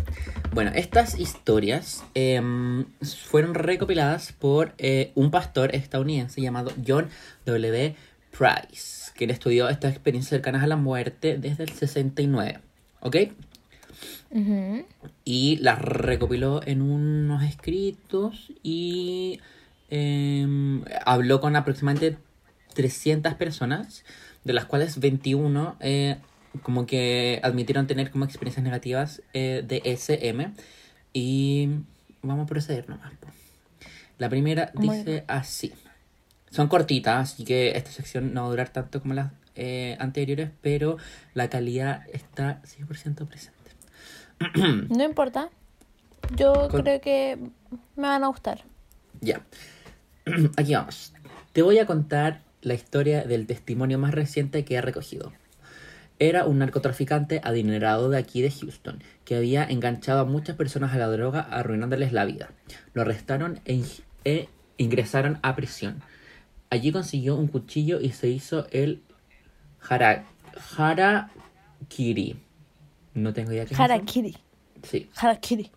Bueno, 0.52 0.70
estas 0.74 1.18
historias 1.18 2.04
em, 2.12 2.84
fueron 3.00 3.54
recopiladas 3.54 4.32
por 4.32 4.74
eh, 4.76 5.10
un 5.14 5.30
pastor 5.30 5.74
estadounidense 5.74 6.42
llamado 6.42 6.72
John 6.86 7.08
W. 7.46 7.96
Price, 8.36 9.02
él 9.24 9.30
estudió 9.30 9.68
estas 9.68 9.92
experiencias 9.92 10.30
cercanas 10.30 10.62
a 10.62 10.66
la 10.66 10.76
muerte 10.76 11.38
desde 11.38 11.64
el 11.64 11.70
69. 11.70 12.58
¿Ok? 13.00 13.16
Y 15.24 15.56
las 15.56 15.80
recopiló 15.80 16.62
en 16.64 16.82
unos 16.82 17.42
escritos 17.42 18.52
y 18.62 19.40
em, 19.94 20.82
habló 21.04 21.40
con 21.42 21.54
aproximadamente 21.54 22.16
300 22.74 23.34
personas, 23.34 24.04
de 24.42 24.54
las 24.54 24.64
cuales 24.64 24.98
21 24.98 25.76
eh, 25.80 26.16
como 26.62 26.86
que 26.86 27.40
admitieron 27.42 27.86
tener 27.86 28.10
como 28.10 28.24
experiencias 28.24 28.64
negativas 28.64 29.22
eh, 29.34 29.62
de 29.66 29.82
SM 29.84 30.54
y 31.12 31.68
vamos 32.22 32.44
a 32.44 32.46
proceder 32.46 32.88
nomás. 32.88 33.12
La 34.16 34.30
primera 34.30 34.72
Muy 34.74 34.96
dice 34.96 35.24
así. 35.28 35.74
Son 36.50 36.68
cortitas, 36.68 37.32
así 37.32 37.44
que 37.44 37.76
esta 37.76 37.90
sección 37.90 38.32
no 38.32 38.42
va 38.42 38.46
a 38.46 38.50
durar 38.50 38.68
tanto 38.70 39.00
como 39.02 39.12
las 39.12 39.32
eh, 39.56 39.96
anteriores, 40.00 40.50
pero 40.62 40.96
la 41.34 41.50
calidad 41.50 42.02
está 42.12 42.62
100% 42.62 43.26
presente. 43.26 43.58
No 44.88 45.04
importa. 45.04 45.50
Yo 46.34 46.68
Con- 46.70 46.82
creo 46.82 47.00
que 47.00 47.36
me 47.96 48.08
van 48.08 48.24
a 48.24 48.28
gustar. 48.28 48.64
Ya. 49.20 49.42
Aquí 50.56 50.74
vamos. 50.74 51.12
Te 51.52 51.62
voy 51.62 51.78
a 51.78 51.86
contar 51.86 52.42
la 52.62 52.74
historia 52.74 53.24
del 53.24 53.46
testimonio 53.46 53.98
más 53.98 54.14
reciente 54.14 54.64
que 54.64 54.76
he 54.76 54.80
recogido. 54.80 55.32
Era 56.18 56.44
un 56.44 56.58
narcotraficante 56.58 57.40
adinerado 57.42 58.08
de 58.08 58.18
aquí 58.18 58.42
de 58.42 58.50
Houston, 58.50 59.02
que 59.24 59.34
había 59.34 59.64
enganchado 59.64 60.20
a 60.20 60.24
muchas 60.24 60.56
personas 60.56 60.94
a 60.94 60.98
la 60.98 61.08
droga, 61.08 61.40
arruinándoles 61.40 62.12
la 62.12 62.24
vida. 62.24 62.50
Lo 62.94 63.02
arrestaron 63.02 63.60
e, 63.64 63.82
e 64.24 64.48
ingresaron 64.76 65.38
a 65.42 65.56
prisión. 65.56 66.02
Allí 66.70 66.92
consiguió 66.92 67.36
un 67.36 67.48
cuchillo 67.48 68.00
y 68.00 68.12
se 68.12 68.28
hizo 68.28 68.66
el 68.70 69.02
hara, 69.88 70.24
harakiri. 70.76 72.36
No 73.14 73.32
tengo 73.32 73.52
idea 73.52 73.64
qué 73.64 73.74
es 73.74 73.80
eso. 73.80 73.82
Harakiri. 73.82 74.36
Sí. 74.84 75.10
Harakiri. 75.16 75.70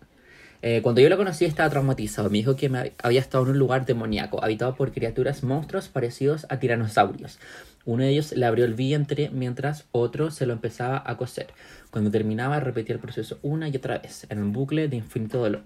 Eh, 0.68 0.82
cuando 0.82 1.00
yo 1.00 1.08
lo 1.08 1.16
conocí 1.16 1.44
estaba 1.44 1.70
traumatizado. 1.70 2.28
Me 2.28 2.38
dijo 2.38 2.56
que 2.56 2.68
me 2.68 2.92
había 3.00 3.20
estado 3.20 3.44
en 3.44 3.50
un 3.50 3.58
lugar 3.60 3.86
demoníaco, 3.86 4.42
habitado 4.42 4.74
por 4.74 4.90
criaturas 4.90 5.44
monstruos 5.44 5.86
parecidos 5.86 6.44
a 6.48 6.58
tiranosaurios. 6.58 7.38
Uno 7.84 8.02
de 8.02 8.10
ellos 8.10 8.32
le 8.32 8.46
abrió 8.46 8.64
el 8.64 8.74
vientre 8.74 9.30
mientras 9.32 9.84
otro 9.92 10.32
se 10.32 10.44
lo 10.44 10.52
empezaba 10.52 11.04
a 11.06 11.16
coser. 11.16 11.46
Cuando 11.92 12.10
terminaba 12.10 12.58
repetía 12.58 12.96
el 12.96 13.00
proceso 13.00 13.38
una 13.42 13.68
y 13.68 13.76
otra 13.76 13.98
vez, 13.98 14.26
en 14.28 14.40
un 14.40 14.52
bucle 14.52 14.88
de 14.88 14.96
infinito 14.96 15.38
dolor. 15.38 15.62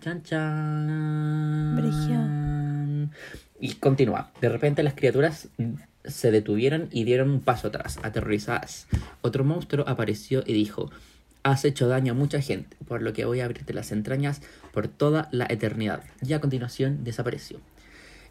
Chan 0.00 0.22
chan. 0.22 1.90
Y 3.58 3.74
continúa. 3.74 4.30
De 4.40 4.48
repente 4.48 4.84
las 4.84 4.94
criaturas 4.94 5.48
se 6.04 6.30
detuvieron 6.30 6.88
y 6.92 7.02
dieron 7.02 7.30
un 7.30 7.40
paso 7.40 7.66
atrás, 7.66 7.98
aterrorizadas. 8.04 8.86
Otro 9.22 9.42
monstruo 9.42 9.84
apareció 9.88 10.44
y 10.46 10.52
dijo, 10.52 10.88
has 11.42 11.64
hecho 11.64 11.88
daño 11.88 12.12
a 12.12 12.16
mucha 12.16 12.40
gente, 12.40 12.76
por 12.86 13.02
lo 13.02 13.12
que 13.12 13.24
voy 13.24 13.40
a 13.40 13.44
abrirte 13.46 13.72
las 13.74 13.92
entrañas 13.92 14.40
por 14.72 14.88
toda 14.88 15.28
la 15.32 15.46
eternidad. 15.48 16.04
Y 16.24 16.32
a 16.32 16.40
continuación 16.40 17.04
desapareció. 17.04 17.60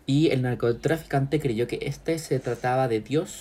Y 0.06 0.30
el 0.30 0.42
narcotraficante 0.42 1.40
creyó 1.40 1.68
que 1.68 1.80
este 1.84 2.18
se 2.20 2.40
trataba 2.40 2.88
de 2.88 3.02
Dios, 3.02 3.40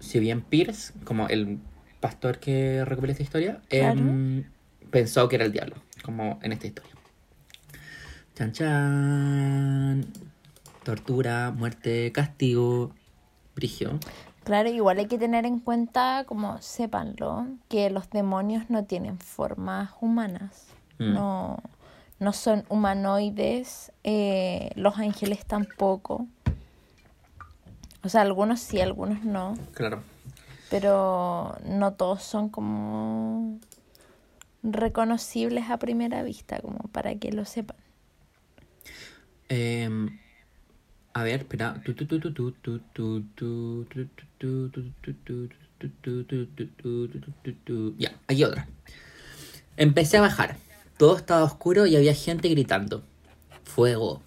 si 0.00 0.20
bien 0.20 0.40
Pierce, 0.42 0.92
como 1.04 1.28
el 1.28 1.58
pastor 2.00 2.38
que 2.38 2.84
recopila 2.84 3.12
esta 3.12 3.22
historia, 3.22 3.60
Claro. 3.68 4.00
em, 4.00 4.44
pensó 4.90 5.28
que 5.28 5.36
era 5.36 5.44
el 5.44 5.52
diablo, 5.52 5.76
como 6.02 6.38
en 6.42 6.52
esta 6.52 6.66
historia. 6.66 6.92
Chan 8.34 8.52
chan. 8.52 10.06
Tortura, 10.82 11.50
muerte, 11.50 12.10
castigo, 12.10 12.94
brigio. 13.54 14.00
Claro, 14.50 14.68
igual 14.68 14.98
hay 14.98 15.06
que 15.06 15.16
tener 15.16 15.46
en 15.46 15.60
cuenta, 15.60 16.24
como 16.26 16.60
sépanlo, 16.60 17.46
que 17.68 17.88
los 17.88 18.10
demonios 18.10 18.68
no 18.68 18.84
tienen 18.84 19.16
formas 19.16 19.92
humanas. 20.00 20.66
Mm. 20.98 21.12
No, 21.12 21.62
no 22.18 22.32
son 22.32 22.64
humanoides. 22.68 23.92
eh, 24.02 24.72
los 24.74 24.98
ángeles 24.98 25.46
tampoco. 25.46 26.26
O 28.02 28.08
sea, 28.08 28.22
algunos 28.22 28.58
sí, 28.58 28.80
algunos 28.80 29.22
no. 29.24 29.54
Claro. 29.72 30.02
Pero 30.68 31.56
no 31.64 31.92
todos 31.92 32.24
son 32.24 32.48
como 32.48 33.60
reconocibles 34.64 35.70
a 35.70 35.76
primera 35.76 36.24
vista, 36.24 36.58
como 36.58 36.80
para 36.90 37.14
que 37.14 37.30
lo 37.30 37.44
sepan. 37.44 37.76
Em, 39.48 40.18
a 41.12 41.24
ver, 41.24 41.40
espera. 41.40 41.80
Ya, 47.98 48.12
aquí 48.28 48.44
otra. 48.44 48.68
Empecé 49.76 50.18
a 50.18 50.20
bajar. 50.20 50.56
Todo 50.98 51.16
estaba 51.16 51.42
oscuro 51.42 51.86
y 51.86 51.96
había 51.96 52.14
gente 52.14 52.48
gritando. 52.48 53.02
Fuego. 53.64 54.22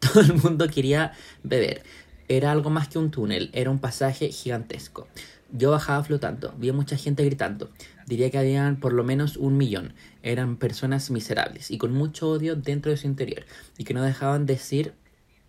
Todo 0.00 0.20
el 0.20 0.34
mundo 0.34 0.68
quería 0.68 1.12
beber. 1.42 1.82
Era 2.28 2.52
algo 2.52 2.68
más 2.68 2.88
que 2.88 2.98
un 2.98 3.10
túnel, 3.10 3.48
era 3.54 3.70
un 3.70 3.78
pasaje 3.78 4.28
gigantesco. 4.28 5.08
Yo 5.50 5.70
bajaba 5.70 6.04
flotando, 6.04 6.54
vi 6.58 6.72
mucha 6.72 6.96
gente 6.96 7.24
gritando. 7.24 7.70
Diría 8.06 8.30
que 8.30 8.36
habían 8.36 8.80
por 8.80 8.92
lo 8.92 9.02
menos 9.02 9.38
un 9.38 9.56
millón. 9.56 9.94
Eran 10.22 10.56
personas 10.56 11.10
miserables 11.10 11.70
y 11.70 11.78
con 11.78 11.94
mucho 11.94 12.28
odio 12.28 12.54
dentro 12.54 12.90
de 12.90 12.98
su 12.98 13.06
interior 13.06 13.46
y 13.78 13.84
que 13.84 13.94
no 13.94 14.02
dejaban 14.02 14.44
decir 14.44 14.92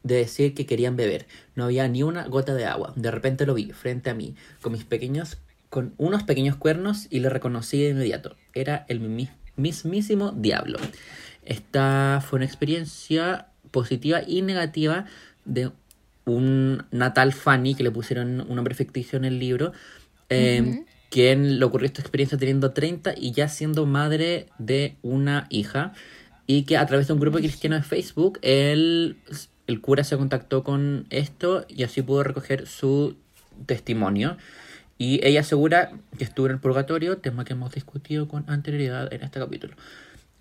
de 0.04 0.16
decir 0.16 0.54
que 0.54 0.66
querían 0.66 0.96
beber. 0.96 1.28
No 1.56 1.66
había 1.66 1.88
ni 1.88 2.04
una 2.04 2.28
gota 2.28 2.54
de 2.54 2.66
agua. 2.66 2.94
De 2.96 3.12
repente 3.12 3.46
lo 3.46 3.54
vi 3.54 3.72
frente 3.72 4.10
a 4.10 4.14
mí, 4.14 4.36
con 4.62 4.72
mis 4.72 4.84
pequeños, 4.84 5.38
con 5.70 5.94
unos 5.98 6.24
pequeños 6.24 6.56
cuernos 6.56 7.08
y 7.10 7.20
lo 7.20 7.30
reconocí 7.30 7.82
de 7.82 7.90
inmediato. 7.90 8.36
Era 8.54 8.86
el 8.88 9.00
mi- 9.02 9.30
mismísimo 9.56 10.32
diablo. 10.32 10.80
Esta 11.46 12.24
fue 12.28 12.38
una 12.38 12.46
experiencia 12.46 13.48
positiva 13.72 14.22
y 14.26 14.42
negativa 14.42 15.06
de 15.46 15.72
un 16.26 16.86
Natal 16.92 17.34
Fanny, 17.34 17.76
que 17.76 17.84
le 17.84 17.92
pusieron 17.92 18.42
un 18.42 18.56
nombre 18.56 18.76
ficticio 18.76 19.18
en 19.18 19.26
el 19.26 19.40
libro, 19.40 19.74
eh, 20.30 20.86
quien 21.10 21.58
le 21.60 21.66
ocurrió 21.66 21.88
esta 21.88 22.02
experiencia 22.02 22.38
teniendo 22.38 22.72
30 22.72 23.16
y 23.18 23.32
ya 23.32 23.48
siendo 23.48 23.86
madre 23.88 24.48
de 24.60 24.96
una 25.02 25.48
hija, 25.50 25.94
y 26.46 26.64
que 26.64 26.78
a 26.78 26.86
través 26.86 27.08
de 27.08 27.14
un 27.14 27.20
grupo 27.20 27.40
cristiano 27.40 27.76
de 27.76 27.82
Facebook, 27.84 28.38
él, 28.44 29.18
el 29.70 29.82
cura 29.82 30.04
se 30.04 30.18
contactó 30.18 30.64
con 30.64 31.06
esto 31.12 31.64
y 31.68 31.84
así 31.84 32.02
pudo 32.02 32.24
recoger 32.24 32.66
su 32.66 33.16
testimonio. 33.68 34.36
Y 34.98 35.26
ella 35.26 35.42
asegura 35.42 35.92
que 36.18 36.24
estuvo 36.24 36.48
en 36.48 36.54
el 36.54 36.60
purgatorio, 36.60 37.20
tema 37.20 37.46
que 37.46 37.54
hemos 37.54 37.72
discutido 37.72 38.28
con 38.28 38.44
anterioridad 38.48 39.14
en 39.14 39.22
este 39.22 39.40
capítulo. 39.40 39.76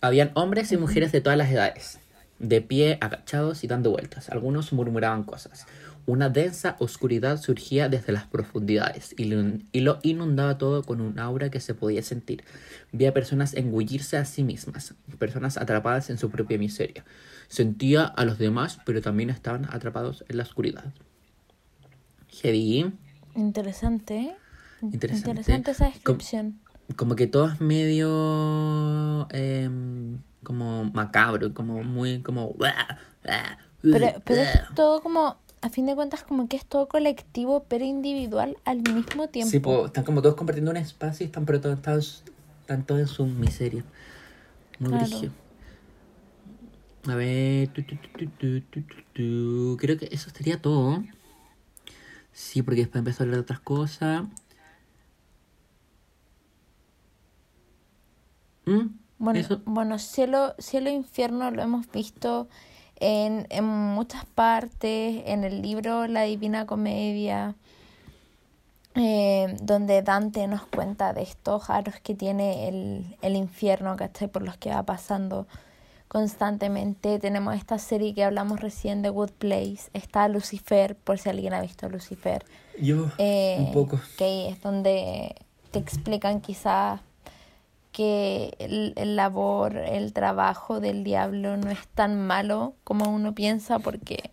Habían 0.00 0.30
hombres 0.32 0.72
y 0.72 0.78
mujeres 0.78 1.12
de 1.12 1.20
todas 1.20 1.36
las 1.36 1.50
edades, 1.50 2.00
de 2.38 2.62
pie, 2.62 2.96
agachados 3.02 3.64
y 3.64 3.66
dando 3.66 3.90
vueltas. 3.90 4.30
Algunos 4.30 4.72
murmuraban 4.72 5.24
cosas. 5.24 5.66
Una 6.06 6.30
densa 6.30 6.76
oscuridad 6.78 7.38
surgía 7.38 7.90
desde 7.90 8.14
las 8.14 8.24
profundidades 8.24 9.14
y 9.18 9.24
lo, 9.80 9.98
inundaba 10.02 10.56
todo 10.56 10.82
con 10.84 11.02
un 11.02 11.18
aura 11.18 11.50
que 11.50 11.60
se 11.60 11.74
podía 11.74 12.02
sentir. 12.02 12.44
Vi 12.92 13.04
a 13.04 13.12
personas 13.12 13.52
engullirse 13.52 14.16
a 14.16 14.24
sí 14.24 14.42
mismas, 14.42 14.94
personas 15.18 15.58
atrapadas 15.58 16.08
en 16.08 16.16
su 16.16 16.30
propia 16.30 16.56
miseria. 16.56 17.04
Sentía 17.48 18.04
a 18.04 18.24
los 18.24 18.38
demás, 18.38 18.78
pero 18.84 19.00
también 19.02 19.30
estaban 19.30 19.64
atrapados 19.66 20.24
en 20.28 20.36
la 20.36 20.42
oscuridad. 20.44 20.92
Heavy. 22.28 22.92
Interesante, 23.34 24.16
¿eh? 24.16 24.36
Interesante. 24.82 25.30
Interesante 25.30 25.70
esa 25.72 25.86
descripción. 25.86 26.60
como 26.96 27.16
que 27.16 27.26
todo 27.26 27.48
es 27.48 27.60
medio 27.60 29.26
em, 29.30 30.18
como 30.42 30.84
macabro, 30.84 31.52
como 31.54 31.82
muy 31.82 32.20
como... 32.22 32.54
Pero, 33.82 34.06
pero 34.24 34.42
es 34.42 34.60
todo 34.74 35.00
como, 35.00 35.36
a 35.62 35.68
fin 35.70 35.86
de 35.86 35.94
cuentas, 35.94 36.22
como 36.24 36.48
que 36.48 36.56
es 36.56 36.64
todo 36.66 36.88
colectivo, 36.88 37.64
pero 37.68 37.84
individual 37.84 38.56
al 38.64 38.82
mismo 38.82 39.28
tiempo. 39.28 39.50
Sí, 39.50 39.60
po, 39.60 39.86
están 39.86 40.04
como 40.04 40.20
todos 40.22 40.34
compartiendo 40.34 40.70
un 40.70 40.76
espacio 40.76 41.24
y 41.24 41.26
están, 41.28 41.44
pero 41.46 41.60
todos, 41.60 41.80
todos- 41.82 42.24
están 42.60 42.84
todos 42.84 43.00
en 43.00 43.06
su 43.06 43.26
miseria. 43.26 43.84
Muy 44.78 44.90
Claro. 44.90 45.32
A 47.08 47.14
ver. 47.14 47.68
tu, 47.68 47.82
tu, 47.82 47.96
tu, 47.96 48.08
tu, 48.08 48.26
tu, 48.28 48.60
tu, 48.60 48.82
tu, 48.82 49.02
tu. 49.14 49.76
Creo 49.80 49.96
que 49.96 50.08
eso 50.12 50.28
estaría 50.28 50.60
todo. 50.60 51.02
Sí, 52.32 52.62
porque 52.62 52.82
después 52.82 53.00
empezó 53.00 53.22
a 53.22 53.24
hablar 53.24 53.36
de 53.36 53.42
otras 53.42 53.60
cosas. 53.60 54.24
¿Mm? 58.66 58.88
Bueno, 59.18 59.40
Eso. 59.40 59.60
bueno 59.64 59.98
cielo, 59.98 60.54
cielo 60.58 60.90
e 60.90 60.92
infierno 60.92 61.50
lo 61.50 61.62
hemos 61.62 61.90
visto 61.90 62.48
en, 62.96 63.46
en 63.50 63.64
muchas 63.64 64.24
partes, 64.26 65.22
en 65.26 65.42
el 65.44 65.62
libro 65.62 66.06
La 66.06 66.22
Divina 66.22 66.66
Comedia, 66.66 67.56
eh, 68.94 69.56
donde 69.62 70.02
Dante 70.02 70.46
nos 70.46 70.66
cuenta 70.66 71.12
de 71.12 71.22
estos 71.22 71.70
aros 71.70 71.96
que 72.00 72.14
tiene 72.14 72.68
el, 72.68 73.16
el 73.22 73.34
infierno, 73.34 73.96
¿cachai? 73.96 74.28
Por 74.28 74.42
los 74.42 74.56
que 74.58 74.70
va 74.70 74.82
pasando 74.84 75.46
constantemente. 76.08 77.18
Tenemos 77.18 77.54
esta 77.54 77.78
serie 77.78 78.14
que 78.14 78.24
hablamos 78.24 78.60
recién 78.60 79.02
de 79.02 79.10
Good 79.10 79.30
Place, 79.32 79.90
está 79.92 80.26
Lucifer, 80.28 80.96
por 80.96 81.18
si 81.18 81.28
alguien 81.28 81.54
ha 81.54 81.60
visto 81.60 81.88
Lucifer. 81.88 82.44
Yo, 82.80 83.10
Eh, 83.18 83.56
un 83.58 83.72
poco. 83.72 84.00
Que 84.16 84.48
es 84.48 84.60
donde 84.62 85.36
te 85.70 85.78
explican 85.78 86.40
quizás 86.40 87.00
que 87.92 88.54
el, 88.58 88.92
el 88.96 89.16
labor, 89.16 89.76
el 89.76 90.12
trabajo 90.12 90.80
del 90.80 91.04
diablo 91.04 91.56
no 91.56 91.70
es 91.70 91.86
tan 91.88 92.26
malo 92.26 92.74
como 92.84 93.10
uno 93.10 93.34
piensa 93.34 93.78
porque 93.78 94.30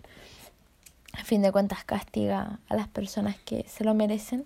a 1.14 1.24
fin 1.24 1.42
de 1.42 1.52
cuentas 1.52 1.84
castiga 1.84 2.60
a 2.68 2.76
las 2.76 2.88
personas 2.88 3.36
que 3.44 3.66
se 3.68 3.84
lo 3.84 3.94
merecen. 3.94 4.46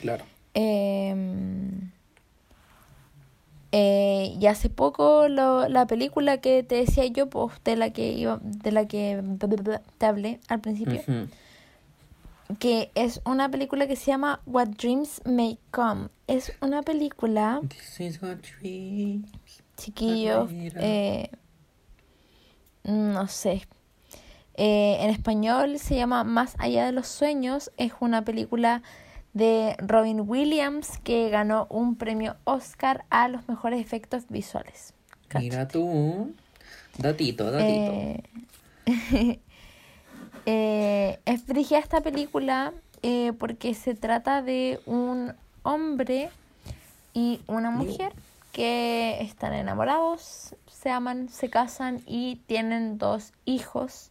Claro. 0.00 0.24
Eh, 0.54 1.14
eh, 3.72 4.34
y 4.40 4.46
hace 4.46 4.68
poco 4.70 5.28
lo- 5.28 5.68
la 5.68 5.86
película 5.86 6.38
que 6.38 6.62
te 6.62 6.74
decía 6.76 7.06
yo, 7.06 7.28
pues, 7.30 7.52
de 7.64 7.76
la 7.76 7.90
que 7.90 8.12
iba, 8.12 8.40
de 8.42 8.72
la 8.72 8.86
que 8.88 9.22
te 9.98 10.06
hablé 10.06 10.40
al 10.48 10.60
principio, 10.60 11.00
que 12.58 12.90
es 12.96 13.20
una 13.24 13.48
película 13.48 13.86
que 13.86 13.94
se 13.94 14.06
llama 14.10 14.40
What 14.46 14.68
Dreams 14.70 15.22
May 15.24 15.58
Come. 15.70 16.08
Es 16.26 16.52
una 16.60 16.82
película, 16.82 17.60
This 17.68 18.00
is 18.00 18.22
what 18.22 18.38
dreams. 18.60 19.28
chiquillos, 19.76 20.50
eh, 20.52 21.30
no 22.84 23.28
sé. 23.28 23.66
Eh, 24.54 24.98
en 25.00 25.10
español 25.10 25.78
se 25.78 25.94
llama 25.96 26.24
Más 26.24 26.54
allá 26.58 26.84
de 26.86 26.92
los 26.92 27.06
sueños. 27.06 27.70
Es 27.76 27.92
una 28.00 28.22
película 28.24 28.82
de 29.32 29.76
Robin 29.78 30.22
Williams 30.26 30.98
que 30.98 31.28
ganó 31.30 31.66
un 31.70 31.96
premio 31.96 32.36
Oscar 32.44 33.04
a 33.10 33.28
los 33.28 33.48
mejores 33.48 33.80
efectos 33.80 34.24
visuales. 34.28 34.94
Mira 35.34 35.68
tú. 35.68 36.34
Datito, 36.98 37.50
datito. 37.50 37.92
Eh, 37.92 38.22
eh, 40.46 41.18
es 41.24 41.72
esta 41.72 42.00
película 42.00 42.72
eh, 43.02 43.32
porque 43.38 43.74
se 43.74 43.94
trata 43.94 44.42
de 44.42 44.80
un 44.86 45.34
hombre 45.62 46.30
y 47.14 47.40
una 47.46 47.70
mujer 47.70 48.12
que 48.52 49.18
están 49.20 49.54
enamorados, 49.54 50.54
se 50.66 50.90
aman, 50.90 51.28
se 51.28 51.48
casan 51.48 52.02
y 52.06 52.36
tienen 52.46 52.98
dos 52.98 53.32
hijos. 53.44 54.10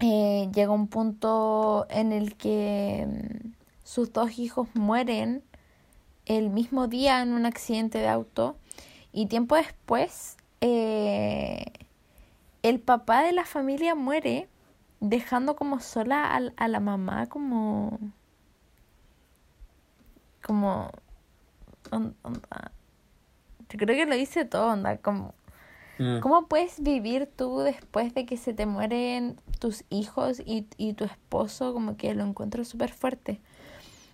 Eh, 0.00 0.48
llega 0.54 0.72
un 0.72 0.88
punto 0.88 1.86
en 1.88 2.12
el 2.12 2.36
que 2.36 3.06
mm, 3.06 3.55
sus 3.96 4.12
dos 4.12 4.38
hijos 4.38 4.68
mueren 4.74 5.42
el 6.26 6.50
mismo 6.50 6.86
día 6.86 7.22
en 7.22 7.32
un 7.32 7.46
accidente 7.46 7.96
de 7.96 8.08
auto 8.08 8.58
y 9.10 9.24
tiempo 9.24 9.56
después 9.56 10.36
eh, 10.60 11.64
el 12.62 12.78
papá 12.78 13.22
de 13.22 13.32
la 13.32 13.46
familia 13.46 13.94
muere 13.94 14.48
dejando 15.00 15.56
como 15.56 15.80
sola 15.80 16.30
al- 16.34 16.52
a, 16.58 16.68
la 16.68 16.80
mamá 16.80 17.26
como 17.30 17.98
como 20.42 20.90
on- 21.90 22.14
onda. 22.22 22.72
yo 23.70 23.78
creo 23.78 23.96
que 23.96 24.04
lo 24.04 24.14
hice 24.14 24.44
todo 24.44 24.72
onda 24.72 24.98
como 24.98 25.32
Mm. 25.98 26.18
¿Cómo 26.20 26.46
puedes 26.46 26.82
vivir 26.82 27.26
tú 27.26 27.60
después 27.60 28.12
de 28.12 28.26
que 28.26 28.36
se 28.36 28.52
te 28.52 28.66
mueren 28.66 29.36
tus 29.58 29.84
hijos 29.88 30.40
y, 30.44 30.66
y 30.76 30.92
tu 30.92 31.04
esposo? 31.04 31.72
Como 31.72 31.96
que 31.96 32.14
lo 32.14 32.24
encuentro 32.24 32.64
súper 32.66 32.92
fuerte. 32.92 33.40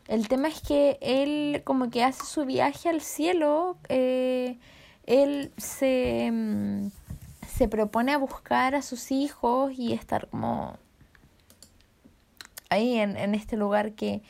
El 0.08 0.28
tema 0.28 0.48
es 0.48 0.60
que 0.60 0.98
él 1.00 1.62
como 1.64 1.90
que 1.90 2.02
hace 2.04 2.24
su 2.24 2.44
viaje 2.44 2.88
al 2.88 3.00
cielo, 3.00 3.76
eh, 3.88 4.58
él 5.06 5.52
se, 5.56 6.30
mm, 6.32 6.90
se 7.46 7.68
propone 7.68 8.12
a 8.12 8.18
buscar 8.18 8.74
a 8.74 8.82
sus 8.82 9.10
hijos 9.12 9.72
y 9.76 9.92
estar 9.92 10.28
como 10.28 10.76
ahí 12.68 12.98
en, 12.98 13.16
en 13.16 13.34
este 13.34 13.56
lugar 13.56 13.92
que, 13.92 14.22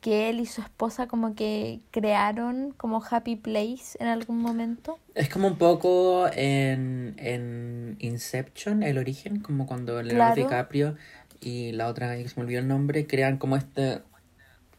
que 0.00 0.28
él 0.28 0.40
y 0.40 0.46
su 0.46 0.60
esposa 0.60 1.06
como 1.06 1.34
que 1.34 1.80
crearon 1.90 2.72
como 2.76 3.02
Happy 3.08 3.36
Place 3.36 3.96
en 4.00 4.06
algún 4.08 4.38
momento. 4.40 4.98
Es 5.14 5.28
como 5.30 5.48
un 5.48 5.56
poco 5.56 6.26
en, 6.32 7.14
en 7.18 7.96
Inception, 8.00 8.82
el 8.82 8.98
origen, 8.98 9.40
como 9.40 9.66
cuando 9.66 10.02
Leonardo 10.02 10.34
Claro. 10.34 10.48
DiCaprio 10.48 10.96
y 11.40 11.72
la 11.72 11.88
otra, 11.88 12.16
que 12.16 12.28
se 12.28 12.34
me 12.36 12.42
olvidó 12.42 12.60
el 12.60 12.68
nombre, 12.68 13.06
crean 13.06 13.38
como 13.38 13.56
este 13.56 14.02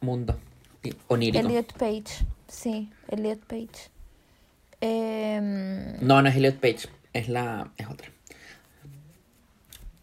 mundo 0.00 0.38
onírico. 1.08 1.46
Elliot 1.46 1.72
Page, 1.74 2.24
sí, 2.48 2.90
Elliot 3.08 3.40
Page. 3.46 3.90
Em, 4.80 5.96
No, 6.06 6.20
no 6.22 6.28
es 6.28 6.36
Elliot 6.36 6.56
Page, 6.60 6.88
es 7.12 7.28
la. 7.28 7.70
es 7.76 7.86
otra. 7.88 8.08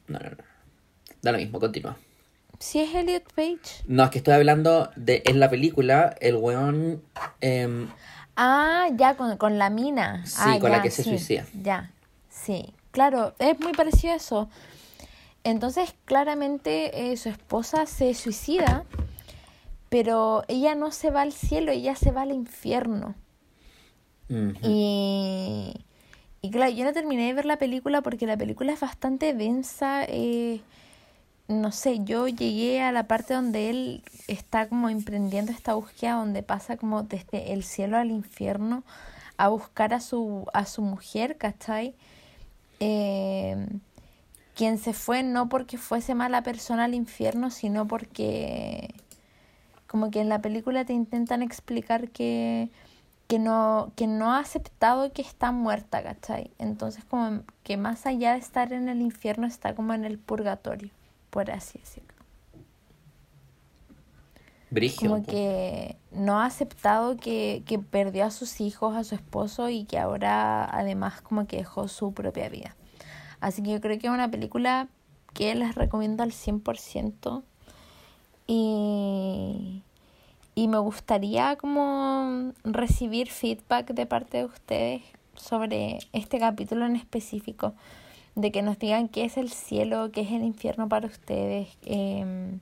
No, 0.07 0.19
no, 0.19 0.29
no. 0.31 0.37
Da 1.21 1.31
lo 1.31 1.37
mismo, 1.37 1.59
continúa. 1.59 1.95
sí 2.59 2.79
es 2.79 2.93
Elliot 2.93 3.31
Page. 3.33 3.83
No, 3.87 4.03
es 4.03 4.09
que 4.09 4.17
estoy 4.17 4.33
hablando 4.33 4.89
de. 4.95 5.21
En 5.25 5.39
la 5.39 5.49
película, 5.49 6.15
el 6.19 6.35
weón. 6.35 7.01
em, 7.41 7.87
Ah, 8.35 8.87
ya 8.95 9.15
con, 9.15 9.37
con 9.37 9.59
la 9.59 9.69
mina. 9.69 10.25
Sí, 10.25 10.33
Ah, 10.39 10.57
con 10.59 10.71
la 10.71 10.81
que 10.81 10.89
se 10.89 11.03
sí, 11.03 11.09
suicida. 11.11 11.45
Ya, 11.61 11.91
sí. 12.29 12.73
Claro, 12.91 13.35
es 13.39 13.59
muy 13.59 13.73
parecido 13.73 14.13
a 14.13 14.15
eso. 14.17 14.49
Entonces, 15.43 15.93
claramente 16.05 17.11
eh, 17.11 17.17
su 17.17 17.29
esposa 17.29 17.85
se 17.85 18.13
suicida, 18.15 18.85
pero 19.93 20.43
ella 20.47 20.73
no 20.73 20.89
se 20.91 21.11
va 21.11 21.21
al 21.21 21.31
cielo, 21.33 21.71
ella 21.71 21.95
se 21.95 22.09
va 22.09 22.23
al 22.23 22.31
infierno. 22.31 23.13
Y, 24.27 25.71
y 26.41 26.49
claro, 26.49 26.71
yo 26.71 26.83
no 26.83 26.93
terminé 26.93 27.27
de 27.27 27.33
ver 27.33 27.45
la 27.45 27.57
película 27.57 28.01
porque 28.01 28.25
la 28.25 28.35
película 28.35 28.73
es 28.73 28.79
bastante 28.79 29.35
densa. 29.35 30.03
eh, 30.05 30.61
no 31.47 31.71
sé, 31.71 31.99
yo 32.03 32.27
llegué 32.27 32.81
a 32.81 32.91
la 32.91 33.07
parte 33.07 33.35
donde 33.35 33.69
él 33.69 34.03
está 34.27 34.67
como 34.67 34.89
emprendiendo 34.89 35.51
esta 35.51 35.75
búsqueda, 35.75 36.13
donde 36.13 36.41
pasa 36.41 36.75
como 36.75 37.03
desde 37.03 37.53
el 37.53 37.63
cielo 37.63 37.95
al 37.95 38.09
infierno 38.09 38.83
a 39.37 39.49
buscar 39.49 39.93
a 39.93 39.99
su, 39.99 40.47
a 40.55 40.65
su 40.65 40.81
mujer, 40.81 41.37
¿cachai? 41.37 41.93
Eh, 42.79 43.67
quien 44.55 44.79
se 44.79 44.93
fue 44.93 45.21
no 45.21 45.49
porque 45.49 45.77
fuese 45.77 46.15
mala 46.15 46.41
persona 46.41 46.85
al 46.85 46.95
infierno, 46.95 47.51
sino 47.51 47.87
porque 47.87 48.95
como 49.93 50.09
que 50.09 50.21
en 50.21 50.27
la 50.27 50.41
película 50.41 50.85
te 50.85 50.93
intentan 50.93 51.43
explicar 51.43 52.09
que, 52.09 52.71
que 53.27 53.37
no, 53.37 53.91
que 53.95 54.07
no 54.07 54.33
ha 54.33 54.39
aceptado 54.39 55.13
que 55.13 55.21
está 55.21 55.51
muerta, 55.51 56.01
¿cachai? 56.01 56.49
Entonces 56.57 57.05
como 57.05 57.43
que 57.61 57.77
más 57.77 58.07
allá 58.07 58.33
de 58.33 58.39
estar 58.39 58.73
en 58.73 58.89
el 58.89 59.01
infierno 59.01 59.45
está 59.45 59.75
como 59.75 59.93
en 59.93 60.03
el 60.03 60.17
purgatorio, 60.17 60.89
por 61.29 61.51
así 61.51 61.77
decirlo. 61.77 62.11
Brigio, 64.71 65.11
Como 65.11 65.23
que 65.23 65.95
no 66.11 66.39
ha 66.39 66.47
aceptado 66.47 67.15
que, 67.15 67.61
que 67.67 67.77
perdió 67.77 68.25
a 68.25 68.31
sus 68.31 68.61
hijos, 68.61 68.95
a 68.95 69.03
su 69.03 69.13
esposo 69.13 69.69
y 69.69 69.83
que 69.85 69.99
ahora 69.99 70.65
además 70.75 71.21
como 71.21 71.45
que 71.45 71.57
dejó 71.57 71.87
su 71.87 72.15
propia 72.15 72.49
vida. 72.49 72.75
Así 73.41 73.61
que 73.61 73.73
yo 73.73 73.79
creo 73.79 73.99
que 73.99 74.07
es 74.07 74.13
una 74.13 74.31
película 74.31 74.87
que 75.35 75.53
les 75.53 75.75
recomiendo 75.75 76.23
al 76.23 76.31
100%. 76.31 77.43
Y, 78.55 79.81
y 80.53 80.67
me 80.67 80.77
gustaría 80.77 81.55
como 81.55 82.51
recibir 82.63 83.31
feedback 83.31 83.93
de 83.95 84.05
parte 84.05 84.37
de 84.37 84.45
ustedes 84.45 85.01
sobre 85.33 85.97
este 86.13 86.37
capítulo 86.37 86.85
en 86.85 86.95
específico. 86.95 87.73
De 88.35 88.51
que 88.51 88.61
nos 88.61 88.77
digan 88.77 89.09
qué 89.09 89.25
es 89.25 89.37
el 89.37 89.49
cielo, 89.49 90.11
qué 90.11 90.21
es 90.21 90.31
el 90.31 90.43
infierno 90.43 90.87
para 90.87 91.07
ustedes. 91.07 91.67
em, 91.85 92.59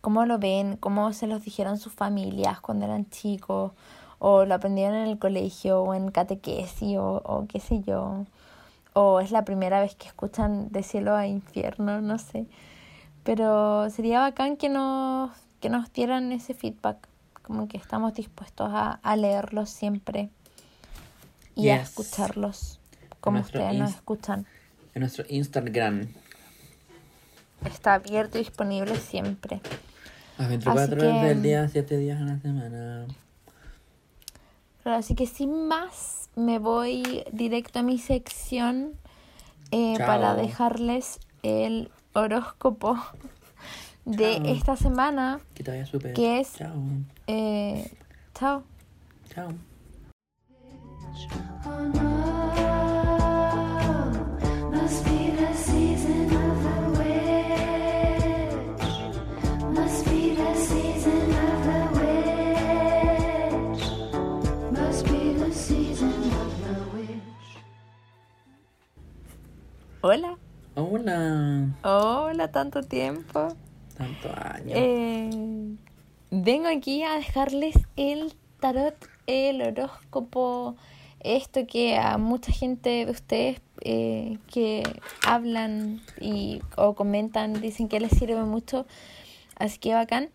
cómo 0.00 0.24
lo 0.24 0.38
ven, 0.38 0.76
cómo 0.76 1.12
se 1.12 1.26
los 1.26 1.44
dijeron 1.44 1.76
sus 1.76 1.92
familias 1.92 2.60
cuando 2.60 2.84
eran 2.84 3.10
chicos, 3.10 3.72
o 4.20 4.44
lo 4.44 4.54
aprendieron 4.54 4.94
en 4.94 5.08
el 5.08 5.18
colegio 5.18 5.82
o 5.82 5.94
en 5.94 6.12
catequesis 6.12 6.96
o, 6.96 7.22
o 7.24 7.46
qué 7.48 7.58
sé 7.58 7.82
yo, 7.82 8.24
o 8.92 9.18
es 9.20 9.32
la 9.32 9.44
primera 9.44 9.80
vez 9.80 9.96
que 9.96 10.06
escuchan 10.06 10.70
de 10.70 10.84
cielo 10.84 11.16
a 11.16 11.26
infierno, 11.26 12.00
no 12.00 12.18
sé. 12.18 12.46
Pero 13.28 13.90
sería 13.90 14.20
bacán 14.20 14.56
que 14.56 14.70
nos, 14.70 15.30
que 15.60 15.68
nos 15.68 15.92
dieran 15.92 16.32
ese 16.32 16.54
feedback, 16.54 16.96
como 17.42 17.68
que 17.68 17.76
estamos 17.76 18.14
dispuestos 18.14 18.70
a, 18.72 18.92
a 19.02 19.16
leerlos 19.16 19.68
siempre 19.68 20.30
y 21.54 21.68
a 21.68 21.76
escucharlos 21.82 22.80
como 23.20 23.40
ustedes 23.40 23.74
nos 23.74 23.90
escuchan. 23.90 24.46
En 24.94 25.00
nuestro 25.00 25.26
Instagram. 25.28 26.08
Está 27.66 27.92
abierto 27.92 28.38
y 28.38 28.44
disponible 28.44 28.96
siempre. 28.96 29.60
Las 30.38 30.48
24 30.48 30.82
Así 30.82 30.92
horas 30.94 31.28
del 31.28 31.42
día, 31.42 31.68
7 31.68 31.98
días 31.98 32.22
a 32.22 32.24
la 32.24 32.38
semana. 32.38 33.06
Claro, 34.82 34.98
así 35.00 35.14
que 35.14 35.26
sin 35.26 35.68
más, 35.68 36.30
me 36.34 36.58
voy 36.58 37.24
directo 37.30 37.80
a 37.80 37.82
mi 37.82 37.98
sección 37.98 38.94
eh, 39.70 39.98
para 39.98 40.34
dejarles 40.34 41.20
el 41.42 41.90
horóscopo 42.12 42.98
de 44.04 44.36
Chao. 44.36 44.46
esta 44.46 44.76
semana. 44.76 45.40
Que 45.54 45.62
te 45.62 45.70
vaya 45.70 45.86
súper. 45.86 46.14
¿Qué 46.14 46.40
es? 46.40 46.54
Chao. 46.54 46.74
Eh, 47.26 47.90
chao. 48.34 48.62
Chao. 49.34 49.52
Hola. 70.00 70.38
Hola. 70.80 71.76
Hola, 71.82 72.52
tanto 72.52 72.82
tiempo. 72.84 73.48
Tanto 73.96 74.28
años. 74.28 74.74
Eh, 74.76 75.28
vengo 76.30 76.68
aquí 76.68 77.02
a 77.02 77.14
dejarles 77.14 77.74
el 77.96 78.32
tarot, 78.60 78.94
el 79.26 79.60
horóscopo, 79.60 80.76
esto 81.18 81.66
que 81.66 81.96
a 81.96 82.16
mucha 82.16 82.52
gente 82.52 83.06
de 83.06 83.10
ustedes 83.10 83.60
eh, 83.80 84.38
que 84.46 84.84
hablan 85.26 86.00
y, 86.20 86.62
o 86.76 86.94
comentan 86.94 87.60
dicen 87.60 87.88
que 87.88 87.98
les 87.98 88.12
sirve 88.12 88.44
mucho, 88.44 88.86
así 89.56 89.78
que 89.78 89.94
bacán. 89.94 90.28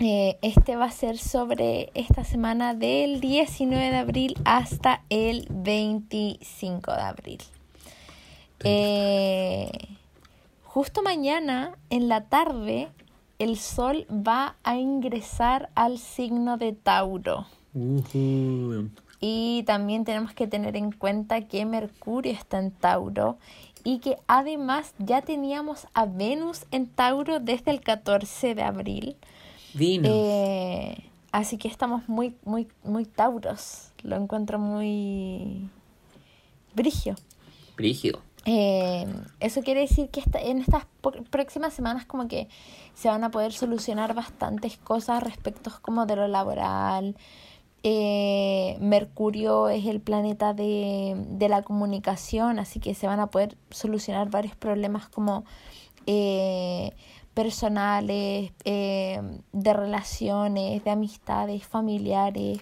Eh, 0.00 0.36
este 0.42 0.74
va 0.74 0.86
a 0.86 0.90
ser 0.90 1.16
sobre 1.16 1.92
esta 1.94 2.24
semana 2.24 2.74
del 2.74 3.20
19 3.20 3.88
de 3.88 3.96
abril 3.98 4.34
hasta 4.44 5.04
el 5.10 5.46
25 5.48 6.92
de 6.92 7.02
abril. 7.02 7.38
Eh, 8.64 9.70
justo 10.64 11.02
mañana 11.02 11.76
en 11.90 12.08
la 12.08 12.24
tarde 12.24 12.88
el 13.38 13.58
sol 13.58 14.06
va 14.10 14.56
a 14.62 14.76
ingresar 14.76 15.70
al 15.74 15.98
signo 15.98 16.58
de 16.58 16.72
Tauro. 16.72 17.46
Y 19.20 19.62
también 19.66 20.04
tenemos 20.04 20.32
que 20.32 20.46
tener 20.46 20.76
en 20.76 20.92
cuenta 20.92 21.40
que 21.42 21.64
Mercurio 21.64 22.32
está 22.32 22.58
en 22.58 22.70
Tauro 22.70 23.38
y 23.84 23.98
que 23.98 24.16
además 24.26 24.94
ya 24.98 25.22
teníamos 25.22 25.86
a 25.94 26.06
Venus 26.06 26.66
en 26.70 26.86
Tauro 26.86 27.40
desde 27.40 27.70
el 27.70 27.80
14 27.80 28.54
de 28.54 28.62
abril. 28.62 29.16
Vino. 29.74 30.08
Eh, 30.10 31.04
así 31.32 31.58
que 31.58 31.68
estamos 31.68 32.08
muy, 32.08 32.34
muy, 32.44 32.68
muy 32.84 33.04
Tauros. 33.04 33.90
Lo 34.02 34.16
encuentro 34.16 34.58
muy 34.58 35.68
brigio. 36.74 37.16
Brígido. 37.76 38.20
Eh, 38.44 39.06
eso 39.40 39.62
quiere 39.62 39.80
decir 39.82 40.10
que 40.10 40.20
esta- 40.20 40.40
en 40.40 40.58
estas 40.58 40.86
próximas 41.30 41.72
semanas 41.74 42.06
como 42.06 42.26
que 42.26 42.48
se 42.94 43.08
van 43.08 43.22
a 43.24 43.30
poder 43.30 43.52
solucionar 43.52 44.14
bastantes 44.14 44.78
cosas 44.78 45.22
respecto 45.22 45.70
como 45.80 46.06
de 46.06 46.16
lo 46.16 46.26
laboral. 46.28 47.16
Eh, 47.84 48.76
Mercurio 48.80 49.68
es 49.68 49.86
el 49.86 50.00
planeta 50.00 50.54
de, 50.54 51.14
de 51.28 51.48
la 51.48 51.62
comunicación, 51.62 52.58
así 52.58 52.80
que 52.80 52.94
se 52.94 53.06
van 53.06 53.20
a 53.20 53.28
poder 53.28 53.56
solucionar 53.70 54.30
varios 54.30 54.56
problemas 54.56 55.08
como 55.08 55.44
eh, 56.06 56.92
personales, 57.34 58.52
de 58.64 59.72
relaciones, 59.72 60.84
de 60.84 60.90
amistades, 60.90 61.64
familiares. 61.66 62.60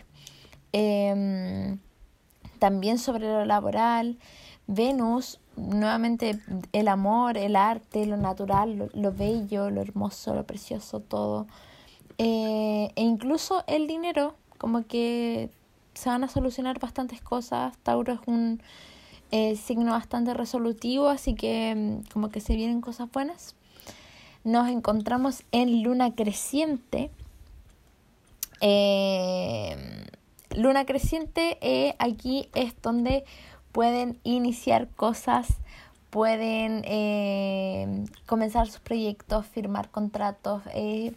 Em, 0.72 1.78
también 2.58 2.98
sobre 2.98 3.26
lo 3.26 3.44
laboral, 3.44 4.18
Venus, 4.66 5.39
nuevamente 5.56 6.38
el 6.72 6.88
amor, 6.88 7.36
el 7.36 7.56
arte, 7.56 8.06
lo 8.06 8.16
natural, 8.16 8.76
lo, 8.76 8.88
lo 8.94 9.12
bello, 9.12 9.70
lo 9.70 9.80
hermoso, 9.80 10.34
lo 10.34 10.44
precioso, 10.44 11.00
todo. 11.00 11.46
Eh, 12.22 12.92
e 12.96 13.02
incluso 13.02 13.64
el 13.66 13.86
dinero, 13.86 14.34
como 14.58 14.86
que 14.86 15.48
se 15.94 16.10
van 16.10 16.22
a 16.22 16.28
solucionar 16.28 16.78
bastantes 16.78 17.22
cosas. 17.22 17.74
Tauro 17.78 18.12
es 18.12 18.20
un 18.26 18.60
eh, 19.30 19.56
signo 19.56 19.92
bastante 19.92 20.34
resolutivo, 20.34 21.08
así 21.08 21.34
que 21.34 21.74
mm, 21.74 22.10
como 22.12 22.28
que 22.28 22.42
se 22.42 22.56
vienen 22.56 22.82
cosas 22.82 23.10
buenas. 23.10 23.54
Nos 24.44 24.68
encontramos 24.68 25.44
en 25.50 25.82
luna 25.82 26.14
creciente. 26.14 27.10
Eh, 28.60 30.04
luna 30.54 30.84
creciente 30.84 31.96
aquí 31.98 32.50
es 32.54 32.74
donde 32.82 33.24
pueden 33.72 34.18
iniciar 34.24 34.88
cosas, 34.88 35.48
pueden 36.10 36.82
eh, 36.84 38.04
comenzar 38.26 38.66
sus 38.66 38.80
proyectos, 38.80 39.46
firmar 39.46 39.90
contratos, 39.90 40.62
eh, 40.74 41.14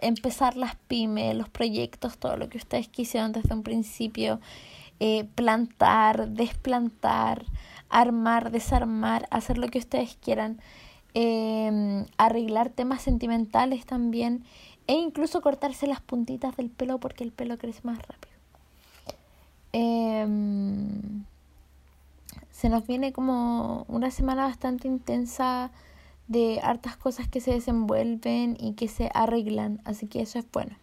empezar 0.00 0.56
las 0.56 0.76
pymes, 0.88 1.34
los 1.34 1.48
proyectos, 1.48 2.18
todo 2.18 2.36
lo 2.36 2.48
que 2.48 2.58
ustedes 2.58 2.88
quisieron 2.88 3.32
desde 3.32 3.54
un 3.54 3.62
principio, 3.62 4.40
eh, 4.98 5.24
plantar, 5.34 6.28
desplantar, 6.28 7.44
armar, 7.88 8.50
desarmar, 8.50 9.26
hacer 9.30 9.58
lo 9.58 9.68
que 9.68 9.78
ustedes 9.78 10.18
quieran, 10.20 10.60
eh, 11.14 12.04
arreglar 12.18 12.70
temas 12.70 13.02
sentimentales 13.02 13.86
también 13.86 14.44
e 14.86 14.94
incluso 14.94 15.40
cortarse 15.40 15.86
las 15.86 16.00
puntitas 16.00 16.56
del 16.56 16.70
pelo 16.70 16.98
porque 16.98 17.24
el 17.24 17.32
pelo 17.32 17.58
crece 17.58 17.80
más 17.84 17.98
rápido. 17.98 18.36
Se 22.56 22.70
nos 22.70 22.86
viene 22.86 23.12
como 23.12 23.84
una 23.86 24.10
semana 24.10 24.46
bastante 24.46 24.88
intensa 24.88 25.70
de 26.26 26.58
hartas 26.62 26.96
cosas 26.96 27.28
que 27.28 27.42
se 27.42 27.50
desenvuelven 27.50 28.56
y 28.58 28.72
que 28.72 28.88
se 28.88 29.10
arreglan, 29.12 29.82
así 29.84 30.06
que 30.06 30.22
eso 30.22 30.38
es 30.38 30.50
bueno. 30.50 30.74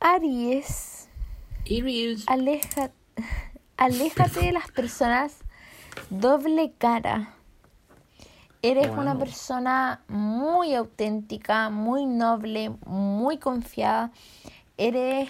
Aries, 0.00 1.08
Iris. 1.66 2.24
aleja, 2.26 2.90
aléjate 3.76 4.40
de 4.40 4.50
las 4.50 4.72
personas 4.72 5.36
doble 6.10 6.72
cara. 6.76 7.32
Eres 8.60 8.88
una 8.88 9.16
persona 9.16 10.02
muy 10.08 10.74
auténtica, 10.74 11.70
muy 11.70 12.06
noble, 12.06 12.72
muy 12.86 13.38
confiada. 13.38 14.10
Eres 14.78 15.28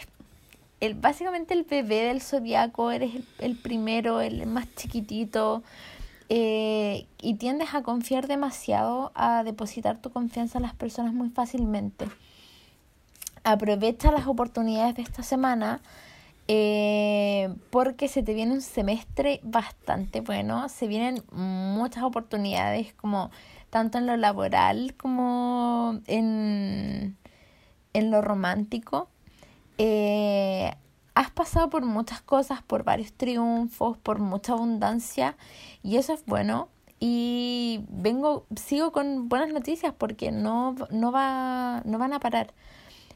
el, 0.82 0.94
básicamente 0.94 1.54
el 1.54 1.62
bebé 1.62 2.02
del 2.02 2.20
zodiaco, 2.20 2.90
eres 2.90 3.12
el, 3.38 3.56
primero, 3.56 4.20
el 4.20 4.46
más 4.46 4.66
chiquitito. 4.74 5.62
eh, 6.28 7.06
y 7.20 7.34
tiendes 7.34 7.74
a 7.74 7.82
confiar 7.82 8.26
demasiado, 8.26 9.12
a 9.14 9.44
depositar 9.44 9.98
tu 9.98 10.10
confianza 10.10 10.58
en 10.58 10.62
las 10.62 10.74
personas 10.74 11.12
muy 11.14 11.28
fácilmente. 11.30 12.06
Aprovecha 13.44 14.10
las 14.10 14.26
oportunidades 14.26 14.94
de 14.96 15.02
esta 15.02 15.22
semana 15.22 15.80
eh, 16.48 17.54
porque 17.70 18.08
se 18.08 18.22
te 18.22 18.34
viene 18.34 18.52
un 18.52 18.62
semestre 18.62 19.40
bastante 19.44 20.20
bueno, 20.20 20.68
se 20.68 20.86
vienen 20.88 21.22
muchas 21.30 22.02
oportunidades 22.02 22.92
como 22.94 23.30
tanto 23.70 23.98
en 23.98 24.06
lo 24.06 24.16
laboral 24.16 24.94
como 24.96 26.00
en, 26.06 27.16
en 27.92 28.10
lo 28.10 28.22
romántico. 28.22 29.08
Eh, 29.84 30.72
has 31.16 31.32
pasado 31.32 31.68
por 31.68 31.84
muchas 31.84 32.20
cosas, 32.22 32.62
por 32.62 32.84
varios 32.84 33.12
triunfos, 33.14 33.96
por 33.98 34.20
mucha 34.20 34.52
abundancia 34.52 35.36
y 35.82 35.96
eso 35.96 36.12
es 36.12 36.24
bueno. 36.24 36.68
Y 37.00 37.84
vengo, 37.88 38.46
sigo 38.54 38.92
con 38.92 39.28
buenas 39.28 39.48
noticias 39.48 39.92
porque 39.98 40.30
no, 40.30 40.76
no, 40.90 41.10
va, 41.10 41.82
no 41.84 41.98
van 41.98 42.12
a 42.12 42.20
parar. 42.20 42.54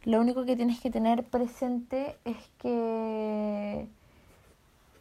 Lo 0.05 0.21
único 0.21 0.45
que 0.45 0.57
tienes 0.57 0.81
que 0.81 0.91
tener 0.91 1.23
presente 1.23 2.17
es 2.25 2.37
que 2.59 3.87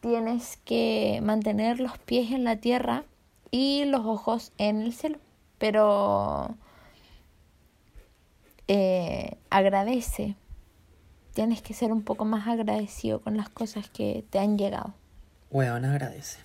tienes 0.01 0.57
que 0.65 1.19
mantener 1.23 1.79
los 1.79 1.97
pies 1.97 2.31
en 2.31 2.43
la 2.43 2.57
tierra 2.57 3.05
y 3.49 3.85
los 3.85 4.05
ojos 4.05 4.51
en 4.59 4.81
el 4.81 4.93
cielo. 4.93 5.17
Pero 5.57 6.55
eh, 8.67 9.37
agradece, 9.49 10.35
tienes 11.35 11.61
que 11.61 11.73
ser 11.73 11.91
un 11.91 12.01
poco 12.01 12.23
más 12.23 12.47
agradecido 12.47 13.19
con 13.19 13.35
las 13.35 13.49
cosas 13.49 13.89
que 13.89 14.23
te 14.29 14.39
han 14.39 14.57
llegado. 14.57 14.93
Weón, 15.51 15.83
agradece. 15.83 16.39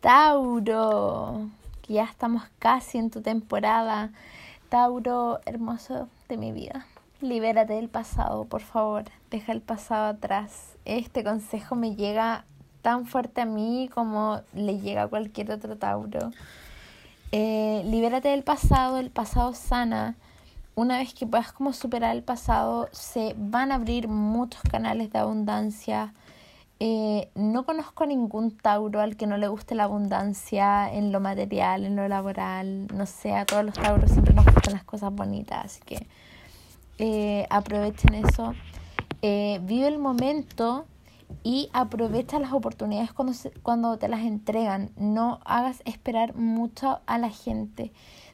Tauro, 0.00 1.48
que 1.80 1.94
ya 1.94 2.04
estamos 2.04 2.42
casi 2.58 2.98
en 2.98 3.10
tu 3.10 3.22
temporada. 3.22 4.10
Tauro, 4.68 5.38
hermoso 5.46 6.08
de 6.28 6.36
mi 6.36 6.50
vida. 6.50 6.86
Libérate 7.20 7.74
del 7.74 7.88
pasado, 7.88 8.44
por 8.44 8.62
favor. 8.62 9.04
Deja 9.30 9.52
el 9.52 9.60
pasado 9.60 10.06
atrás. 10.06 10.76
Este 10.84 11.22
consejo 11.22 11.76
me 11.76 11.94
llega 11.94 12.44
tan 12.82 13.06
fuerte 13.06 13.42
a 13.42 13.44
mí 13.44 13.88
como 13.94 14.40
le 14.54 14.80
llega 14.80 15.04
a 15.04 15.08
cualquier 15.08 15.52
otro 15.52 15.76
Tauro. 15.76 16.32
Eh, 17.30 17.82
libérate 17.86 18.28
del 18.28 18.42
pasado, 18.42 18.98
el 18.98 19.10
pasado 19.10 19.54
sana. 19.54 20.16
Una 20.78 20.98
vez 20.98 21.12
que 21.12 21.26
puedas 21.26 21.50
como 21.50 21.72
superar 21.72 22.14
el 22.14 22.22
pasado, 22.22 22.88
se 22.92 23.34
van 23.36 23.72
a 23.72 23.74
abrir 23.74 24.06
muchos 24.06 24.62
canales 24.62 25.10
de 25.10 25.18
abundancia. 25.18 26.14
Eh, 26.78 27.30
no 27.34 27.66
conozco 27.66 28.04
a 28.04 28.06
ningún 28.06 28.56
Tauro 28.56 29.00
al 29.00 29.16
que 29.16 29.26
no 29.26 29.38
le 29.38 29.48
guste 29.48 29.74
la 29.74 29.82
abundancia 29.82 30.88
en 30.94 31.10
lo 31.10 31.18
material, 31.18 31.84
en 31.84 31.96
lo 31.96 32.06
laboral. 32.06 32.86
No 32.94 33.06
sé, 33.06 33.34
a 33.34 33.44
todos 33.44 33.64
los 33.64 33.74
Tauros 33.74 34.12
siempre 34.12 34.32
nos 34.32 34.44
gustan 34.44 34.74
las 34.74 34.84
cosas 34.84 35.12
bonitas, 35.12 35.64
así 35.64 35.80
que 35.84 36.06
eh, 36.98 37.48
aprovechen 37.50 38.14
eso. 38.14 38.54
Eh, 39.20 39.58
vive 39.64 39.88
el 39.88 39.98
momento 39.98 40.86
y 41.42 41.70
aprovecha 41.72 42.38
las 42.38 42.52
oportunidades 42.52 43.12
cuando, 43.12 43.34
cuando 43.64 43.98
te 43.98 44.06
las 44.06 44.20
entregan. 44.20 44.92
No 44.96 45.40
hagas 45.44 45.82
esperar 45.86 46.36
mucho 46.36 47.00
a 47.06 47.18
la 47.18 47.30
gente. 47.30 47.90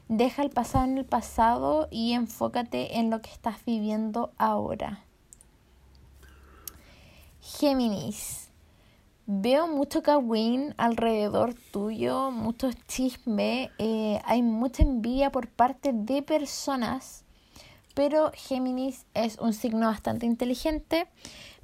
Deja 0.07 0.43
el 0.43 0.51
pasado 0.51 0.85
en 0.85 0.97
el 0.99 1.05
pasado 1.05 1.87
y 1.89 2.13
enfócate 2.13 2.99
en 2.99 3.09
lo 3.09 3.21
que 3.21 3.31
estás 3.31 3.65
viviendo 3.65 4.31
ahora. 4.37 5.03
Géminis. 7.41 8.49
Veo 9.27 9.67
mucho 9.67 10.03
Kawin 10.03 10.75
alrededor 10.77 11.55
tuyo, 11.71 12.29
mucho 12.29 12.69
chisme, 12.87 13.71
eh, 13.79 14.21
hay 14.23 14.43
mucha 14.43 14.83
envidia 14.83 15.31
por 15.31 15.47
parte 15.47 15.91
de 15.93 16.21
personas, 16.21 17.23
pero 17.95 18.31
Géminis 18.35 19.07
es 19.15 19.39
un 19.39 19.53
signo 19.53 19.87
bastante 19.87 20.27
inteligente, 20.27 21.07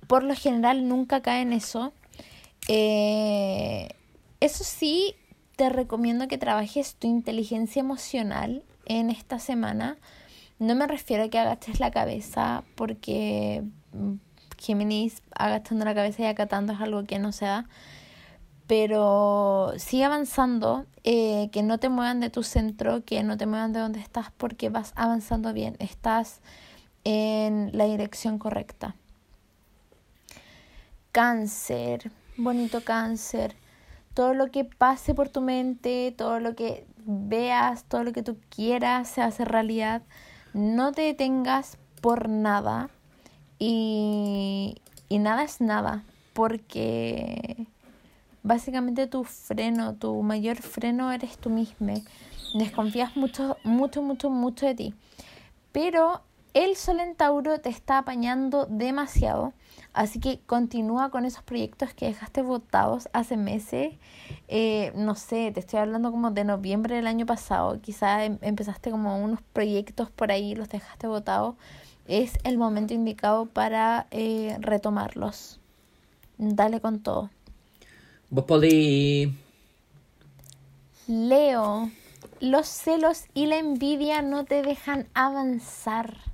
por 0.07 0.23
lo 0.23 0.33
general 0.33 0.87
nunca 0.87 1.21
cae 1.21 1.41
en 1.41 1.53
eso. 1.53 1.93
Eh, 2.67 3.89
eso 4.39 4.63
sí, 4.63 5.15
te 5.61 5.69
recomiendo 5.69 6.27
que 6.27 6.39
trabajes 6.39 6.95
tu 6.95 7.05
inteligencia 7.05 7.81
emocional 7.81 8.63
en 8.87 9.11
esta 9.11 9.37
semana. 9.37 9.95
No 10.57 10.73
me 10.73 10.87
refiero 10.87 11.25
a 11.25 11.27
que 11.27 11.37
agaches 11.37 11.79
la 11.79 11.91
cabeza 11.91 12.63
porque 12.73 13.63
mm, 13.93 14.13
Géminis 14.57 15.21
agachando 15.35 15.85
la 15.85 15.93
cabeza 15.93 16.23
y 16.23 16.25
acatando 16.25 16.73
es 16.73 16.81
algo 16.81 17.03
que 17.03 17.19
no 17.19 17.31
se 17.31 17.45
da. 17.45 17.69
Pero 18.65 19.73
sigue 19.77 20.03
avanzando, 20.03 20.87
eh, 21.03 21.49
que 21.51 21.61
no 21.61 21.77
te 21.77 21.89
muevan 21.89 22.21
de 22.21 22.31
tu 22.31 22.41
centro, 22.41 23.05
que 23.05 23.21
no 23.21 23.37
te 23.37 23.45
muevan 23.45 23.71
de 23.71 23.81
donde 23.81 23.99
estás 23.99 24.31
porque 24.35 24.69
vas 24.69 24.93
avanzando 24.95 25.53
bien, 25.53 25.75
estás 25.77 26.41
en 27.03 27.69
la 27.77 27.85
dirección 27.85 28.39
correcta. 28.39 28.95
Cáncer, 31.11 32.09
bonito 32.35 32.83
cáncer. 32.83 33.60
Todo 34.13 34.33
lo 34.33 34.51
que 34.51 34.65
pase 34.65 35.13
por 35.13 35.29
tu 35.29 35.41
mente, 35.41 36.13
todo 36.17 36.39
lo 36.39 36.55
que 36.55 36.85
veas, 37.05 37.85
todo 37.85 38.03
lo 38.03 38.13
que 38.13 38.23
tú 38.23 38.37
quieras 38.49 39.09
se 39.09 39.21
hace 39.21 39.45
realidad. 39.45 40.01
No 40.53 40.91
te 40.91 41.01
detengas 41.01 41.77
por 42.01 42.29
nada 42.29 42.89
y, 43.59 44.75
y 45.07 45.19
nada 45.19 45.43
es 45.43 45.61
nada 45.61 46.03
porque 46.33 47.67
básicamente 48.43 49.07
tu 49.07 49.23
freno, 49.23 49.95
tu 49.95 50.21
mayor 50.23 50.57
freno 50.57 51.11
eres 51.11 51.37
tú 51.37 51.49
mismo. 51.49 51.93
Desconfías 52.53 53.15
mucho, 53.15 53.57
mucho, 53.63 54.01
mucho, 54.01 54.29
mucho 54.29 54.65
de 54.65 54.75
ti. 54.75 54.93
Pero 55.71 56.21
el 56.53 56.75
Sol 56.75 56.99
en 56.99 57.15
Tauro 57.15 57.59
te 57.61 57.69
está 57.69 57.99
apañando 57.99 58.65
demasiado. 58.65 59.53
Así 59.93 60.19
que 60.19 60.39
continúa 60.45 61.09
con 61.11 61.25
esos 61.25 61.43
proyectos 61.43 61.93
que 61.93 62.05
dejaste 62.07 62.41
votados 62.41 63.09
hace 63.13 63.35
meses. 63.37 63.93
Eh, 64.47 64.93
no 64.95 65.15
sé, 65.15 65.51
te 65.51 65.59
estoy 65.59 65.79
hablando 65.79 66.11
como 66.11 66.31
de 66.31 66.45
noviembre 66.45 66.95
del 66.95 67.07
año 67.07 67.25
pasado. 67.25 67.79
Quizás 67.81 68.23
em- 68.23 68.37
empezaste 68.41 68.89
como 68.91 69.17
unos 69.21 69.41
proyectos 69.53 70.09
por 70.09 70.31
ahí, 70.31 70.55
los 70.55 70.69
dejaste 70.69 71.07
votados. 71.07 71.55
Es 72.07 72.39
el 72.43 72.57
momento 72.57 72.93
indicado 72.93 73.45
para 73.47 74.07
eh, 74.11 74.57
retomarlos. 74.61 75.59
Dale 76.37 76.79
con 76.81 76.99
todo. 77.01 77.29
Vos 78.29 78.45
podéis. 78.45 79.29
Leo, 81.07 81.91
los 82.39 82.67
celos 82.67 83.25
y 83.33 83.47
la 83.47 83.57
envidia 83.57 84.21
no 84.21 84.45
te 84.45 84.61
dejan 84.63 85.07
avanzar. 85.13 86.30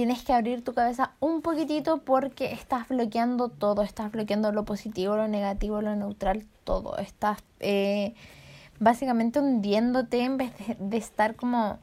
Tienes 0.00 0.22
que 0.22 0.32
abrir 0.32 0.64
tu 0.64 0.72
cabeza 0.72 1.12
un 1.20 1.42
poquitito 1.42 1.98
porque 1.98 2.52
estás 2.52 2.88
bloqueando 2.88 3.50
todo, 3.50 3.82
estás 3.82 4.10
bloqueando 4.10 4.50
lo 4.50 4.64
positivo, 4.64 5.14
lo 5.14 5.28
negativo, 5.28 5.82
lo 5.82 5.94
neutral, 5.94 6.46
todo. 6.64 6.96
Estás 6.96 7.44
eh, 7.58 8.14
básicamente 8.78 9.40
hundiéndote 9.40 10.20
en 10.20 10.38
vez 10.38 10.52
de, 10.78 10.96
estar 10.96 11.36
como 11.36 11.78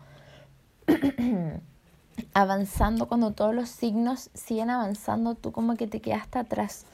avanzando 2.34 3.07
cuando 3.07 3.34
todos 3.34 3.53
los 3.53 3.70
signos 3.70 4.32
siguen 4.34 4.72
avanzando, 4.72 5.36
tú 5.36 5.51
como 5.51 5.76
que 5.76 5.86
te 5.86 6.01
quedaste 6.01 6.39
atrás. 6.39 6.88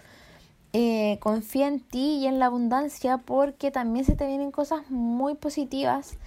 Eh, 0.73 1.19
confía 1.21 1.69
en 1.69 1.79
ti 1.79 2.17
y 2.17 2.27
en 2.27 2.37
la 2.37 2.47
abundancia 2.47 3.19
porque 3.19 3.71
también 3.71 4.03
se 4.03 4.17
te 4.17 4.27
vienen 4.27 4.51
cosas 4.51 4.91
muy 4.91 5.35
positivas, 5.35 6.17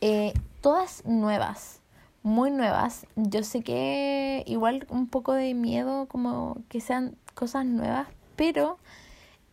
eh, 0.00 0.34
todas 0.60 1.04
nuevas, 1.06 1.79
muy 2.22 2.50
nuevas. 2.50 3.06
Yo 3.16 3.42
sé 3.42 3.62
que 3.62 4.42
igual 4.46 4.86
un 4.90 5.08
poco 5.08 5.32
de 5.32 5.54
miedo 5.54 6.06
como 6.06 6.58
que 6.68 6.80
sean 6.80 7.16
cosas 7.34 7.64
nuevas, 7.64 8.08
pero 8.36 8.78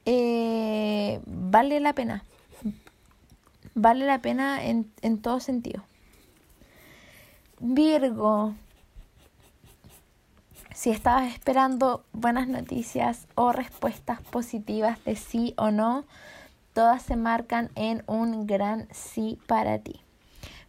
eh, 0.06 1.22
vale 1.26 1.80
la 1.80 1.94
pena. 1.94 2.24
Vale 3.76 4.06
la 4.06 4.22
pena 4.22 4.66
en, 4.66 4.92
en 5.02 5.22
todo 5.22 5.40
sentido. 5.40 5.84
Virgo, 7.60 8.54
si 10.74 10.92
estabas 10.92 11.34
esperando 11.34 12.04
buenas 12.14 12.48
noticias 12.48 13.28
o 13.36 13.52
respuestas 13.52 14.22
positivas 14.22 15.04
de 15.06 15.16
sí 15.16 15.54
o 15.58 15.72
no, 15.72 16.06
todas 16.74 17.02
se 17.02 17.16
marcan 17.16 17.72
en 17.74 18.04
un 18.06 18.46
gran 18.46 18.88
sí 18.92 19.40
para 19.48 19.80
ti. 19.80 20.02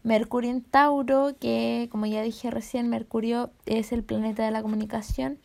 Mercurio 0.09 0.51
en 0.51 0.63
Tauro, 0.63 1.37
que 1.39 1.89
como 1.93 2.07
ya 2.07 2.23
dije 2.23 2.51
recién, 2.51 2.89
Mercurio 2.89 3.51
es 3.67 3.93
el 3.93 4.03
planeta 4.03 4.43
de 4.43 4.51
la 4.51 4.63
comunicación, 4.63 5.39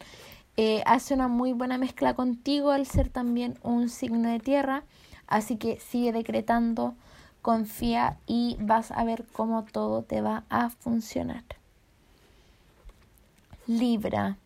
eh, 0.55 0.81
hace 0.85 1.13
una 1.13 1.27
muy 1.27 1.51
buena 1.51 1.77
mezcla 1.77 2.13
contigo 2.13 2.71
al 2.71 2.85
ser 2.85 3.09
también 3.09 3.59
un 3.61 3.89
signo 3.89 4.29
de 4.29 4.39
tierra, 4.39 4.85
así 5.27 5.57
que 5.57 5.81
sigue 5.81 6.13
decretando, 6.13 6.95
confía 7.41 8.17
y 8.25 8.55
vas 8.61 8.91
a 8.91 9.03
ver 9.03 9.25
cómo 9.33 9.65
todo 9.65 10.01
te 10.01 10.21
va 10.21 10.45
a 10.49 10.69
funcionar. 10.69 11.43
Libra, 13.67 14.37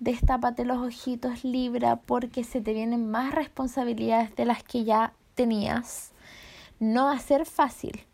destápate 0.00 0.64
los 0.64 0.78
ojitos 0.78 1.44
Libra 1.44 1.94
porque 1.94 2.42
se 2.42 2.60
te 2.60 2.72
vienen 2.72 3.08
más 3.08 3.32
responsabilidades 3.32 4.34
de 4.34 4.46
las 4.46 4.64
que 4.64 4.82
ya 4.82 5.12
tenías. 5.36 6.10
No 6.80 7.04
va 7.04 7.12
a 7.12 7.20
ser 7.20 7.46
fácil, 7.46 8.07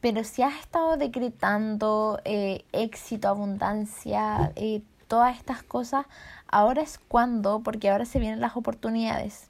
pero 0.00 0.24
si 0.24 0.42
has 0.42 0.58
estado 0.58 0.96
decretando 0.96 2.20
eh, 2.24 2.64
éxito, 2.72 3.28
abundancia, 3.28 4.52
eh, 4.56 4.82
todas 5.08 5.36
estas 5.36 5.62
cosas, 5.62 6.06
ahora 6.46 6.82
es 6.82 6.98
cuando, 6.98 7.60
porque 7.60 7.90
ahora 7.90 8.04
se 8.04 8.20
vienen 8.20 8.40
las 8.40 8.56
oportunidades. 8.56 9.48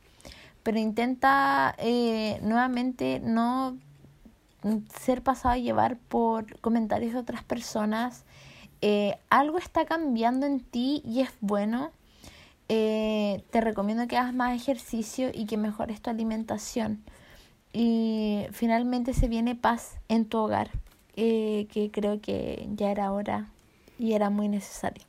Pero 0.62 0.78
intenta 0.78 1.74
eh, 1.78 2.38
nuevamente 2.42 3.20
no 3.20 3.76
ser 5.01 5.22
pasado 5.22 5.55
a 5.55 5.59
llevar 5.59 5.96
por 5.96 6.59
comentarios 6.61 7.12
de 7.12 7.18
otras 7.18 7.44
personas. 7.44 8.24
Eh, 8.80 9.18
algo 9.30 9.59
está 9.59 9.84
cambiando 9.84 10.46
en 10.46 10.61
ti 10.61 11.03
y 11.05 11.20
es 11.20 11.30
bueno. 11.40 11.90
Eh, 12.68 13.44
te 13.51 13.61
recomiendo 13.61 14.07
que 14.07 14.16
hagas 14.16 14.34
más 14.34 14.55
ejercicio 14.55 15.30
y 15.32 15.46
que 15.46 15.57
mejores 15.57 16.03
tu 16.03 16.11
alimentación. 16.11 17.03
Y 17.72 18.46
finalmente 18.52 19.12
se 19.14 19.28
viene 19.28 19.54
paz 19.54 19.96
en 20.08 20.24
tu 20.24 20.38
hogar, 20.38 20.70
eh, 21.16 21.66
que 21.72 21.90
creo 21.90 22.20
que 22.20 22.68
ya 22.74 22.90
era 22.90 23.12
hora 23.12 23.48
y 23.98 24.12
era 24.14 24.30
muy 24.30 24.48
necesario. 24.48 25.04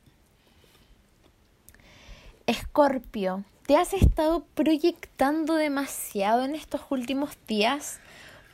Escorpio, 2.46 3.44
¿te 3.66 3.76
has 3.76 3.92
estado 3.92 4.44
proyectando 4.54 5.54
demasiado 5.54 6.44
en 6.44 6.54
estos 6.54 6.80
últimos 6.90 7.38
días 7.46 8.00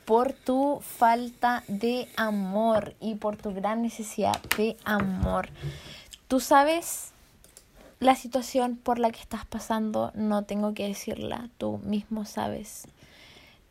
por 0.05 0.33
tu 0.33 0.79
falta 0.81 1.63
de 1.67 2.07
amor 2.15 2.95
y 3.01 3.15
por 3.15 3.37
tu 3.37 3.53
gran 3.53 3.81
necesidad 3.81 4.39
de 4.55 4.77
amor? 4.85 5.49
Tú 6.27 6.39
sabes 6.39 7.11
la 7.99 8.13
situación 8.13 8.75
por 8.77 8.99
la 8.99 9.09
que 9.09 9.19
estás 9.19 9.45
pasando 9.45 10.11
no 10.13 10.43
tengo 10.43 10.75
que 10.75 10.87
decirla, 10.87 11.49
tú 11.57 11.79
mismo 11.79 12.25
sabes 12.25 12.87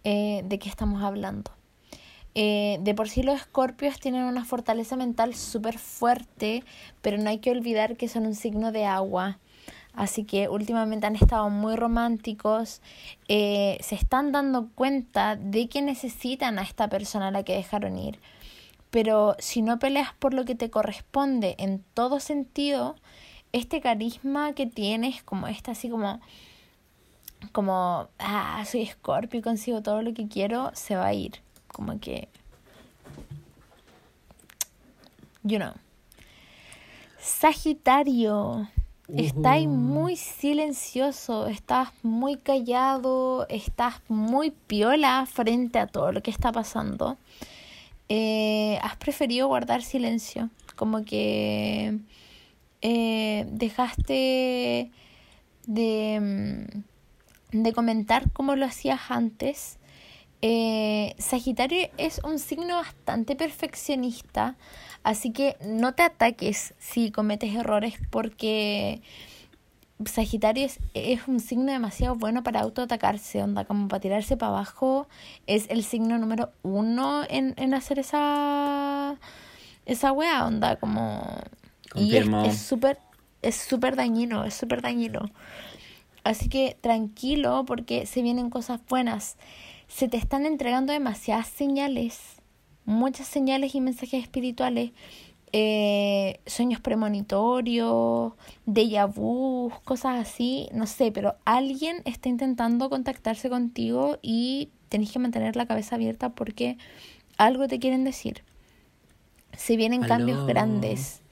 eh, 0.08 0.42
de 0.44 0.60
qué 0.60 0.68
estamos 0.68 1.02
hablando. 1.02 1.50
Eh, 2.36 2.78
de 2.80 2.94
por 2.94 3.08
sí 3.08 3.24
los 3.24 3.40
escorpios 3.40 3.98
tienen 3.98 4.22
una 4.22 4.44
fortaleza 4.44 4.94
mental 4.94 5.34
súper 5.34 5.78
fuerte, 5.78 6.62
pero 7.02 7.18
no 7.18 7.28
hay 7.28 7.38
que 7.38 7.50
olvidar 7.50 7.96
que 7.96 8.06
son 8.06 8.24
un 8.24 8.36
signo 8.36 8.70
de 8.70 8.84
agua. 8.84 9.40
Así 9.94 10.22
que 10.22 10.48
últimamente 10.48 11.08
han 11.08 11.16
estado 11.16 11.50
muy 11.50 11.74
románticos, 11.74 12.82
eh, 13.26 13.78
se 13.80 13.96
están 13.96 14.30
dando 14.30 14.68
cuenta 14.76 15.34
de 15.34 15.68
que 15.68 15.82
necesitan 15.82 16.60
a 16.60 16.62
esta 16.62 16.88
persona 16.88 17.26
a 17.28 17.32
la 17.32 17.42
que 17.42 17.56
dejaron 17.56 17.98
ir. 17.98 18.20
Pero 18.90 19.34
si 19.40 19.60
no 19.60 19.80
peleas 19.80 20.14
por 20.20 20.34
lo 20.34 20.44
que 20.44 20.54
te 20.54 20.70
corresponde 20.70 21.56
en 21.58 21.82
todo 21.94 22.20
sentido, 22.20 22.94
este 23.50 23.80
carisma 23.80 24.52
que 24.52 24.66
tienes, 24.66 25.24
como 25.24 25.48
esta 25.48 25.72
así 25.72 25.88
como, 25.88 26.20
como, 27.52 28.08
ah, 28.18 28.64
soy 28.66 28.82
escorpio 28.82 29.40
y 29.40 29.42
consigo 29.42 29.82
todo 29.82 30.02
lo 30.02 30.14
que 30.14 30.28
quiero, 30.28 30.70
se 30.74 30.96
va 30.96 31.06
a 31.06 31.14
ir. 31.14 31.40
Como 31.68 31.98
que, 32.00 32.28
you 35.42 35.58
know. 35.58 35.72
Sagitario. 37.18 38.68
Estás 39.08 39.64
muy 39.66 40.16
silencioso, 40.16 41.46
estás 41.46 41.90
muy 42.02 42.36
callado, 42.36 43.46
estás 43.48 44.00
muy 44.08 44.50
piola 44.50 45.26
frente 45.26 45.78
a 45.78 45.86
todo 45.86 46.10
lo 46.10 46.22
que 46.22 46.32
está 46.32 46.50
pasando. 46.50 47.16
Eh, 48.08 48.78
has 48.82 48.96
preferido 48.96 49.46
guardar 49.46 49.82
silencio, 49.82 50.50
como 50.74 51.04
que 51.04 51.98
eh, 52.82 53.46
dejaste 53.50 54.90
de, 55.66 56.20
mm, 56.20 56.80
de 57.62 57.72
comentar 57.72 58.30
como 58.32 58.56
lo 58.56 58.66
hacías 58.66 59.10
antes. 59.10 59.78
Eh, 60.42 61.14
Sagitario 61.18 61.88
es 61.96 62.20
un 62.22 62.38
signo 62.38 62.76
bastante 62.76 63.36
perfeccionista, 63.36 64.56
así 65.02 65.32
que 65.32 65.56
no 65.64 65.94
te 65.94 66.02
ataques 66.02 66.74
si 66.78 67.10
cometes 67.10 67.54
errores 67.54 67.94
porque 68.10 69.00
Sagitario 70.04 70.66
es, 70.66 70.78
es 70.92 71.26
un 71.26 71.40
signo 71.40 71.72
demasiado 71.72 72.14
bueno 72.16 72.42
para 72.42 72.60
autoatacarse, 72.60 73.42
onda, 73.42 73.64
como 73.64 73.88
para 73.88 74.00
tirarse 74.00 74.36
para 74.36 74.52
abajo. 74.52 75.08
Es 75.46 75.66
el 75.70 75.84
signo 75.84 76.18
número 76.18 76.52
uno 76.62 77.22
en, 77.28 77.54
en 77.56 77.72
hacer 77.72 77.98
esa, 77.98 79.16
esa 79.86 80.12
wea, 80.12 80.46
onda, 80.46 80.76
como... 80.76 81.24
Y 81.94 82.14
es 82.14 82.58
súper 82.58 82.98
es 83.46 83.56
súper 83.56 83.96
dañino, 83.96 84.44
es 84.44 84.54
súper 84.54 84.82
dañino. 84.82 85.30
Así 86.26 86.48
que 86.48 86.76
tranquilo 86.80 87.64
porque 87.66 88.04
se 88.04 88.20
vienen 88.20 88.50
cosas 88.50 88.80
buenas. 88.88 89.36
Se 89.86 90.08
te 90.08 90.16
están 90.16 90.44
entregando 90.44 90.92
demasiadas 90.92 91.46
señales, 91.46 92.42
muchas 92.84 93.28
señales 93.28 93.76
y 93.76 93.80
mensajes 93.80 94.24
espirituales, 94.24 94.90
eh, 95.52 96.40
sueños 96.44 96.80
premonitorios, 96.80 98.32
déjà 98.66 99.06
vu, 99.06 99.70
cosas 99.84 100.18
así, 100.18 100.68
no 100.72 100.88
sé, 100.88 101.12
pero 101.12 101.36
alguien 101.44 102.02
está 102.04 102.28
intentando 102.28 102.90
contactarse 102.90 103.48
contigo 103.48 104.18
y 104.20 104.70
tenés 104.88 105.12
que 105.12 105.20
mantener 105.20 105.54
la 105.54 105.66
cabeza 105.66 105.94
abierta 105.94 106.30
porque 106.30 106.76
algo 107.36 107.68
te 107.68 107.78
quieren 107.78 108.02
decir. 108.02 108.42
Se 109.56 109.76
vienen 109.76 110.02
cambios 110.02 110.44
grandes, 110.44 111.22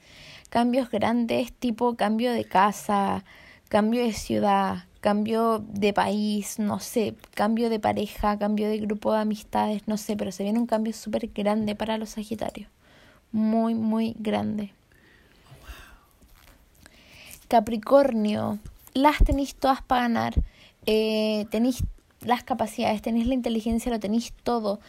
cambios 0.49 0.89
grandes 0.89 1.51
tipo 1.51 1.97
cambio 1.97 2.31
de 2.31 2.45
casa, 2.45 3.25
cambio 3.69 4.03
de 4.03 4.13
ciudad, 4.13 4.85
cambio 5.01 5.59
de 5.59 5.93
país, 5.93 6.57
no 6.59 6.79
sé, 6.79 7.15
cambio 7.33 7.69
de 7.69 7.79
pareja, 7.79 8.39
cambio 8.39 8.67
de 8.67 8.79
grupo 8.79 9.13
de 9.13 9.19
amistades, 9.19 9.83
no 9.87 9.97
sé, 9.97 10.17
pero 10.17 10.31
se 10.31 10.43
viene 10.43 10.59
un 10.59 10.65
cambio 10.65 10.93
súper 10.93 11.27
grande 11.27 11.75
para 11.75 11.97
los 11.97 12.09
Sagitarios. 12.09 12.69
Muy, 13.31 13.75
muy 13.75 14.15
grande. 14.17 14.73
Capricornio, 17.47 18.57
las 18.93 19.19
tenéis 19.19 19.55
todas 19.55 19.81
para 19.83 20.01
ganar. 20.01 20.33
Eh, 20.87 21.45
tenéis 21.51 21.83
las 22.21 22.43
capacidades, 22.43 23.01
tenéis 23.01 23.27
la 23.27 23.35
inteligencia, 23.35 23.91
lo 23.91 23.99
tenéis 23.99 24.33
todo. 24.43 24.79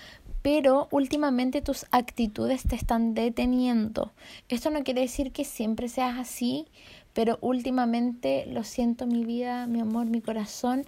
Pero 0.42 0.88
últimamente 0.90 1.60
tus 1.60 1.86
actitudes 1.90 2.62
te 2.62 2.76
están 2.76 3.14
deteniendo. 3.14 4.12
Esto 4.48 4.70
no 4.70 4.84
quiere 4.84 5.02
decir 5.02 5.32
que 5.32 5.44
siempre 5.44 5.88
seas 5.88 6.18
así, 6.18 6.68
pero 7.16 7.38
últimamente, 7.40 8.44
lo 8.46 8.62
siento 8.62 9.06
mi 9.06 9.24
vida, 9.24 9.66
mi 9.66 9.80
amor, 9.80 10.04
mi 10.04 10.20
corazón, 10.20 10.84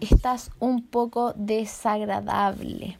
estás 0.00 0.50
un 0.58 0.82
poco 0.82 1.34
desagradable. 1.36 2.98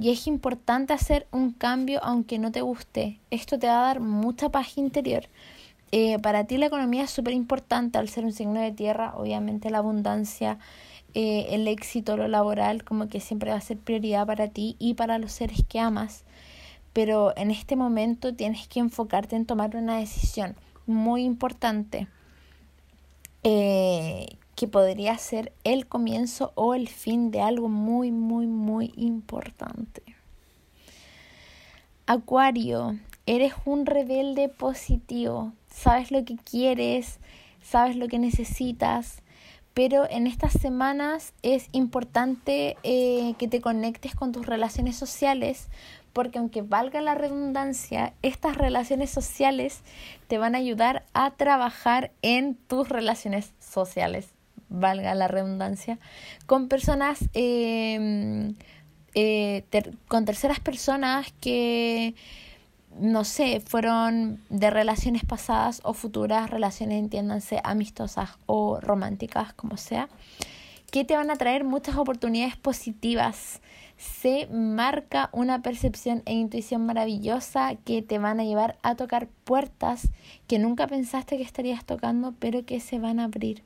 Y 0.00 0.10
es 0.10 0.26
importante 0.26 0.92
hacer 0.92 1.28
un 1.30 1.52
cambio 1.52 2.00
aunque 2.02 2.40
no 2.40 2.50
te 2.50 2.62
guste. 2.62 3.20
Esto 3.30 3.60
te 3.60 3.68
va 3.68 3.78
a 3.78 3.86
dar 3.86 4.00
mucha 4.00 4.48
paz 4.48 4.76
interior. 4.76 5.28
Eh, 5.92 6.18
para 6.18 6.42
ti 6.48 6.58
la 6.58 6.66
economía 6.66 7.04
es 7.04 7.10
súper 7.10 7.32
importante 7.32 7.96
al 7.96 8.08
ser 8.08 8.24
un 8.24 8.32
signo 8.32 8.60
de 8.60 8.72
tierra, 8.72 9.14
obviamente 9.16 9.70
la 9.70 9.78
abundancia, 9.78 10.58
eh, 11.14 11.46
el 11.50 11.68
éxito, 11.68 12.16
lo 12.16 12.26
laboral, 12.26 12.82
como 12.82 13.08
que 13.08 13.20
siempre 13.20 13.52
va 13.52 13.58
a 13.58 13.60
ser 13.60 13.78
prioridad 13.78 14.26
para 14.26 14.48
ti 14.48 14.74
y 14.80 14.94
para 14.94 15.18
los 15.18 15.30
seres 15.30 15.62
que 15.68 15.78
amas. 15.78 16.24
Pero 16.92 17.36
en 17.36 17.52
este 17.52 17.76
momento 17.76 18.34
tienes 18.34 18.66
que 18.66 18.80
enfocarte 18.80 19.36
en 19.36 19.46
tomar 19.46 19.76
una 19.76 19.98
decisión 19.98 20.56
muy 20.86 21.24
importante 21.24 22.08
eh, 23.42 24.36
que 24.56 24.68
podría 24.68 25.18
ser 25.18 25.52
el 25.64 25.86
comienzo 25.86 26.52
o 26.54 26.74
el 26.74 26.88
fin 26.88 27.30
de 27.30 27.40
algo 27.40 27.68
muy, 27.68 28.12
muy, 28.12 28.46
muy 28.46 28.92
importante. 28.96 30.02
Acuario, 32.06 32.98
eres 33.26 33.54
un 33.64 33.86
rebelde 33.86 34.48
positivo, 34.48 35.52
sabes 35.68 36.10
lo 36.10 36.24
que 36.24 36.36
quieres, 36.36 37.18
sabes 37.62 37.96
lo 37.96 38.08
que 38.08 38.18
necesitas, 38.18 39.22
pero 39.72 40.08
en 40.08 40.26
estas 40.26 40.52
semanas 40.52 41.32
es 41.42 41.68
importante 41.72 42.76
eh, 42.84 43.34
que 43.38 43.48
te 43.48 43.60
conectes 43.60 44.14
con 44.14 44.32
tus 44.32 44.46
relaciones 44.46 44.96
sociales, 44.96 45.68
porque 46.14 46.38
aunque 46.38 46.62
valga 46.62 47.02
la 47.02 47.14
redundancia, 47.14 48.14
estas 48.22 48.56
relaciones 48.56 49.10
sociales 49.10 49.82
te 50.28 50.38
van 50.38 50.54
a 50.54 50.58
ayudar 50.58 51.04
a 51.12 51.32
trabajar 51.32 52.12
en 52.22 52.54
tus 52.54 52.88
relaciones 52.88 53.52
sociales, 53.58 54.28
valga 54.70 55.14
la 55.14 55.28
redundancia, 55.28 55.98
con 56.46 56.68
personas, 56.68 57.28
eh, 57.34 58.54
eh, 59.14 59.64
con 60.08 60.24
terceras 60.24 60.60
personas 60.60 61.34
que 61.40 62.14
no 62.98 63.24
sé, 63.24 63.60
fueron 63.60 64.40
de 64.50 64.70
relaciones 64.70 65.24
pasadas 65.24 65.80
o 65.84 65.94
futuras, 65.94 66.48
relaciones, 66.50 67.00
entiéndanse, 67.00 67.60
amistosas 67.64 68.30
o 68.46 68.78
románticas, 68.80 69.52
como 69.54 69.76
sea, 69.76 70.08
que 70.94 71.04
te 71.04 71.16
van 71.16 71.32
a 71.32 71.34
traer 71.34 71.64
muchas 71.64 71.96
oportunidades 71.96 72.56
positivas. 72.56 73.60
Se 73.96 74.46
marca 74.46 75.28
una 75.32 75.60
percepción 75.60 76.22
e 76.24 76.34
intuición 76.34 76.86
maravillosa 76.86 77.74
que 77.74 78.00
te 78.00 78.20
van 78.20 78.38
a 78.38 78.44
llevar 78.44 78.78
a 78.82 78.94
tocar 78.94 79.26
puertas 79.42 80.06
que 80.46 80.60
nunca 80.60 80.86
pensaste 80.86 81.36
que 81.36 81.42
estarías 81.42 81.84
tocando, 81.84 82.32
pero 82.38 82.64
que 82.64 82.78
se 82.78 83.00
van 83.00 83.18
a 83.18 83.24
abrir. 83.24 83.64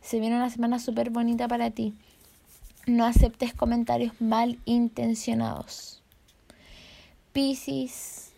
Se 0.00 0.20
viene 0.20 0.36
una 0.36 0.48
semana 0.48 0.78
súper 0.78 1.10
bonita 1.10 1.48
para 1.48 1.70
ti. 1.70 1.92
No 2.86 3.04
aceptes 3.04 3.52
comentarios 3.52 4.18
mal 4.18 4.58
intencionados. 4.64 6.00
Piscis, 7.34 8.30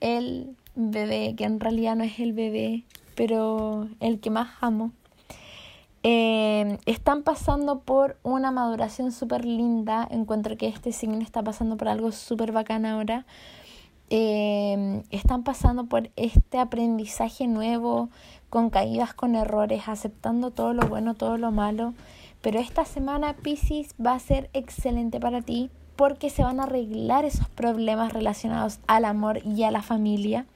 el 0.00 0.56
bebé, 0.74 1.36
que 1.36 1.44
en 1.44 1.60
realidad 1.60 1.94
no 1.94 2.02
es 2.02 2.18
el 2.18 2.32
bebé, 2.32 2.82
pero 3.14 3.86
el 4.00 4.18
que 4.18 4.30
más 4.30 4.50
amo. 4.60 4.90
Eh, 6.10 6.78
están 6.86 7.22
pasando 7.22 7.80
por 7.80 8.16
una 8.22 8.50
maduración 8.50 9.12
súper 9.12 9.44
linda. 9.44 10.08
Encuentro 10.10 10.56
que 10.56 10.66
este 10.66 10.90
signo 10.90 11.18
está 11.18 11.42
pasando 11.42 11.76
por 11.76 11.88
algo 11.88 12.12
súper 12.12 12.50
bacán 12.50 12.86
ahora. 12.86 13.26
Eh, 14.08 15.02
están 15.10 15.44
pasando 15.44 15.84
por 15.84 16.08
este 16.16 16.58
aprendizaje 16.58 17.46
nuevo, 17.46 18.08
con 18.48 18.70
caídas, 18.70 19.12
con 19.12 19.34
errores, 19.34 19.82
aceptando 19.86 20.50
todo 20.50 20.72
lo 20.72 20.88
bueno, 20.88 21.12
todo 21.12 21.36
lo 21.36 21.52
malo. 21.52 21.92
Pero 22.40 22.58
esta 22.58 22.86
semana 22.86 23.36
Pisces 23.36 23.94
va 24.02 24.14
a 24.14 24.18
ser 24.18 24.48
excelente 24.54 25.20
para 25.20 25.42
ti 25.42 25.68
porque 25.94 26.30
se 26.30 26.42
van 26.42 26.58
a 26.58 26.62
arreglar 26.62 27.26
esos 27.26 27.50
problemas 27.50 28.14
relacionados 28.14 28.80
al 28.86 29.04
amor 29.04 29.42
y 29.44 29.64
a 29.64 29.70
la 29.70 29.82
familia. 29.82 30.46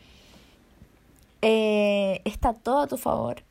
Eh, 1.43 2.23
está 2.25 2.55
todo 2.55 2.79
a 2.79 2.87
tu 2.87 2.97
favor. 2.97 3.43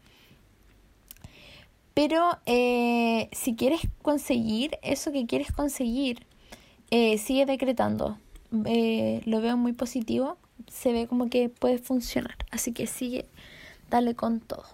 Pero 1.94 2.40
eh, 2.46 3.30
si 3.34 3.56
quieres 3.56 3.82
conseguir 4.02 4.78
eso 4.82 5.12
que 5.12 5.26
quieres 5.26 5.52
conseguir, 5.52 6.26
eh, 6.90 7.18
sigue 7.18 7.46
decretando. 7.46 8.18
Eh, 8.66 9.22
lo 9.26 9.42
veo 9.42 9.58
muy 9.58 9.74
positivo. 9.74 10.38
Se 10.68 10.94
ve 10.94 11.08
como 11.08 11.30
que 11.30 11.50
puede 11.50 11.80
funcionar. 11.80 12.36
Así 12.52 12.72
que 12.72 12.88
sigue, 12.88 13.26
dale 13.90 14.16
con 14.16 14.40
todo. 14.40 14.66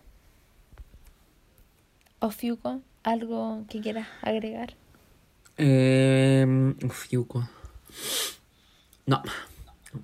Ofiuco, 2.20 2.82
algo 3.04 3.64
que 3.70 3.80
quieras 3.82 4.08
agregar. 4.22 4.76
Eh, 5.58 6.46
uf, 6.84 7.10
Yuko. 7.10 7.48
No. 9.06 9.24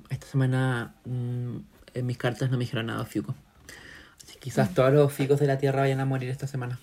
Esta 0.10 0.26
semana 0.26 0.96
mm, 1.06 1.58
en 1.94 2.06
mis 2.06 2.18
cartas 2.18 2.50
no 2.50 2.58
me 2.58 2.64
dijeron 2.64 2.88
nada 2.88 3.04
de 3.04 3.06
Fiuco. 3.06 3.36
Así 4.24 4.34
que 4.34 4.40
quizás 4.40 4.74
todos 4.74 4.94
los 4.94 5.12
ficos 5.14 5.40
de 5.40 5.48
la 5.48 5.58
Tierra 5.58 5.82
vayan 5.82 6.00
a 6.00 6.06
morir 6.06 6.30
esta 6.30 6.48
semana. 6.48 6.80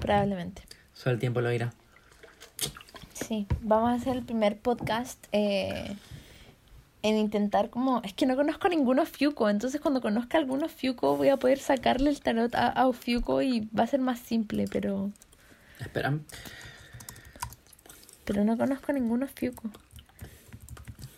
Probablemente. 0.00 0.62
Solo 0.92 1.14
el 1.14 1.20
tiempo 1.20 1.40
lo 1.40 1.50
dirá. 1.50 1.72
Sí, 3.12 3.46
vamos 3.62 3.90
a 3.90 3.94
hacer 3.94 4.16
el 4.16 4.24
primer 4.24 4.58
podcast 4.58 5.26
eh, 5.32 5.96
en 7.02 7.16
intentar 7.16 7.70
como... 7.70 8.02
Es 8.02 8.12
que 8.12 8.26
no 8.26 8.36
conozco 8.36 8.68
ninguno 8.68 9.06
Fiuco, 9.06 9.48
entonces 9.48 9.80
cuando 9.80 10.00
conozca 10.00 10.38
alguno 10.38 10.68
Fiuco 10.68 11.16
voy 11.16 11.28
a 11.28 11.36
poder 11.36 11.58
sacarle 11.58 12.10
el 12.10 12.20
tarot 12.20 12.54
a, 12.54 12.68
a 12.68 12.92
Fiuco 12.92 13.42
y 13.42 13.68
va 13.76 13.84
a 13.84 13.86
ser 13.86 14.00
más 14.00 14.20
simple, 14.20 14.66
pero... 14.70 15.10
Espera. 15.80 16.18
Pero 18.24 18.44
no 18.44 18.56
conozco 18.56 18.92
ninguno 18.92 19.26
Fiuco. 19.28 19.70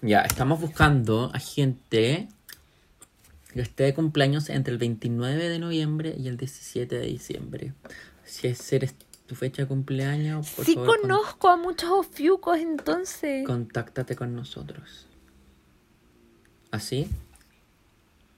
Ya, 0.00 0.20
estamos 0.20 0.60
buscando 0.60 1.30
a 1.34 1.38
gente 1.40 2.28
que 3.58 3.62
esté 3.62 3.82
de 3.84 3.94
cumpleaños 3.94 4.50
entre 4.50 4.72
el 4.72 4.78
29 4.78 5.48
de 5.48 5.58
noviembre 5.58 6.14
y 6.16 6.28
el 6.28 6.36
17 6.36 6.94
de 6.96 7.06
diciembre. 7.06 7.72
Si 8.24 8.46
ese 8.46 8.76
eres 8.76 8.94
tu 9.26 9.34
fecha 9.34 9.62
de 9.62 9.68
cumpleaños, 9.68 10.48
por 10.50 10.64
sí 10.64 10.74
favor, 10.74 11.00
conozco 11.00 11.48
a 11.48 11.56
muchos 11.56 11.90
Ofiucos 11.90 12.56
entonces. 12.58 13.44
contáctate 13.44 14.14
con 14.14 14.36
nosotros. 14.36 15.08
¿Así? 16.70 17.08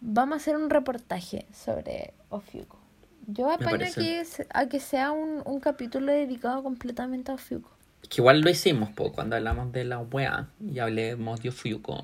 Vamos 0.00 0.34
a 0.34 0.36
hacer 0.36 0.56
un 0.56 0.70
reportaje 0.70 1.44
sobre 1.52 2.14
Ofiuco. 2.30 2.78
Yo 3.26 3.50
apaño 3.50 3.86
que 3.94 4.24
se- 4.24 4.46
a 4.54 4.68
que 4.70 4.80
sea 4.80 5.10
un, 5.12 5.42
un 5.44 5.60
capítulo 5.60 6.10
dedicado 6.12 6.62
completamente 6.62 7.30
a 7.30 7.34
Ofiuco. 7.34 7.70
Que 8.08 8.22
igual 8.22 8.40
lo 8.40 8.48
hicimos 8.48 8.88
po, 8.92 9.12
cuando 9.12 9.36
hablamos 9.36 9.70
de 9.72 9.84
la 9.84 9.98
wea 9.98 10.48
y 10.66 10.78
hablemos 10.78 11.42
de 11.42 11.52
Fiuco. 11.52 12.02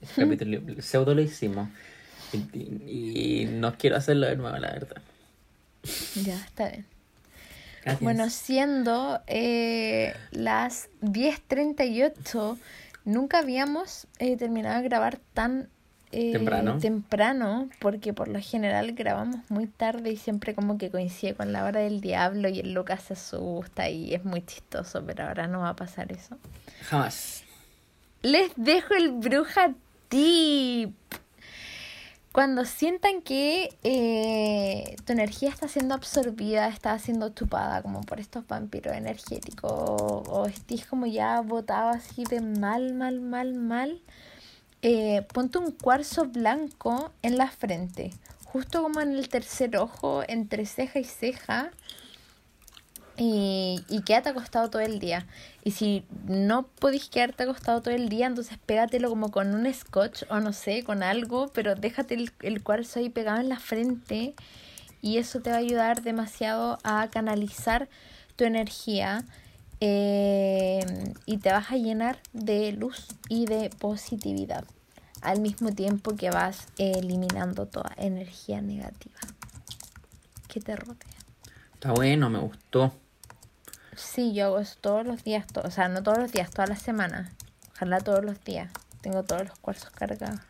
Ese 0.00 0.22
capítulo 0.24 0.60
pseudo 0.82 1.14
lo 1.14 1.20
hicimos. 1.20 1.68
Y, 2.32 3.46
no 3.50 3.76
quiero 3.76 3.96
hacerlo 3.96 4.26
de 4.26 4.36
nuevo, 4.36 4.56
la 4.58 4.72
verdad. 4.72 5.02
Ya, 6.14 6.36
está 6.36 6.68
bien. 6.68 6.86
Gracias. 7.82 8.02
Bueno, 8.02 8.30
siendo 8.30 9.20
eh, 9.26 10.14
las 10.30 10.88
10.38, 11.00 12.56
nunca 13.04 13.38
habíamos 13.38 14.06
eh, 14.18 14.36
terminado 14.36 14.80
de 14.80 14.88
grabar 14.88 15.18
tan 15.34 15.68
eh, 16.14 16.32
Temprano. 16.32 16.78
temprano, 16.78 17.70
porque 17.80 18.12
por 18.12 18.28
lo 18.28 18.38
general 18.38 18.92
grabamos 18.92 19.38
muy 19.48 19.66
tarde 19.66 20.10
y 20.10 20.18
siempre 20.18 20.54
como 20.54 20.76
que 20.76 20.90
coincide 20.90 21.34
con 21.34 21.52
la 21.52 21.64
hora 21.64 21.80
del 21.80 22.02
diablo 22.02 22.50
y 22.50 22.60
el 22.60 22.74
Lucas 22.74 23.02
se 23.04 23.14
asusta 23.14 23.88
y 23.88 24.12
es 24.14 24.22
muy 24.22 24.44
chistoso, 24.44 25.02
pero 25.06 25.24
ahora 25.24 25.46
no 25.46 25.60
va 25.60 25.70
a 25.70 25.76
pasar 25.76 26.12
eso. 26.12 26.36
Jamás. 26.82 27.44
Les 28.20 28.52
dejo 28.56 28.94
el 28.94 29.12
bruja 29.12 29.72
tip. 30.10 30.94
Cuando 32.32 32.64
sientan 32.64 33.20
que 33.20 33.76
eh, 33.82 34.96
tu 35.04 35.12
energía 35.12 35.50
está 35.50 35.68
siendo 35.68 35.94
absorbida, 35.94 36.68
está 36.68 36.98
siendo 36.98 37.28
chupada 37.28 37.82
como 37.82 38.00
por 38.00 38.20
estos 38.20 38.46
vampiros 38.46 38.96
energéticos, 38.96 39.70
o, 39.70 40.22
o 40.26 40.46
estés 40.46 40.86
como 40.86 41.04
ya 41.04 41.42
botado 41.42 41.90
así 41.90 42.24
de 42.24 42.40
mal, 42.40 42.94
mal, 42.94 43.20
mal, 43.20 43.52
mal, 43.52 44.00
eh, 44.80 45.26
ponte 45.34 45.58
un 45.58 45.72
cuarzo 45.72 46.24
blanco 46.24 47.12
en 47.20 47.36
la 47.36 47.48
frente, 47.48 48.12
justo 48.46 48.82
como 48.82 49.02
en 49.02 49.12
el 49.12 49.28
tercer 49.28 49.76
ojo, 49.76 50.22
entre 50.26 50.64
ceja 50.64 51.00
y 51.00 51.04
ceja, 51.04 51.70
y, 53.22 53.84
y 53.88 54.02
quédate 54.02 54.30
acostado 54.30 54.68
todo 54.68 54.82
el 54.82 54.98
día. 54.98 55.26
Y 55.62 55.70
si 55.70 56.04
no 56.26 56.64
podéis 56.64 57.08
quedarte 57.08 57.44
acostado 57.44 57.80
todo 57.80 57.94
el 57.94 58.08
día, 58.08 58.26
entonces 58.26 58.58
pégatelo 58.66 59.08
como 59.08 59.30
con 59.30 59.54
un 59.54 59.72
scotch 59.72 60.24
o 60.28 60.40
no 60.40 60.52
sé, 60.52 60.82
con 60.82 61.04
algo, 61.04 61.48
pero 61.54 61.76
déjate 61.76 62.16
el, 62.40 62.62
cuarzo 62.64 62.98
ahí 62.98 63.10
pegado 63.10 63.38
en 63.38 63.48
la 63.48 63.60
frente 63.60 64.34
y 65.00 65.18
eso 65.18 65.40
te 65.40 65.50
va 65.50 65.56
a 65.56 65.60
ayudar 65.60 66.02
demasiado 66.02 66.78
a 66.82 67.08
canalizar 67.10 67.88
tu 68.34 68.42
energía 68.42 69.24
eh, 69.78 70.84
y 71.24 71.36
te 71.38 71.52
vas 71.52 71.70
a 71.70 71.76
llenar 71.76 72.18
de 72.32 72.72
luz 72.72 73.06
y 73.28 73.46
de 73.46 73.70
positividad 73.70 74.64
al 75.20 75.40
mismo 75.40 75.70
tiempo 75.70 76.16
que 76.16 76.30
vas 76.30 76.66
eliminando 76.76 77.66
toda 77.66 77.92
energía 77.98 78.60
negativa 78.60 79.20
que 80.48 80.60
te 80.60 80.74
rodea. 80.74 80.96
Está 81.74 81.92
bueno, 81.92 82.28
me 82.28 82.40
gustó. 82.40 82.92
Sí, 83.96 84.32
yo 84.34 84.46
hago 84.46 84.60
eso 84.60 84.76
todos 84.80 85.06
los 85.06 85.22
días, 85.24 85.46
to- 85.46 85.60
o 85.62 85.70
sea, 85.70 85.88
no 85.88 86.02
todos 86.02 86.18
los 86.18 86.32
días, 86.32 86.50
todas 86.50 86.68
las 86.68 86.80
semanas. 86.82 87.30
Ojalá 87.74 88.00
todos 88.00 88.24
los 88.24 88.42
días. 88.44 88.70
Tengo 89.00 89.22
todos 89.22 89.42
los 89.48 89.58
cuarzos 89.58 89.90
cargados. 89.90 90.40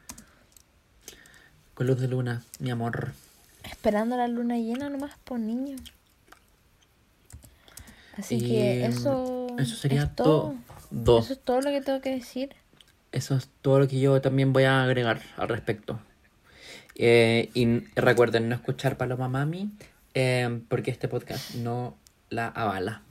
Con 1.75 1.87
luz 1.87 2.01
de 2.01 2.09
luna, 2.09 2.43
mi 2.59 2.71
amor. 2.71 3.13
Esperando 3.65 4.17
la 4.17 4.29
luna 4.29 4.57
llena 4.59 4.91
nomás 4.91 5.17
por 5.25 5.39
niño. 5.41 5.77
Así 8.19 8.37
Y, 8.37 8.49
que 8.49 8.85
eso, 8.87 9.47
eso 9.59 9.77
sería 9.77 10.03
es 10.05 10.15
todo. 10.15 10.55
Eso 11.19 11.33
es 11.33 11.41
todo 11.41 11.63
lo 11.63 11.71
que 11.71 11.81
tengo 11.81 12.01
que 12.03 12.11
decir. 12.11 12.55
Eso 13.11 13.35
es 13.37 13.49
todo 13.63 13.79
lo 13.81 13.89
que 13.89 13.99
yo 14.01 14.21
también 14.21 14.53
voy 14.53 14.65
a 14.65 14.83
agregar 14.83 15.21
al 15.37 15.49
respecto. 15.49 15.99
Eh, 16.95 17.51
y 17.55 17.81
recuerden 17.99 18.49
no 18.51 18.55
escuchar 18.55 18.99
Paloma 18.99 19.29
Mami, 19.29 19.71
eh, 20.15 20.61
porque 20.69 20.91
este 20.91 21.09
podcast 21.09 21.55
no 21.55 21.97
la 22.29 22.49
avala. 22.49 23.03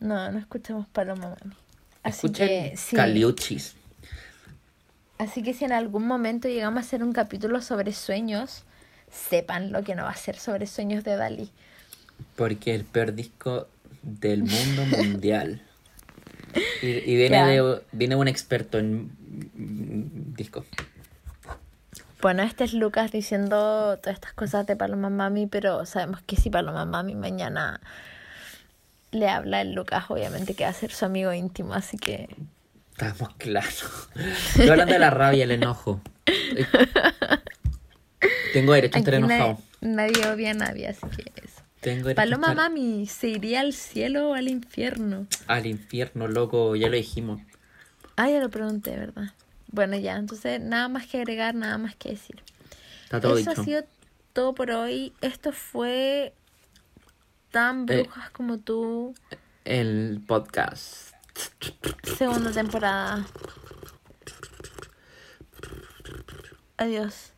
No, 0.00 0.32
no 0.32 0.38
escuchemos 0.38 0.86
Paloma 0.88 1.36
Mami. 1.40 1.54
Así 2.02 2.26
Escuchen 2.26 2.48
que, 2.48 2.76
sí. 2.76 2.96
Caliuchis. 2.96 3.76
Así 5.18 5.42
que 5.42 5.52
si 5.52 5.66
en 5.66 5.72
algún 5.72 6.06
momento 6.06 6.48
llegamos 6.48 6.78
a 6.78 6.80
hacer 6.80 7.04
un 7.04 7.12
capítulo 7.12 7.60
sobre 7.60 7.92
sueños, 7.92 8.64
sepan 9.10 9.70
lo 9.70 9.84
que 9.84 9.94
no 9.94 10.04
va 10.04 10.10
a 10.10 10.16
ser 10.16 10.36
sobre 10.38 10.66
sueños 10.66 11.04
de 11.04 11.16
Dalí. 11.16 11.50
Porque 12.36 12.74
el 12.74 12.84
peor 12.84 13.14
disco 13.14 13.68
del 14.02 14.44
mundo 14.44 14.84
mundial. 14.96 15.60
Y, 16.82 16.86
y 16.86 17.16
viene, 17.16 17.46
de, 17.46 17.82
viene 17.92 18.16
un 18.16 18.28
experto 18.28 18.78
en 18.78 19.10
disco. 20.34 20.64
Bueno, 22.22 22.42
este 22.42 22.64
es 22.64 22.74
Lucas 22.74 23.12
diciendo 23.12 23.98
todas 23.98 24.14
estas 24.14 24.32
cosas 24.32 24.66
de 24.66 24.76
Paloma 24.76 25.10
Mami, 25.10 25.46
pero 25.46 25.86
sabemos 25.86 26.20
que 26.22 26.36
si 26.36 26.50
Paloma 26.50 26.84
Mami 26.84 27.14
mañana 27.14 27.80
le 29.12 29.28
habla 29.28 29.60
el 29.62 29.72
Lucas, 29.74 30.04
obviamente 30.08 30.54
que 30.54 30.64
va 30.64 30.70
a 30.70 30.74
ser 30.74 30.92
su 30.92 31.04
amigo 31.04 31.32
íntimo, 31.32 31.74
así 31.74 31.96
que 31.98 32.28
Estamos 32.92 33.34
claros. 33.36 34.08
Estoy 34.48 34.68
hablando 34.68 34.92
de 34.92 34.98
la 34.98 35.08
rabia 35.10 35.44
el 35.44 35.52
enojo. 35.52 36.02
Tengo 38.52 38.72
derecho 38.74 38.96
a 38.96 38.98
estar 39.00 39.14
aquí 39.14 39.22
nadie, 39.22 39.36
enojado. 39.36 39.58
nadie 39.80 40.26
odia 40.28 40.50
a 40.50 40.54
nadie, 40.54 40.88
así 40.88 41.06
que 41.16 41.32
eso. 41.44 41.62
Tengo 41.80 42.14
Paloma 42.14 42.48
estar 42.50 42.56
Mami, 42.70 43.06
¿se 43.06 43.28
iría 43.28 43.60
al 43.60 43.72
cielo 43.72 44.30
o 44.30 44.34
al 44.34 44.48
infierno? 44.48 45.26
al 45.46 45.66
infierno, 45.66 46.28
loco. 46.28 46.76
Ya 46.76 46.88
lo 46.88 46.96
dijimos. 46.96 47.40
Ah, 48.16 48.28
ya 48.28 48.38
lo 48.40 48.50
pregunté, 48.50 48.90
¿verdad? 48.96 49.32
Bueno, 49.68 49.96
ya, 49.96 50.16
entonces 50.16 50.60
nada 50.60 50.88
más 50.88 51.06
que 51.06 51.18
agregar, 51.18 51.54
nada 51.54 51.78
más 51.78 51.94
que 51.96 52.10
decir. 52.10 52.42
Está 53.04 53.20
todo 53.20 53.38
Eso 53.38 53.50
dicho. 53.50 53.62
ha 53.62 53.64
sido 53.64 53.84
todo 54.34 54.54
por 54.54 54.70
hoy. 54.72 55.14
Esto 55.22 55.52
fue 55.52 56.34
tan 57.50 57.86
Eh. 57.88 58.02
brujas 58.04 58.30
como 58.30 58.58
tú, 58.58 59.14
El 59.64 60.22
podcast. 60.26 61.12
segunda 62.16 62.50
temporada. 62.52 63.24
Adiós. 66.76 67.32